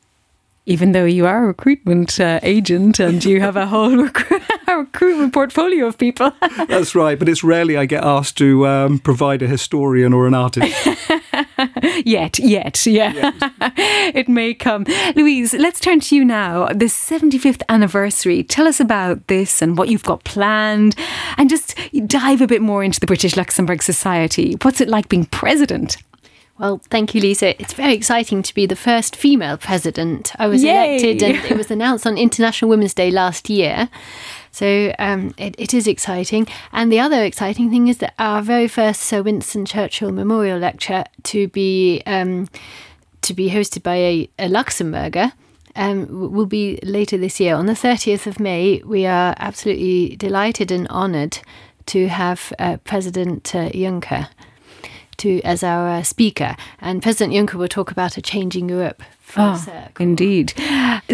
even 0.65 0.91
though 0.91 1.05
you 1.05 1.25
are 1.25 1.43
a 1.43 1.47
recruitment 1.47 2.19
uh, 2.19 2.39
agent 2.43 2.99
and 2.99 3.23
you 3.25 3.41
have 3.41 3.55
a 3.55 3.65
whole 3.65 3.95
recruitment 4.67 5.33
portfolio 5.33 5.87
of 5.87 5.97
people. 5.97 6.31
That's 6.67 6.95
right, 6.95 7.17
but 7.17 7.27
it's 7.27 7.43
rarely 7.43 7.75
I 7.77 7.85
get 7.85 8.03
asked 8.03 8.37
to 8.37 8.67
um, 8.67 8.99
provide 8.99 9.41
a 9.41 9.47
historian 9.47 10.13
or 10.13 10.27
an 10.27 10.33
artist. 10.33 10.87
yet, 12.05 12.39
yet, 12.39 12.85
yeah. 12.85 13.31
it 14.13 14.29
may 14.29 14.53
come. 14.53 14.85
Louise, 15.15 15.53
let's 15.53 15.79
turn 15.79 15.99
to 16.01 16.15
you 16.15 16.23
now. 16.23 16.67
The 16.67 16.85
75th 16.85 17.61
anniversary. 17.69 18.43
Tell 18.43 18.67
us 18.67 18.79
about 18.79 19.27
this 19.27 19.61
and 19.61 19.77
what 19.77 19.89
you've 19.89 20.03
got 20.03 20.23
planned, 20.23 20.95
and 21.37 21.49
just 21.49 21.75
dive 22.05 22.41
a 22.41 22.47
bit 22.47 22.61
more 22.61 22.83
into 22.83 22.99
the 22.99 23.07
British 23.07 23.35
Luxembourg 23.35 23.81
Society. 23.81 24.55
What's 24.61 24.81
it 24.81 24.89
like 24.89 25.09
being 25.09 25.25
president? 25.25 25.97
Well, 26.59 26.81
thank 26.89 27.15
you, 27.15 27.21
Lisa. 27.21 27.59
It's 27.59 27.71
very 27.71 27.93
exciting 27.93 28.43
to 28.43 28.53
be 28.53 28.65
the 28.65 28.75
first 28.75 29.15
female 29.15 29.55
president. 29.57 30.33
I 30.37 30.47
was 30.47 30.61
Yay. 30.61 30.97
elected, 30.97 31.23
and 31.23 31.35
it 31.51 31.55
was 31.55 31.71
announced 31.71 32.05
on 32.05 32.17
International 32.17 32.67
Women's 32.67 32.93
Day 32.93 33.11
last 33.11 33.49
year. 33.49 33.87
So 34.51 34.93
um, 34.99 35.33
it, 35.37 35.55
it 35.57 35.73
is 35.73 35.87
exciting. 35.87 36.47
And 36.73 36.91
the 36.91 36.99
other 36.99 37.23
exciting 37.23 37.69
thing 37.69 37.87
is 37.87 37.99
that 37.99 38.13
our 38.19 38.41
very 38.41 38.67
first 38.67 39.03
Sir 39.03 39.21
Winston 39.21 39.63
Churchill 39.65 40.11
Memorial 40.11 40.59
Lecture 40.59 41.05
to 41.23 41.47
be 41.47 42.03
um, 42.05 42.49
to 43.21 43.33
be 43.33 43.51
hosted 43.51 43.81
by 43.81 43.95
a, 43.95 44.29
a 44.37 44.49
Luxembourger. 44.49 45.31
Um, 45.77 46.33
will 46.33 46.47
be 46.47 46.77
later 46.83 47.17
this 47.17 47.39
year 47.39 47.55
on 47.55 47.67
the 47.67 47.73
30th 47.73 48.27
of 48.27 48.37
May. 48.37 48.81
We 48.83 49.05
are 49.05 49.33
absolutely 49.37 50.17
delighted 50.17 50.71
and 50.71 50.89
honoured 50.89 51.39
to 51.85 52.09
have 52.09 52.51
uh, 52.59 52.77
President 52.83 53.55
uh, 53.55 53.69
Juncker 53.69 54.27
to 55.19 55.41
as 55.41 55.63
our 55.63 55.87
uh, 55.89 56.03
speaker, 56.03 56.55
and 56.81 57.01
President 57.01 57.33
Juncker 57.33 57.55
will 57.55 57.67
talk 57.67 57.91
about 57.91 58.17
a 58.17 58.21
changing 58.21 58.69
Europe. 58.69 59.01
Circle. 59.31 59.91
indeed. 59.99 60.53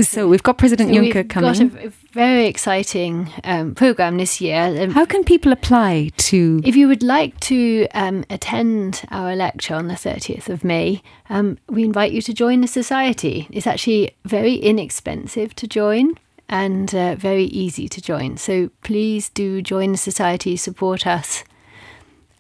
So 0.02 0.30
we've 0.30 0.42
got 0.42 0.58
President 0.58 0.90
So 0.90 0.96
Juncker 0.96 1.16
we've 1.16 1.28
coming. 1.28 1.68
got 1.68 1.84
a, 1.84 1.92
very 2.14 2.46
exciting 2.46 3.30
um, 3.44 3.76
program 3.76 4.16
this 4.18 4.40
year. 4.40 4.62
Um, 4.82 4.92
How 4.92 5.04
can 5.04 5.26
people 5.26 5.52
apply 5.52 6.12
to? 6.16 6.62
if 6.64 6.78
you 6.78 6.88
would 6.88 7.04
like 7.04 7.38
to 7.42 7.88
um, 7.94 8.24
attend 8.30 9.02
our 9.12 9.36
lecture 9.36 9.76
on 9.76 9.90
the 9.90 9.96
30th 9.96 10.48
of 10.48 10.64
May, 10.64 11.02
um, 11.30 11.58
we 11.68 11.84
invite 11.84 12.14
you 12.14 12.22
to 12.22 12.34
join 12.34 12.62
the 12.62 12.68
society. 12.68 13.48
It's 13.52 13.68
actually 13.68 14.12
very 14.24 14.56
inexpensive 14.56 15.54
to 15.56 15.68
join 15.68 16.14
and 16.48 16.96
uh, 16.96 17.16
very 17.16 17.46
easy 17.46 17.90
to 17.90 18.02
join. 18.02 18.38
So 18.38 18.70
please 18.82 19.28
do 19.28 19.62
join 19.62 19.92
the 19.92 19.98
society, 19.98 20.56
support 20.56 21.06
us. 21.06 21.44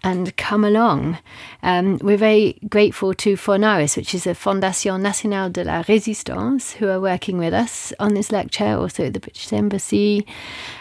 And 0.05 0.37
come 0.37 0.63
along. 0.63 1.17
Um, 1.63 1.97
we're 1.97 2.15
very 2.15 2.59
grateful 2.69 3.15
to 3.15 3.35
FONARIS, 3.35 3.97
which 3.97 4.13
is 4.13 4.27
a 4.27 4.35
Fondation 4.35 5.01
Nationale 5.01 5.49
de 5.49 5.63
la 5.63 5.81
Résistance, 5.81 6.73
who 6.73 6.87
are 6.87 7.01
working 7.01 7.39
with 7.39 7.55
us 7.55 7.91
on 7.99 8.13
this 8.13 8.31
lecture, 8.31 8.77
also 8.77 9.09
the 9.09 9.19
British 9.19 9.51
Embassy 9.51 10.27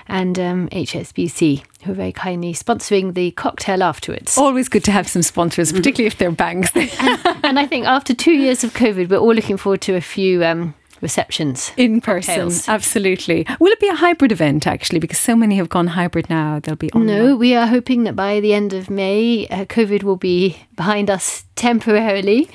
and 0.09 0.39
um, 0.39 0.68
HSBC, 0.68 1.64
who 1.85 1.93
are 1.93 1.95
very 1.95 2.12
kindly 2.12 2.53
sponsoring 2.53 3.14
the 3.14 3.31
cocktail 3.31 3.83
afterwards. 3.83 4.37
Always 4.37 4.68
good 4.68 4.85
to 4.85 4.93
have 4.93 5.09
some 5.09 5.22
sponsors, 5.22 5.72
particularly 5.72 6.07
if 6.07 6.18
they're 6.18 6.31
banks. 6.31 6.70
and 6.77 7.59
I 7.59 7.66
think 7.66 7.87
after 7.87 8.14
two 8.14 8.35
years 8.35 8.62
of 8.62 8.75
COVID, 8.75 9.09
we're 9.09 9.16
all 9.16 9.35
looking 9.35 9.57
forward 9.57 9.81
to 9.83 9.95
a 9.95 10.03
few 10.03 10.45
um, 10.45 10.75
receptions. 11.05 11.70
In 11.76 12.00
person, 12.00 12.34
Cocktails. 12.34 12.68
absolutely. 12.68 13.46
Will 13.61 13.70
it 13.70 13.78
be 13.78 13.88
a 13.88 13.94
hybrid 13.94 14.32
event 14.32 14.66
actually? 14.66 14.98
Because 14.98 15.20
so 15.20 15.36
many 15.36 15.57
have 15.57 15.68
gone 15.68 15.86
hybrid 15.86 16.28
now. 16.28 16.59
They'll 16.59 16.74
be 16.74 16.90
online. 16.92 17.07
No, 17.07 17.36
we 17.36 17.55
are 17.55 17.68
hoping 17.68 18.02
that 18.05 18.16
by 18.16 18.40
the 18.40 18.52
end 18.52 18.72
of 18.72 18.90
May, 18.90 19.46
uh, 19.48 19.66
COVID 19.66 20.02
will 20.02 20.16
be 20.16 20.57
behind 20.74 21.09
us 21.11 21.44
temporarily 21.55 22.50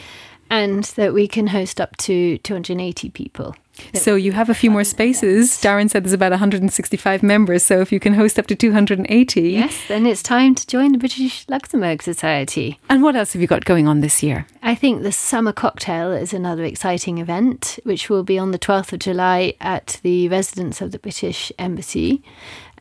and 0.50 0.84
that 0.96 1.14
we 1.14 1.28
can 1.28 1.48
host 1.48 1.80
up 1.80 1.96
to 1.98 2.38
280 2.40 3.10
people. 3.12 3.56
So 3.94 4.16
you 4.16 4.32
have 4.34 4.50
a 4.50 4.54
few 4.54 4.72
more 4.72 4.84
spaces. 4.84 5.52
Darren 5.62 5.90
said 5.90 6.04
there's 6.04 6.14
about 6.14 6.32
165 6.32 7.24
members. 7.24 7.64
So 7.64 7.82
if 7.82 7.92
you 7.92 8.00
can 8.00 8.14
host 8.14 8.40
up 8.40 8.48
to 8.48 8.56
280. 8.56 9.42
Yes, 9.42 9.88
then 9.88 10.06
it's 10.06 10.24
time 10.24 10.56
to 10.56 10.68
join 10.68 10.92
the 10.92 10.98
British 10.98 11.46
Luxembourg 11.50 12.02
Society. 12.02 12.80
And 12.90 13.04
what 13.04 13.16
else 13.16 13.34
have 13.34 13.42
you 13.42 13.48
got 13.48 13.66
going 13.66 13.88
on 13.88 14.02
this 14.02 14.22
year? 14.24 14.46
I 14.62 14.76
think 14.76 15.04
the 15.04 15.12
summer 15.12 15.54
cocktail 15.54 16.12
is 16.12 16.34
another 16.34 16.64
exciting 16.64 17.18
event, 17.18 17.80
which 17.84 18.10
will 18.10 18.24
be 18.24 18.38
on 18.38 18.52
the 18.52 18.60
12th 18.60 18.94
of 18.94 19.00
July 19.00 19.54
at 19.62 20.00
the 20.04 20.30
residence 20.30 20.82
of 20.82 20.92
the 20.92 21.00
British 21.00 21.52
Embassy. 21.58 22.24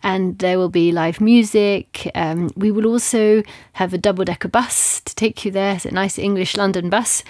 And 0.02 0.38
there 0.38 0.58
will 0.58 0.68
be 0.68 0.92
live 0.92 1.20
music. 1.20 2.10
Um, 2.14 2.50
we 2.56 2.70
will 2.70 2.86
also 2.86 3.42
have 3.72 3.92
a 3.92 3.98
double 3.98 4.24
decker 4.24 4.48
bus 4.48 5.00
to 5.00 5.14
take 5.14 5.44
you 5.44 5.50
there. 5.50 5.74
It's 5.74 5.86
a 5.86 5.90
nice 5.90 6.18
English 6.18 6.56
London 6.56 6.88
bus. 6.88 7.24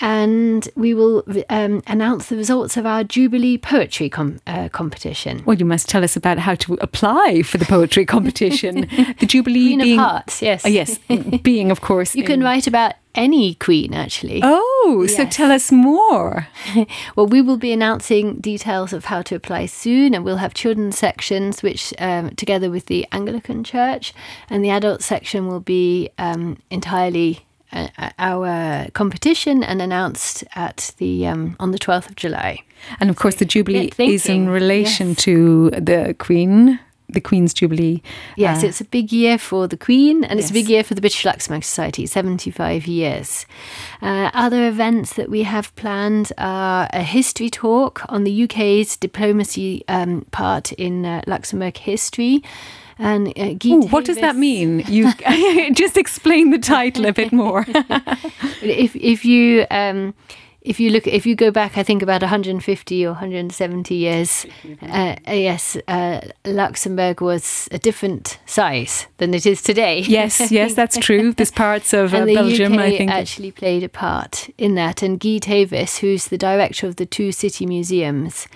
And 0.00 0.68
we 0.76 0.94
will 0.94 1.24
um, 1.50 1.82
announce 1.86 2.28
the 2.28 2.36
results 2.36 2.76
of 2.76 2.86
our 2.86 3.02
Jubilee 3.02 3.58
Poetry 3.58 4.08
com- 4.08 4.38
uh, 4.46 4.68
competition. 4.68 5.42
Well, 5.44 5.56
you 5.56 5.64
must 5.64 5.88
tell 5.88 6.04
us 6.04 6.16
about 6.16 6.38
how 6.38 6.54
to 6.56 6.74
apply 6.74 7.42
for 7.42 7.58
the 7.58 7.64
poetry 7.64 8.06
competition. 8.06 8.80
the 9.18 9.26
Jubilee 9.26 9.74
Queen 9.74 9.80
being 9.80 9.98
of 9.98 10.04
Hearts, 10.04 10.42
yes. 10.42 10.64
Uh, 10.64 10.68
yes, 10.68 10.98
being 11.42 11.70
of 11.70 11.80
course. 11.80 12.14
You 12.14 12.24
can 12.24 12.42
write 12.42 12.66
about 12.66 12.94
any 13.18 13.54
queen, 13.54 13.92
actually. 13.94 14.40
Oh, 14.44 15.06
so 15.08 15.26
tell 15.26 15.50
us 15.50 15.70
more. 15.72 16.46
Well, 17.16 17.26
we 17.26 17.42
will 17.42 17.56
be 17.56 17.72
announcing 17.72 18.36
details 18.36 18.92
of 18.92 19.06
how 19.06 19.22
to 19.22 19.34
apply 19.34 19.66
soon, 19.66 20.14
and 20.14 20.24
we'll 20.24 20.36
have 20.36 20.54
children's 20.54 20.96
sections, 20.96 21.62
which 21.62 21.92
um, 21.98 22.30
together 22.36 22.70
with 22.70 22.86
the 22.86 23.06
Anglican 23.10 23.64
Church, 23.64 24.14
and 24.48 24.64
the 24.64 24.70
adult 24.70 25.02
section 25.02 25.48
will 25.48 25.60
be 25.60 26.10
um, 26.18 26.58
entirely 26.70 27.40
our 27.72 28.88
competition 28.92 29.62
and 29.62 29.82
announced 29.82 30.44
at 30.54 30.94
the 30.98 31.26
um, 31.26 31.56
on 31.60 31.70
the 31.70 31.78
twelfth 31.78 32.08
of 32.08 32.16
July. 32.16 32.62
And 33.00 33.10
of 33.10 33.16
course, 33.16 33.36
the 33.36 33.44
Jubilee 33.44 33.92
is 33.98 34.26
in 34.26 34.48
relation 34.48 35.08
yes. 35.08 35.18
to 35.18 35.70
the 35.70 36.14
Queen, 36.18 36.78
the 37.08 37.20
Queen's 37.20 37.54
Jubilee. 37.54 38.02
Yes, 38.36 38.62
Uh, 38.62 38.66
it's 38.68 38.80
a 38.80 38.84
big 38.84 39.12
year 39.12 39.38
for 39.38 39.66
the 39.66 39.76
Queen, 39.76 40.24
and 40.24 40.38
it's 40.38 40.50
a 40.50 40.52
big 40.52 40.68
year 40.68 40.84
for 40.84 40.94
the 40.94 41.00
British 41.00 41.24
Luxembourg 41.24 41.64
Society, 41.64 42.06
75 42.06 42.86
years. 42.86 43.46
Uh, 44.02 44.30
other 44.34 44.68
events 44.68 45.14
that 45.14 45.30
we 45.30 45.42
have 45.42 45.74
planned 45.76 46.32
are 46.38 46.88
a 46.92 47.02
history 47.02 47.50
talk 47.50 48.02
on 48.08 48.24
the 48.24 48.44
UK's 48.44 48.96
diplomacy 48.96 49.84
um, 49.88 50.26
part 50.30 50.72
in 50.72 51.04
uh, 51.06 51.22
Luxembourg 51.26 51.76
history. 51.76 52.42
And 52.98 53.28
uh, 53.38 53.54
Ooh, 53.66 53.82
what 53.88 54.04
does 54.04 54.18
that 54.18 54.36
mean? 54.36 54.80
You 54.88 55.12
just 55.72 55.96
explain 55.96 56.50
the 56.50 56.58
title 56.58 57.06
a 57.06 57.12
bit 57.12 57.32
more. 57.32 57.66
If 58.60 58.96
if 58.96 59.24
you 59.24 59.66
um, 59.70 60.14
if 60.62 60.80
you 60.80 60.90
look 60.90 61.06
if 61.06 61.26
you 61.26 61.36
go 61.36 61.50
back, 61.50 61.78
I 61.78 61.84
think 61.84 62.02
about 62.02 62.22
150 62.22 63.06
or 63.06 63.10
170 63.10 63.94
years. 63.94 64.46
Uh, 64.82 65.14
yes, 65.26 65.76
uh, 65.86 66.20
Luxembourg 66.44 67.20
was 67.20 67.68
a 67.70 67.78
different 67.78 68.38
size 68.46 69.06
than 69.18 69.32
it 69.32 69.46
is 69.46 69.62
today. 69.62 70.00
yes, 70.00 70.50
yes, 70.50 70.74
that's 70.74 70.98
true. 70.98 71.32
There's 71.32 71.52
parts 71.52 71.92
of 71.92 72.12
uh, 72.12 72.24
Belgium, 72.26 72.74
UK 72.74 72.80
I 72.80 72.96
think. 72.98 73.10
actually 73.10 73.52
played 73.52 73.84
a 73.84 73.88
part 73.88 74.50
in 74.58 74.74
that. 74.74 75.02
And 75.02 75.20
Guy 75.20 75.38
Thewes, 75.38 75.98
who's 75.98 76.28
the 76.28 76.38
director 76.38 76.86
of 76.88 76.96
the 76.96 77.06
two 77.06 77.30
city 77.30 77.64
museums, 77.64 78.48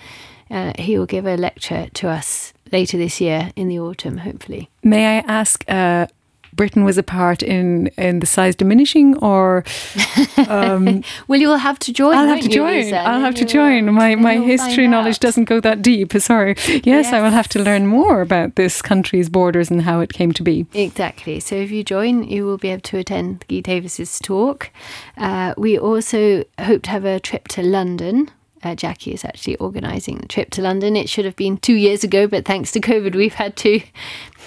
uh, 0.51 0.73
he 0.79 0.99
will 0.99 1.07
give 1.07 1.27
a 1.27 1.37
lecture 1.37 1.89
to 1.95 2.09
us 2.09 2.52
later 2.73 2.97
this 2.97 3.21
year 3.21 3.53
in 3.57 3.69
the 3.69 3.79
autumn, 3.79 4.19
hopefully. 4.19 4.69
May 4.83 5.19
I 5.19 5.21
ask? 5.27 5.65
Uh, 5.69 6.07
Britain 6.55 6.85
was 6.85 6.99
a 6.99 7.03
part 7.03 7.43
in 7.43 7.87
in 7.97 8.21
the 8.21 8.27
size 8.27 8.55
diminishing, 8.55 9.17
or 9.19 9.65
um, 10.49 11.03
Well, 11.27 11.41
you'll 11.41 11.57
have 11.57 11.79
to 11.81 11.93
join. 11.93 12.15
I'll 12.15 12.27
have 12.27 12.41
to 12.41 12.49
you, 12.49 12.55
join. 12.55 12.77
Lisa? 12.77 12.99
I'll 12.99 13.21
have 13.21 13.35
to 13.37 13.45
join. 13.45 13.93
My 13.93 14.15
my 14.17 14.37
history 14.37 14.87
knowledge 14.87 15.17
out. 15.17 15.21
doesn't 15.21 15.45
go 15.45 15.61
that 15.61 15.81
deep. 15.83 16.13
Sorry. 16.13 16.55
Yes, 16.85 17.13
I 17.13 17.23
will 17.23 17.31
have 17.31 17.49
to 17.49 17.59
learn 17.63 17.87
more 17.87 18.21
about 18.21 18.57
this 18.57 18.83
country's 18.83 19.31
borders 19.31 19.71
and 19.71 19.83
how 19.83 20.01
it 20.01 20.13
came 20.13 20.33
to 20.33 20.43
be. 20.43 20.67
Exactly. 20.75 21.41
So 21.41 21.55
if 21.55 21.71
you 21.71 21.83
join, 21.83 22.25
you 22.25 22.45
will 22.45 22.59
be 22.59 22.69
able 22.69 22.83
to 22.83 22.99
attend 22.99 23.45
Guy 23.49 23.63
Thewes's 23.63 24.19
talk. 24.19 24.71
Uh, 25.17 25.55
we 25.57 25.79
also 25.79 26.45
hope 26.59 26.83
to 26.83 26.91
have 26.91 27.05
a 27.07 27.19
trip 27.19 27.49
to 27.49 27.63
London. 27.63 28.31
Uh, 28.65 28.75
Jackie 28.75 29.13
is 29.13 29.25
actually 29.25 29.57
organising 29.57 30.19
the 30.19 30.29
trip 30.29 30.51
to 30.51 30.63
London. 30.63 30.97
It 30.97 31.09
should 31.09 31.25
have 31.25 31.37
been 31.37 31.57
two 31.57 31.75
years 31.75 32.05
ago, 32.05 32.27
but 32.27 32.45
thanks 32.45 32.71
to 32.73 32.81
COVID, 32.81 33.15
we've 33.17 33.35
had 33.35 33.57
to 33.57 33.81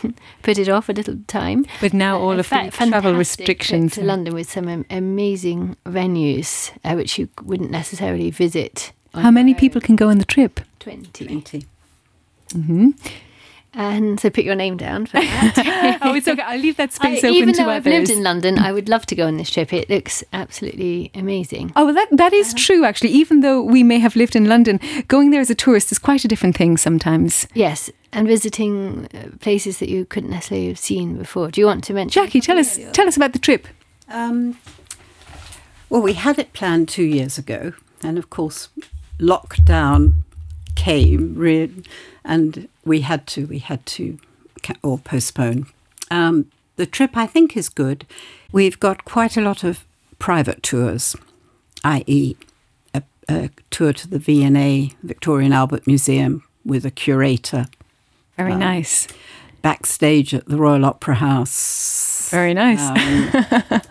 put 0.44 0.58
it 0.58 0.70
off 0.70 0.88
a 0.90 0.94
little 0.94 1.18
time. 1.28 1.66
But 1.82 1.94
now 1.94 2.18
all 2.20 2.32
A 2.34 2.40
of 2.40 2.46
fa- 2.48 2.64
the 2.66 2.72
travel 2.72 3.12
fantastic 3.12 3.18
restrictions. 3.18 3.94
trip 3.94 4.04
to 4.04 4.08
London 4.08 4.34
with 4.34 4.50
some 4.50 4.68
am- 4.70 4.86
amazing 4.90 5.76
venues, 5.86 6.72
uh, 6.84 6.94
which 6.96 7.18
you 7.20 7.28
wouldn't 7.44 7.72
necessarily 7.72 8.32
visit. 8.32 8.94
How 9.14 9.32
many 9.32 9.54
people 9.54 9.82
can 9.82 9.96
go 9.96 10.10
on 10.10 10.18
the 10.18 10.26
trip? 10.26 10.60
Twenty. 10.80 11.26
20. 11.26 11.66
hmm 12.54 12.90
And 13.78 14.20
so 14.20 14.30
put 14.30 14.46
your 14.46 14.56
name 14.56 14.78
down 14.78 15.06
for 15.06 15.20
that. 15.20 16.00
oh, 16.02 16.16
it's 16.16 16.28
okay. 16.28 16.42
I'll 16.42 16.60
leave 16.60 16.78
that 16.78 16.92
I, 16.92 16.94
space 16.94 17.24
open 17.26 17.36
even 17.36 17.54
to 17.56 17.64
though 17.64 17.70
others. 17.70 17.86
I've 17.86 17.86
lived 17.86 18.10
in 18.10 18.24
London, 18.24 18.58
I 18.58 18.72
would 18.72 18.88
love 18.88 19.06
to 19.08 19.16
go 19.16 19.28
on 19.28 19.36
this 19.36 19.50
trip. 19.50 19.74
It 19.74 19.90
looks 19.90 20.24
absolutely 20.32 21.12
amazing. 21.14 21.74
Oh, 21.76 21.86
well, 21.86 21.94
that 21.94 22.08
that 22.12 22.32
is 22.32 22.54
true. 22.54 22.86
Actually, 22.86 23.10
even 23.12 23.42
though 23.42 23.62
we 23.62 23.84
may 23.84 24.00
have 24.00 24.16
lived 24.16 24.36
in 24.36 24.48
London, 24.48 24.80
going 25.10 25.32
there 25.32 25.42
as 25.42 25.50
a 25.50 25.56
tourist 25.56 25.92
is 25.92 26.00
quite 26.00 26.24
a 26.24 26.28
different 26.28 26.56
thing 26.56 26.78
sometimes. 26.78 27.48
Yes, 27.54 27.90
and 28.14 28.28
visiting 28.28 29.10
uh, 29.14 29.36
places 29.42 29.80
that 29.80 29.90
you 29.90 30.06
couldn't 30.06 30.30
necessarily 30.30 30.70
have 30.70 30.80
seen 30.80 31.18
before. 31.18 31.52
Do 31.52 31.60
you 31.60 31.68
want 31.68 31.84
to 31.86 31.94
mention? 31.94 32.24
Jackie, 32.24 32.40
tell 32.40 32.58
us 32.58 32.80
tell 32.94 33.08
us 33.08 33.18
about 33.18 33.34
the 33.34 33.40
trip. 33.40 33.68
Um, 34.08 34.58
well, 35.90 36.02
we 36.02 36.14
had 36.14 36.40
it 36.40 36.54
planned 36.54 36.88
two 36.88 37.04
years 37.04 37.38
ago, 37.38 37.74
and 38.02 38.18
of 38.18 38.30
course, 38.30 38.70
lockdown 39.20 40.14
came, 40.76 41.36
re- 41.36 41.84
and 42.24 42.68
we 42.86 43.02
had 43.02 43.28
to 43.28 43.46
we 43.48 43.60
had 43.60 43.86
to 43.88 44.18
or 44.82 44.98
postpone. 44.98 45.68
Um, 46.12 46.52
the 46.76 46.86
trip, 46.86 47.16
I 47.16 47.26
think, 47.26 47.56
is 47.56 47.70
good. 47.70 48.06
We've 48.52 48.80
got 48.80 49.06
quite 49.06 49.38
a 49.38 49.42
lot 49.42 49.64
of 49.64 49.86
private 50.20 50.64
tours, 50.64 51.16
i.e., 51.84 52.36
a, 52.94 53.04
a 53.30 53.50
tour 53.70 53.94
to 53.94 54.08
the 54.08 54.20
V&A 54.20 54.92
Victoria 55.04 55.46
and 55.46 55.54
Albert 55.54 55.88
Museum 55.88 56.44
with 56.66 56.86
a 56.86 56.92
curator. 56.92 57.68
Very 58.38 58.54
um, 58.54 58.60
nice. 58.60 59.08
Backstage 59.62 60.34
at 60.34 60.46
the 60.48 60.58
Royal 60.58 60.86
Opera 60.86 61.16
House. 61.16 62.30
Very 62.30 62.54
nice. 62.54 62.82
Um, 62.82 63.82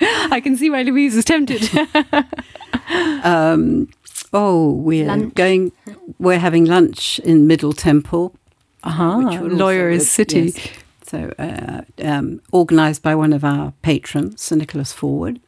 I 0.30 0.40
can 0.40 0.56
see 0.56 0.70
why 0.70 0.82
Louise 0.82 1.16
is 1.16 1.24
tempted. 1.24 1.68
um, 3.24 3.88
oh, 4.36 4.72
we're 4.72 5.06
lunch. 5.06 5.34
going. 5.34 5.72
We're 6.18 6.38
having 6.38 6.64
lunch 6.64 7.18
in 7.20 7.46
Middle 7.46 7.72
Temple. 7.72 8.34
Uh-huh. 8.82 9.40
Lawyers 9.42 10.08
City. 10.08 10.52
Yes. 10.54 10.68
So, 11.02 11.32
uh, 11.38 11.82
um, 12.02 12.40
organised 12.52 13.02
by 13.02 13.14
one 13.14 13.32
of 13.32 13.44
our 13.44 13.72
patrons, 13.82 14.42
Sir 14.42 14.56
Nicholas 14.56 14.92
Forwood. 14.92 15.40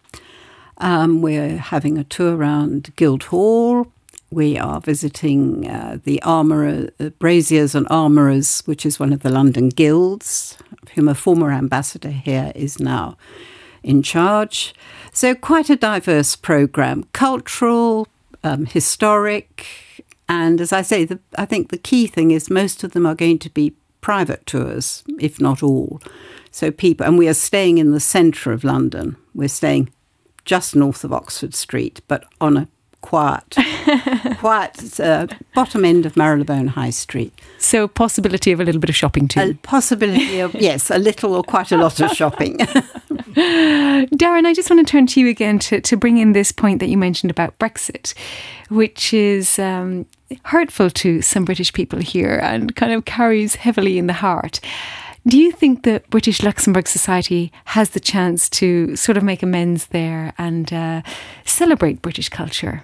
Um, 0.78 1.20
we're 1.20 1.56
having 1.56 1.98
a 1.98 2.04
tour 2.04 2.36
around 2.36 2.94
Guildhall. 2.96 3.90
We 4.30 4.58
are 4.58 4.80
visiting 4.80 5.68
uh, 5.68 5.98
the 6.04 6.22
armourer, 6.22 6.90
uh, 7.00 7.10
Brasiers 7.18 7.74
and 7.74 7.88
Armourers, 7.88 8.62
which 8.66 8.86
is 8.86 9.00
one 9.00 9.12
of 9.12 9.22
the 9.22 9.30
London 9.30 9.70
guilds, 9.70 10.56
of 10.82 10.90
whom 10.90 11.08
a 11.08 11.14
former 11.14 11.50
ambassador 11.50 12.10
here 12.10 12.52
is 12.54 12.78
now 12.78 13.16
in 13.82 14.02
charge. 14.02 14.74
So, 15.12 15.34
quite 15.34 15.70
a 15.70 15.76
diverse 15.76 16.36
programme 16.36 17.04
cultural, 17.12 18.06
um, 18.48 18.66
historic, 18.66 19.66
and 20.28 20.60
as 20.60 20.72
I 20.72 20.82
say, 20.82 21.04
the, 21.04 21.20
I 21.36 21.44
think 21.44 21.70
the 21.70 21.78
key 21.78 22.06
thing 22.06 22.30
is 22.30 22.50
most 22.50 22.82
of 22.82 22.92
them 22.92 23.06
are 23.06 23.14
going 23.14 23.38
to 23.40 23.50
be 23.50 23.74
private 24.00 24.46
tours, 24.46 25.04
if 25.20 25.40
not 25.40 25.62
all. 25.62 26.00
So, 26.50 26.70
people, 26.70 27.06
and 27.06 27.18
we 27.18 27.28
are 27.28 27.34
staying 27.34 27.78
in 27.78 27.92
the 27.92 28.00
centre 28.00 28.52
of 28.52 28.64
London. 28.64 29.16
We're 29.34 29.48
staying 29.48 29.90
just 30.44 30.74
north 30.74 31.04
of 31.04 31.12
Oxford 31.12 31.54
Street, 31.54 32.00
but 32.08 32.24
on 32.40 32.56
a 32.56 32.68
quiet, 33.00 33.56
quiet 34.38 35.00
uh, 35.00 35.26
bottom 35.54 35.84
end 35.84 36.06
of 36.06 36.16
Marylebone 36.16 36.68
High 36.68 36.90
Street. 36.90 37.32
So, 37.58 37.88
possibility 37.88 38.52
of 38.52 38.60
a 38.60 38.64
little 38.64 38.80
bit 38.80 38.90
of 38.90 38.96
shopping 38.96 39.28
too. 39.28 39.40
A 39.40 39.54
possibility 39.54 40.40
of 40.40 40.54
yes, 40.60 40.90
a 40.90 40.98
little 40.98 41.34
or 41.34 41.42
quite 41.42 41.72
a 41.72 41.76
lot 41.76 42.00
of 42.00 42.10
shopping. 42.12 42.58
Darren, 43.38 44.46
I 44.46 44.52
just 44.52 44.68
want 44.68 44.84
to 44.84 44.90
turn 44.90 45.06
to 45.08 45.20
you 45.20 45.28
again 45.28 45.58
to, 45.60 45.80
to 45.80 45.96
bring 45.96 46.18
in 46.18 46.32
this 46.32 46.50
point 46.50 46.80
that 46.80 46.88
you 46.88 46.98
mentioned 46.98 47.30
about 47.30 47.56
Brexit, 47.58 48.14
which 48.68 49.14
is 49.14 49.58
um, 49.58 50.06
hurtful 50.44 50.90
to 50.90 51.22
some 51.22 51.44
British 51.44 51.72
people 51.72 52.00
here 52.00 52.40
and 52.42 52.74
kind 52.74 52.92
of 52.92 53.04
carries 53.04 53.54
heavily 53.54 53.96
in 53.96 54.08
the 54.08 54.12
heart. 54.14 54.60
Do 55.26 55.38
you 55.38 55.52
think 55.52 55.82
the 55.82 56.02
British 56.10 56.42
Luxembourg 56.42 56.88
Society 56.88 57.52
has 57.66 57.90
the 57.90 58.00
chance 58.00 58.48
to 58.50 58.96
sort 58.96 59.16
of 59.16 59.22
make 59.22 59.42
amends 59.42 59.86
there 59.86 60.32
and 60.38 60.72
uh, 60.72 61.02
celebrate 61.44 62.02
British 62.02 62.28
culture? 62.28 62.82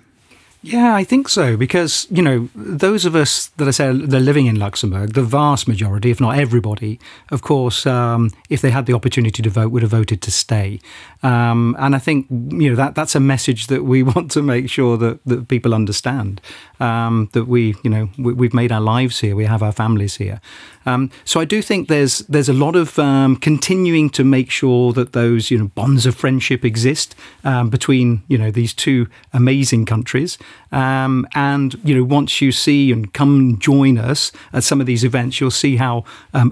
Yeah, 0.67 0.95
I 0.95 1.05
think 1.05 1.29
so 1.29 1.59
because 1.59 2.07
you 2.11 2.23
know 2.23 2.49
those 2.55 3.05
of 3.05 3.15
us 3.15 3.49
that 3.59 3.69
I 3.69 3.71
say 3.71 3.93
they're 3.93 4.19
living 4.19 4.47
in 4.47 4.59
Luxembourg, 4.59 5.13
the 5.13 5.23
vast 5.23 5.69
majority, 5.69 6.11
if 6.11 6.23
not 6.23 6.39
everybody, 6.39 6.99
of 7.31 7.43
course, 7.43 7.85
um, 7.85 8.31
if 8.49 8.63
they 8.63 8.71
had 8.71 8.87
the 8.87 8.95
opportunity 8.95 9.43
to 9.43 9.51
vote, 9.51 9.73
would 9.73 9.83
have 9.83 9.91
voted 9.91 10.23
to 10.23 10.31
stay. 10.31 10.81
Um, 11.25 11.75
and 11.79 11.97
I 11.97 11.99
think 11.99 12.27
you 12.31 12.69
know 12.69 12.77
that 12.77 12.95
that's 12.95 13.15
a 13.15 13.21
message 13.21 13.69
that 13.69 13.85
we 13.85 14.03
want 14.15 14.31
to 14.33 14.43
make 14.43 14.69
sure 14.69 14.99
that, 14.99 15.25
that 15.25 15.49
people 15.49 15.75
understand 15.75 16.41
um, 16.81 17.31
that 17.33 17.47
we 17.47 17.75
you 17.83 17.91
know 17.91 18.11
we, 18.19 18.47
have 18.47 18.55
made 18.55 18.71
our 18.71 18.81
lives 18.81 19.21
here, 19.21 19.35
we 19.35 19.47
have 19.47 19.63
our 19.63 19.73
families 19.73 20.17
here. 20.17 20.41
Um, 20.87 21.11
so 21.25 21.41
I 21.41 21.47
do 21.47 21.63
think 21.63 21.89
there's 21.89 22.19
there's 22.29 22.51
a 22.51 22.53
lot 22.53 22.77
of 22.77 22.99
um, 22.99 23.37
continuing 23.37 24.11
to 24.11 24.23
make 24.23 24.51
sure 24.51 24.93
that 24.93 25.15
those 25.15 25.51
you 25.51 25.59
know 25.59 25.69
bonds 25.69 26.05
of 26.05 26.15
friendship 26.15 26.63
exist 26.63 27.15
um, 27.43 27.71
between 27.71 28.23
you 28.29 28.37
know 28.37 28.51
these 28.51 28.75
two 28.75 29.09
amazing 29.33 29.87
countries. 29.87 30.37
Um, 30.73 31.27
and 31.35 31.81
you 31.83 31.95
know 31.95 32.05
once 32.05 32.43
you 32.43 32.53
see 32.53 32.93
and 32.93 33.15
come 33.15 33.59
join 33.59 33.97
us 33.97 34.31
at 34.53 34.63
some 34.63 34.79
of 34.79 34.87
these 34.87 35.05
events, 35.05 35.41
you'll 35.41 35.51
see 35.51 35.77
how 35.77 36.05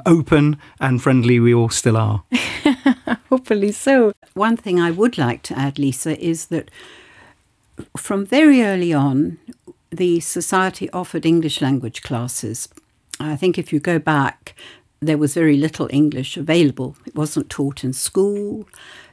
open 0.07 0.57
and 0.81 1.03
friendly 1.03 1.41
we 1.41 1.53
all 1.53 1.68
still 1.68 1.99
are. 1.99 2.25
Hopefully 3.33 3.72
so. 3.72 4.12
One 4.35 4.59
thing 4.59 4.78
I 4.78 4.91
would 4.91 5.16
like 5.16 5.43
to 5.45 5.59
add, 5.59 5.78
Lisa, 5.78 6.22
is 6.22 6.47
that 6.47 6.70
from 7.97 8.26
very 8.26 8.62
early 8.62 8.93
on, 8.93 9.39
the 9.91 10.20
society 10.20 10.91
offered 10.91 11.24
English 11.24 11.61
language 11.61 12.03
classes 12.03 12.68
I 13.20 13.37
think 13.37 13.59
if 13.59 13.72
you 13.72 13.80
go 13.80 13.99
back, 13.99 14.55
there 15.01 15.18
was 15.18 15.35
very 15.35 15.57
little 15.57 15.89
English 15.91 16.37
available. 16.37 16.97
It 17.07 17.14
wasn't 17.14 17.51
taught 17.51 17.85
in 17.85 17.93
school. 17.93 18.68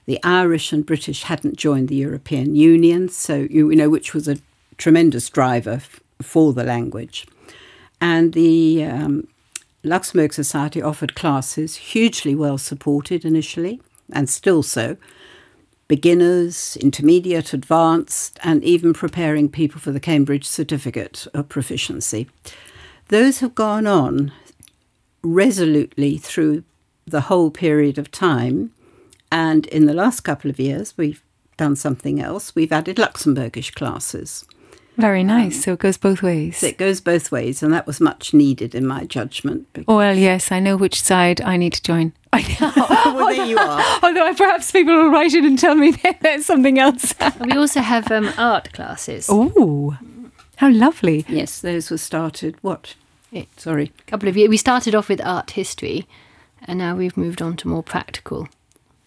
The 0.05 0.19
Irish 0.23 0.73
and 0.73 0.85
British 0.85 1.23
hadn't 1.23 1.57
joined 1.57 1.89
the 1.89 1.95
European 1.95 2.55
Union, 2.55 3.09
so 3.09 3.47
you, 3.49 3.73
know, 3.75 3.89
which 3.89 4.13
was 4.13 4.27
a 4.27 4.37
tremendous 4.77 5.29
driver 5.29 5.73
f- 5.73 5.99
for 6.21 6.53
the 6.53 6.63
language. 6.63 7.27
And 8.01 8.33
the 8.33 8.83
um, 8.85 9.27
Luxembourg 9.83 10.33
Society 10.33 10.81
offered 10.81 11.15
classes, 11.15 11.75
hugely 11.75 12.33
well 12.33 12.57
supported 12.57 13.25
initially, 13.25 13.81
and 14.13 14.29
still 14.29 14.63
so. 14.63 14.97
Beginners, 15.87 16.77
intermediate, 16.77 17.53
advanced, 17.53 18.39
and 18.43 18.63
even 18.63 18.93
preparing 18.93 19.49
people 19.49 19.81
for 19.81 19.91
the 19.91 19.99
Cambridge 19.99 20.45
Certificate 20.45 21.25
of 21.33 21.49
Proficiency. 21.49 22.27
Those 23.07 23.39
have 23.39 23.55
gone 23.55 23.87
on 23.87 24.31
resolutely 25.23 26.17
through 26.17 26.63
the 27.07 27.21
whole 27.21 27.49
period 27.49 27.97
of 27.97 28.11
time. 28.11 28.71
And 29.31 29.65
in 29.67 29.85
the 29.85 29.93
last 29.93 30.21
couple 30.21 30.49
of 30.49 30.59
years, 30.59 30.93
we've 30.95 31.23
done 31.57 31.75
something 31.75 32.21
else. 32.21 32.55
We've 32.55 32.71
added 32.71 32.97
Luxembourgish 32.97 33.73
classes. 33.73 34.45
Very 34.99 35.23
nice. 35.23 35.55
Um, 35.55 35.61
so 35.61 35.73
it 35.73 35.79
goes 35.79 35.97
both 35.97 36.21
ways. 36.21 36.61
It 36.63 36.77
goes 36.77 37.01
both 37.01 37.31
ways, 37.31 37.63
and 37.63 37.73
that 37.73 37.87
was 37.87 38.01
much 38.01 38.33
needed 38.33 38.75
in 38.75 38.85
my 38.85 39.05
judgment. 39.05 39.67
Oh, 39.87 39.97
well, 39.97 40.15
yes, 40.15 40.51
I 40.51 40.59
know 40.59 40.75
which 40.75 41.01
side 41.01 41.41
I 41.41 41.57
need 41.57 41.73
to 41.73 41.81
join. 41.81 42.13
I 42.33 42.41
know. 42.59 42.73
well, 43.15 43.35
there 43.35 43.45
you 43.45 43.57
are. 43.57 43.83
Although 44.03 44.33
perhaps 44.35 44.71
people 44.71 44.95
will 44.95 45.09
write 45.09 45.33
in 45.33 45.45
and 45.45 45.57
tell 45.57 45.75
me 45.75 45.93
there's 46.21 46.45
something 46.45 46.77
else. 46.77 47.13
we 47.39 47.53
also 47.53 47.81
have 47.81 48.11
um, 48.11 48.31
art 48.37 48.71
classes. 48.73 49.27
Oh, 49.29 49.97
how 50.57 50.69
lovely. 50.69 51.25
Yes, 51.29 51.61
those 51.61 51.89
were 51.89 51.97
started, 51.97 52.57
what, 52.61 52.95
It, 53.31 53.47
sorry. 53.57 53.93
A 53.99 54.11
couple 54.11 54.27
of 54.27 54.35
years. 54.35 54.49
We 54.49 54.57
started 54.57 54.93
off 54.93 55.07
with 55.07 55.21
art 55.25 55.51
history 55.51 56.05
and 56.63 56.77
now 56.77 56.95
we've 56.95 57.15
moved 57.15 57.41
on 57.41 57.55
to 57.57 57.67
more 57.67 57.81
practical. 57.83 58.49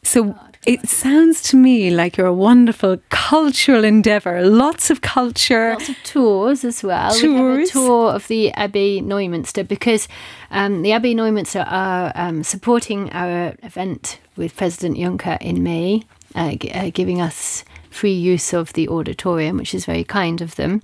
So 0.04 0.36
it 0.66 0.88
sounds 0.88 1.42
to 1.44 1.56
me 1.56 1.90
like 1.90 2.16
you're 2.16 2.26
a 2.26 2.34
wonderful 2.34 2.98
cultural 3.08 3.84
endeavour. 3.84 4.44
Lots 4.44 4.90
of 4.90 5.00
culture. 5.00 5.70
Lots 5.72 5.88
of 5.88 5.96
tours 6.04 6.64
as 6.64 6.82
well. 6.82 7.12
Tours. 7.14 7.22
We 7.22 7.34
have 7.36 7.58
a 7.60 7.66
tour 7.66 8.10
of 8.12 8.26
the 8.28 8.52
Abbey 8.52 9.00
Neumünster 9.00 9.66
because 9.66 10.08
um, 10.50 10.82
the 10.82 10.92
Abbey 10.92 11.14
Neumünster 11.14 11.64
are 11.70 12.12
um, 12.14 12.42
supporting 12.42 13.10
our 13.12 13.54
event 13.62 14.18
with 14.36 14.56
President 14.56 14.96
Juncker 14.98 15.40
in 15.40 15.62
May, 15.62 16.02
uh, 16.34 16.56
g- 16.56 16.70
uh, 16.72 16.90
giving 16.92 17.20
us 17.20 17.64
free 17.90 18.12
use 18.12 18.52
of 18.52 18.72
the 18.72 18.88
auditorium, 18.88 19.56
which 19.56 19.74
is 19.74 19.84
very 19.84 20.04
kind 20.04 20.40
of 20.40 20.56
them. 20.56 20.82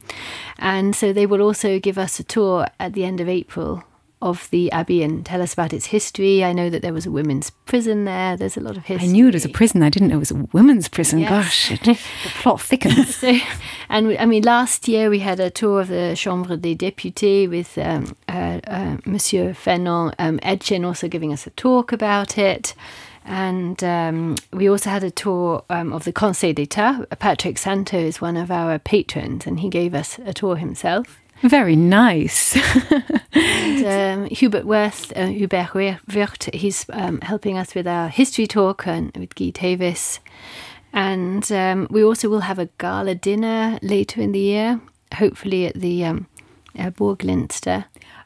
And 0.58 0.94
so 0.94 1.12
they 1.12 1.26
will 1.26 1.42
also 1.42 1.78
give 1.78 1.98
us 1.98 2.20
a 2.20 2.24
tour 2.24 2.68
at 2.78 2.92
the 2.92 3.04
end 3.04 3.20
of 3.20 3.28
April 3.28 3.82
of 4.20 4.50
the 4.50 4.70
Abbey 4.72 5.02
and 5.02 5.24
tell 5.24 5.40
us 5.40 5.52
about 5.52 5.72
its 5.72 5.86
history. 5.86 6.44
I 6.44 6.52
know 6.52 6.70
that 6.70 6.82
there 6.82 6.92
was 6.92 7.06
a 7.06 7.10
women's 7.10 7.50
prison 7.50 8.04
there. 8.04 8.36
There's 8.36 8.56
a 8.56 8.60
lot 8.60 8.76
of 8.76 8.84
history. 8.84 9.08
I 9.08 9.12
knew 9.12 9.28
it 9.28 9.34
was 9.34 9.44
a 9.44 9.48
prison. 9.48 9.82
I 9.82 9.90
didn't 9.90 10.08
know 10.08 10.16
it 10.16 10.18
was 10.18 10.30
a 10.30 10.48
women's 10.52 10.88
prison. 10.88 11.20
Yes. 11.20 11.30
Gosh, 11.30 11.70
it, 11.72 11.82
the 11.84 11.98
plot 12.40 12.60
thickens. 12.60 13.16
so, 13.16 13.38
and 13.88 14.08
we, 14.08 14.18
I 14.18 14.26
mean, 14.26 14.42
last 14.42 14.88
year 14.88 15.08
we 15.08 15.20
had 15.20 15.38
a 15.38 15.50
tour 15.50 15.80
of 15.80 15.88
the 15.88 16.14
Chambre 16.16 16.56
des 16.56 16.74
Députés 16.74 17.48
with 17.48 17.78
um, 17.78 18.16
uh, 18.28 18.60
uh, 18.66 18.96
Monsieur 19.06 19.54
Fernand 19.54 20.14
um, 20.18 20.38
Etgen 20.42 20.84
also 20.84 21.08
giving 21.08 21.32
us 21.32 21.46
a 21.46 21.50
talk 21.50 21.92
about 21.92 22.38
it. 22.38 22.74
And 23.24 23.84
um, 23.84 24.36
we 24.54 24.70
also 24.70 24.88
had 24.88 25.04
a 25.04 25.10
tour 25.10 25.62
um, 25.68 25.92
of 25.92 26.04
the 26.04 26.12
Conseil 26.12 26.54
d'Etat. 26.54 27.18
Patrick 27.18 27.56
Santer 27.56 28.02
is 28.02 28.22
one 28.22 28.38
of 28.38 28.50
our 28.50 28.78
patrons, 28.78 29.46
and 29.46 29.60
he 29.60 29.68
gave 29.68 29.94
us 29.94 30.18
a 30.24 30.32
tour 30.32 30.56
himself. 30.56 31.18
Very 31.42 31.76
nice. 31.76 32.56
and, 33.32 33.86
um, 33.86 34.24
Hubert 34.30 34.64
Worth, 34.64 35.12
uh, 35.16 35.26
Hubert 35.26 35.72
Wirth, 35.74 36.52
he's 36.52 36.84
um, 36.92 37.20
helping 37.20 37.56
us 37.56 37.74
with 37.74 37.86
our 37.86 38.08
history 38.08 38.46
talk 38.46 38.86
and 38.86 39.16
with 39.16 39.34
Guy 39.34 39.52
Thewes. 39.52 40.18
And 40.92 41.50
um, 41.52 41.86
we 41.90 42.02
also 42.02 42.28
will 42.28 42.40
have 42.40 42.58
a 42.58 42.68
gala 42.78 43.14
dinner 43.14 43.78
later 43.82 44.20
in 44.20 44.32
the 44.32 44.40
year, 44.40 44.80
hopefully 45.14 45.66
at 45.66 45.74
the 45.74 46.04
um, 46.04 46.26
uh, 46.78 46.90
Burglinster. 46.90 47.84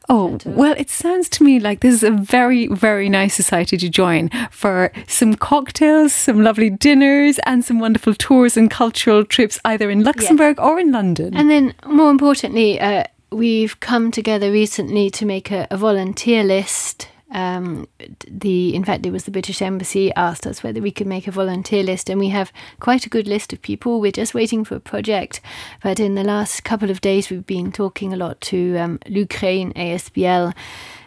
Oh, 0.08 0.38
well, 0.44 0.74
it 0.76 0.90
sounds 0.90 1.28
to 1.30 1.44
me 1.44 1.60
like 1.60 1.80
this 1.80 1.94
is 1.94 2.02
a 2.02 2.10
very, 2.10 2.66
very 2.68 3.08
nice 3.08 3.34
society 3.34 3.76
to 3.76 3.88
join 3.88 4.30
for 4.50 4.92
some 5.06 5.34
cocktails, 5.34 6.12
some 6.12 6.42
lovely 6.42 6.70
dinners, 6.70 7.38
and 7.46 7.64
some 7.64 7.78
wonderful 7.78 8.14
tours 8.14 8.56
and 8.56 8.70
cultural 8.70 9.24
trips 9.24 9.58
either 9.64 9.90
in 9.90 10.02
Luxembourg 10.02 10.56
yes. 10.58 10.66
or 10.66 10.78
in 10.78 10.92
London. 10.92 11.36
And 11.36 11.50
then, 11.50 11.74
more 11.86 12.10
importantly, 12.10 12.80
uh, 12.80 13.04
we've 13.30 13.78
come 13.80 14.10
together 14.10 14.50
recently 14.50 15.10
to 15.10 15.26
make 15.26 15.50
a, 15.50 15.66
a 15.70 15.76
volunteer 15.76 16.44
list 16.44 17.08
um, 17.32 17.88
the 18.28 18.74
in 18.74 18.84
fact 18.84 19.06
it 19.06 19.10
was 19.10 19.24
the 19.24 19.30
British 19.30 19.62
Embassy 19.62 20.12
asked 20.14 20.46
us 20.46 20.62
whether 20.62 20.80
we 20.80 20.90
could 20.90 21.06
make 21.06 21.26
a 21.26 21.32
volunteer 21.32 21.82
list, 21.82 22.08
and 22.08 22.20
we 22.20 22.28
have 22.28 22.52
quite 22.80 23.06
a 23.06 23.10
good 23.10 23.26
list 23.26 23.52
of 23.52 23.62
people. 23.62 24.00
We're 24.00 24.12
just 24.12 24.34
waiting 24.34 24.64
for 24.64 24.76
a 24.76 24.80
project, 24.80 25.40
but 25.82 25.98
in 25.98 26.14
the 26.14 26.24
last 26.24 26.62
couple 26.64 26.90
of 26.90 27.00
days 27.00 27.30
we've 27.30 27.46
been 27.46 27.72
talking 27.72 28.12
a 28.12 28.16
lot 28.16 28.40
to 28.42 28.76
um, 28.76 28.98
LUkraine 29.08 29.72
ASBL, 29.74 30.54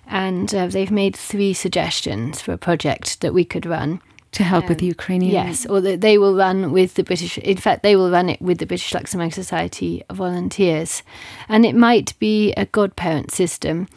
and 0.07 0.53
uh, 0.53 0.67
they've 0.67 0.91
made 0.91 1.15
three 1.15 1.53
suggestions 1.53 2.41
for 2.41 2.53
a 2.53 2.57
project 2.57 3.21
that 3.21 3.33
we 3.33 3.45
could 3.45 3.65
run 3.65 4.01
to 4.35 4.43
help 4.43 4.65
um, 4.65 4.69
with 4.69 4.79
the 4.79 4.85
Ukrainian. 4.85 5.31
Yes, 5.31 5.65
or 5.65 5.79
that 5.81 6.01
they 6.01 6.17
will 6.17 6.35
run 6.35 6.71
with 6.71 6.95
the 6.95 7.03
British. 7.03 7.37
In 7.37 7.57
fact, 7.57 7.83
they 7.83 7.95
will 7.95 8.11
run 8.11 8.29
it 8.29 8.41
with 8.41 8.57
the 8.59 8.65
British 8.65 8.93
Luxembourg 8.93 9.33
Society 9.33 10.03
volunteers, 10.11 11.03
and 11.47 11.65
it 11.65 11.75
might 11.75 12.17
be 12.19 12.51
a 12.53 12.65
godparent 12.65 13.31
system 13.31 13.87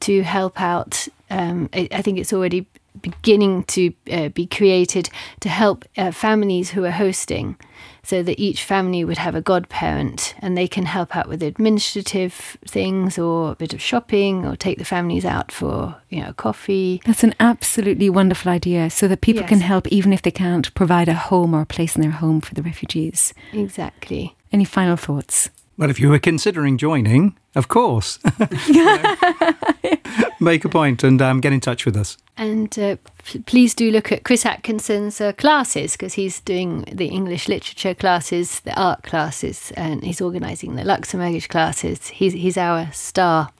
to 0.00 0.22
help 0.22 0.60
out. 0.60 1.08
Um, 1.30 1.68
I, 1.74 1.88
I 1.92 2.02
think 2.02 2.18
it's 2.18 2.32
already 2.32 2.66
beginning 3.02 3.64
to 3.64 3.92
uh, 4.10 4.28
be 4.28 4.46
created 4.46 5.10
to 5.40 5.48
help 5.48 5.84
uh, 5.96 6.10
families 6.10 6.70
who 6.70 6.84
are 6.84 6.90
hosting 6.90 7.56
so 8.02 8.22
that 8.22 8.38
each 8.38 8.64
family 8.64 9.04
would 9.04 9.18
have 9.18 9.34
a 9.34 9.40
godparent 9.40 10.34
and 10.38 10.56
they 10.56 10.68
can 10.68 10.86
help 10.86 11.16
out 11.16 11.28
with 11.28 11.42
administrative 11.42 12.56
things 12.66 13.18
or 13.18 13.52
a 13.52 13.56
bit 13.56 13.74
of 13.74 13.80
shopping 13.80 14.46
or 14.46 14.56
take 14.56 14.78
the 14.78 14.84
families 14.84 15.24
out 15.24 15.52
for 15.52 15.96
you 16.08 16.22
know 16.22 16.32
coffee. 16.32 17.00
That's 17.04 17.24
an 17.24 17.34
absolutely 17.40 18.10
wonderful 18.10 18.50
idea 18.50 18.90
so 18.90 19.08
that 19.08 19.20
people 19.20 19.42
yes. 19.42 19.48
can 19.48 19.60
help 19.60 19.86
even 19.88 20.12
if 20.12 20.22
they 20.22 20.30
can't 20.30 20.72
provide 20.74 21.08
a 21.08 21.14
home 21.14 21.54
or 21.54 21.62
a 21.62 21.66
place 21.66 21.96
in 21.96 22.02
their 22.02 22.10
home 22.10 22.40
for 22.40 22.54
the 22.54 22.62
refugees. 22.62 23.34
Exactly. 23.52 24.36
Any 24.52 24.64
final 24.64 24.96
thoughts? 24.96 25.50
Well, 25.78 25.90
if 25.90 26.00
you 26.00 26.08
were 26.08 26.18
considering 26.18 26.76
joining, 26.76 27.36
of 27.54 27.68
course, 27.68 28.18
make 30.40 30.64
a 30.64 30.68
point 30.68 31.04
and 31.04 31.22
um, 31.22 31.40
get 31.40 31.52
in 31.52 31.60
touch 31.60 31.86
with 31.86 31.96
us. 31.96 32.18
And 32.36 32.76
uh, 32.76 32.96
p- 32.96 33.17
please 33.46 33.74
do 33.74 33.90
look 33.90 34.12
at 34.12 34.24
Chris 34.24 34.44
Atkinson's 34.44 35.20
uh, 35.20 35.32
classes 35.32 35.92
because 35.92 36.14
he's 36.14 36.40
doing 36.40 36.84
the 36.92 37.06
English 37.06 37.48
literature 37.48 37.94
classes, 37.94 38.60
the 38.60 38.78
art 38.80 39.02
classes, 39.02 39.72
and 39.76 40.04
he's 40.04 40.20
organising 40.20 40.76
the 40.76 40.82
Luxembourgish 40.82 41.48
classes. 41.48 42.08
He's, 42.08 42.32
he's 42.32 42.56
our 42.56 42.90
star. 42.92 43.50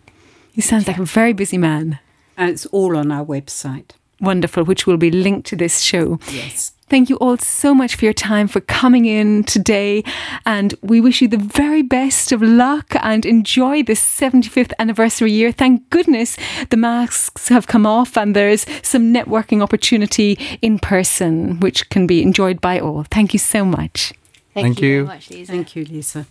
He 0.52 0.60
sounds 0.60 0.86
like 0.86 0.98
a 0.98 1.04
very 1.04 1.32
busy 1.32 1.58
man. 1.58 1.98
And 2.36 2.50
it's 2.50 2.66
all 2.66 2.96
on 2.96 3.10
our 3.10 3.24
website. 3.24 3.92
Wonderful, 4.20 4.64
which 4.64 4.86
will 4.86 4.96
be 4.96 5.10
linked 5.10 5.46
to 5.48 5.56
this 5.56 5.80
show. 5.80 6.18
Yes. 6.30 6.72
Thank 6.89 7.09
you 7.11 7.16
all 7.16 7.36
so 7.39 7.74
much 7.74 7.97
for 7.97 8.05
your 8.05 8.14
time, 8.14 8.49
for 8.49 8.61
coming 8.61 9.05
in 9.05 9.45
today. 9.45 10.03
And 10.47 10.74
we 10.82 11.01
wish 11.01 11.20
you 11.20 11.28
the 11.28 11.36
very 11.36 11.82
best 11.82 12.32
of 12.32 12.43
luck 12.43 12.95
and 13.03 13.26
enjoy 13.26 13.82
this 13.82 14.01
75th 14.01 14.72
anniversary 14.78 15.32
year. 15.32 15.53
Thank 15.53 15.89
goodness 15.91 16.36
the 16.70 16.76
masks 16.76 17.49
have 17.49 17.66
come 17.66 17.86
off 17.86 18.16
and 18.16 18.34
there's 18.34 18.66
some 18.82 19.12
networking 19.12 19.62
opportunity 19.62 20.39
in 20.62 20.78
person, 20.78 21.61
which 21.61 21.89
can 21.91 22.07
be 22.07 22.22
enjoyed 22.22 22.61
by 22.61 22.80
all. 22.80 23.05
Thank 23.11 23.32
you 23.32 23.39
so 23.39 23.64
much. 23.64 24.12
Thank, 24.55 24.66
Thank 24.66 24.80
you. 24.80 24.89
you. 24.89 25.05
Much, 25.05 25.28
Thank 25.28 25.76
you, 25.76 25.84
Lisa. 25.84 26.26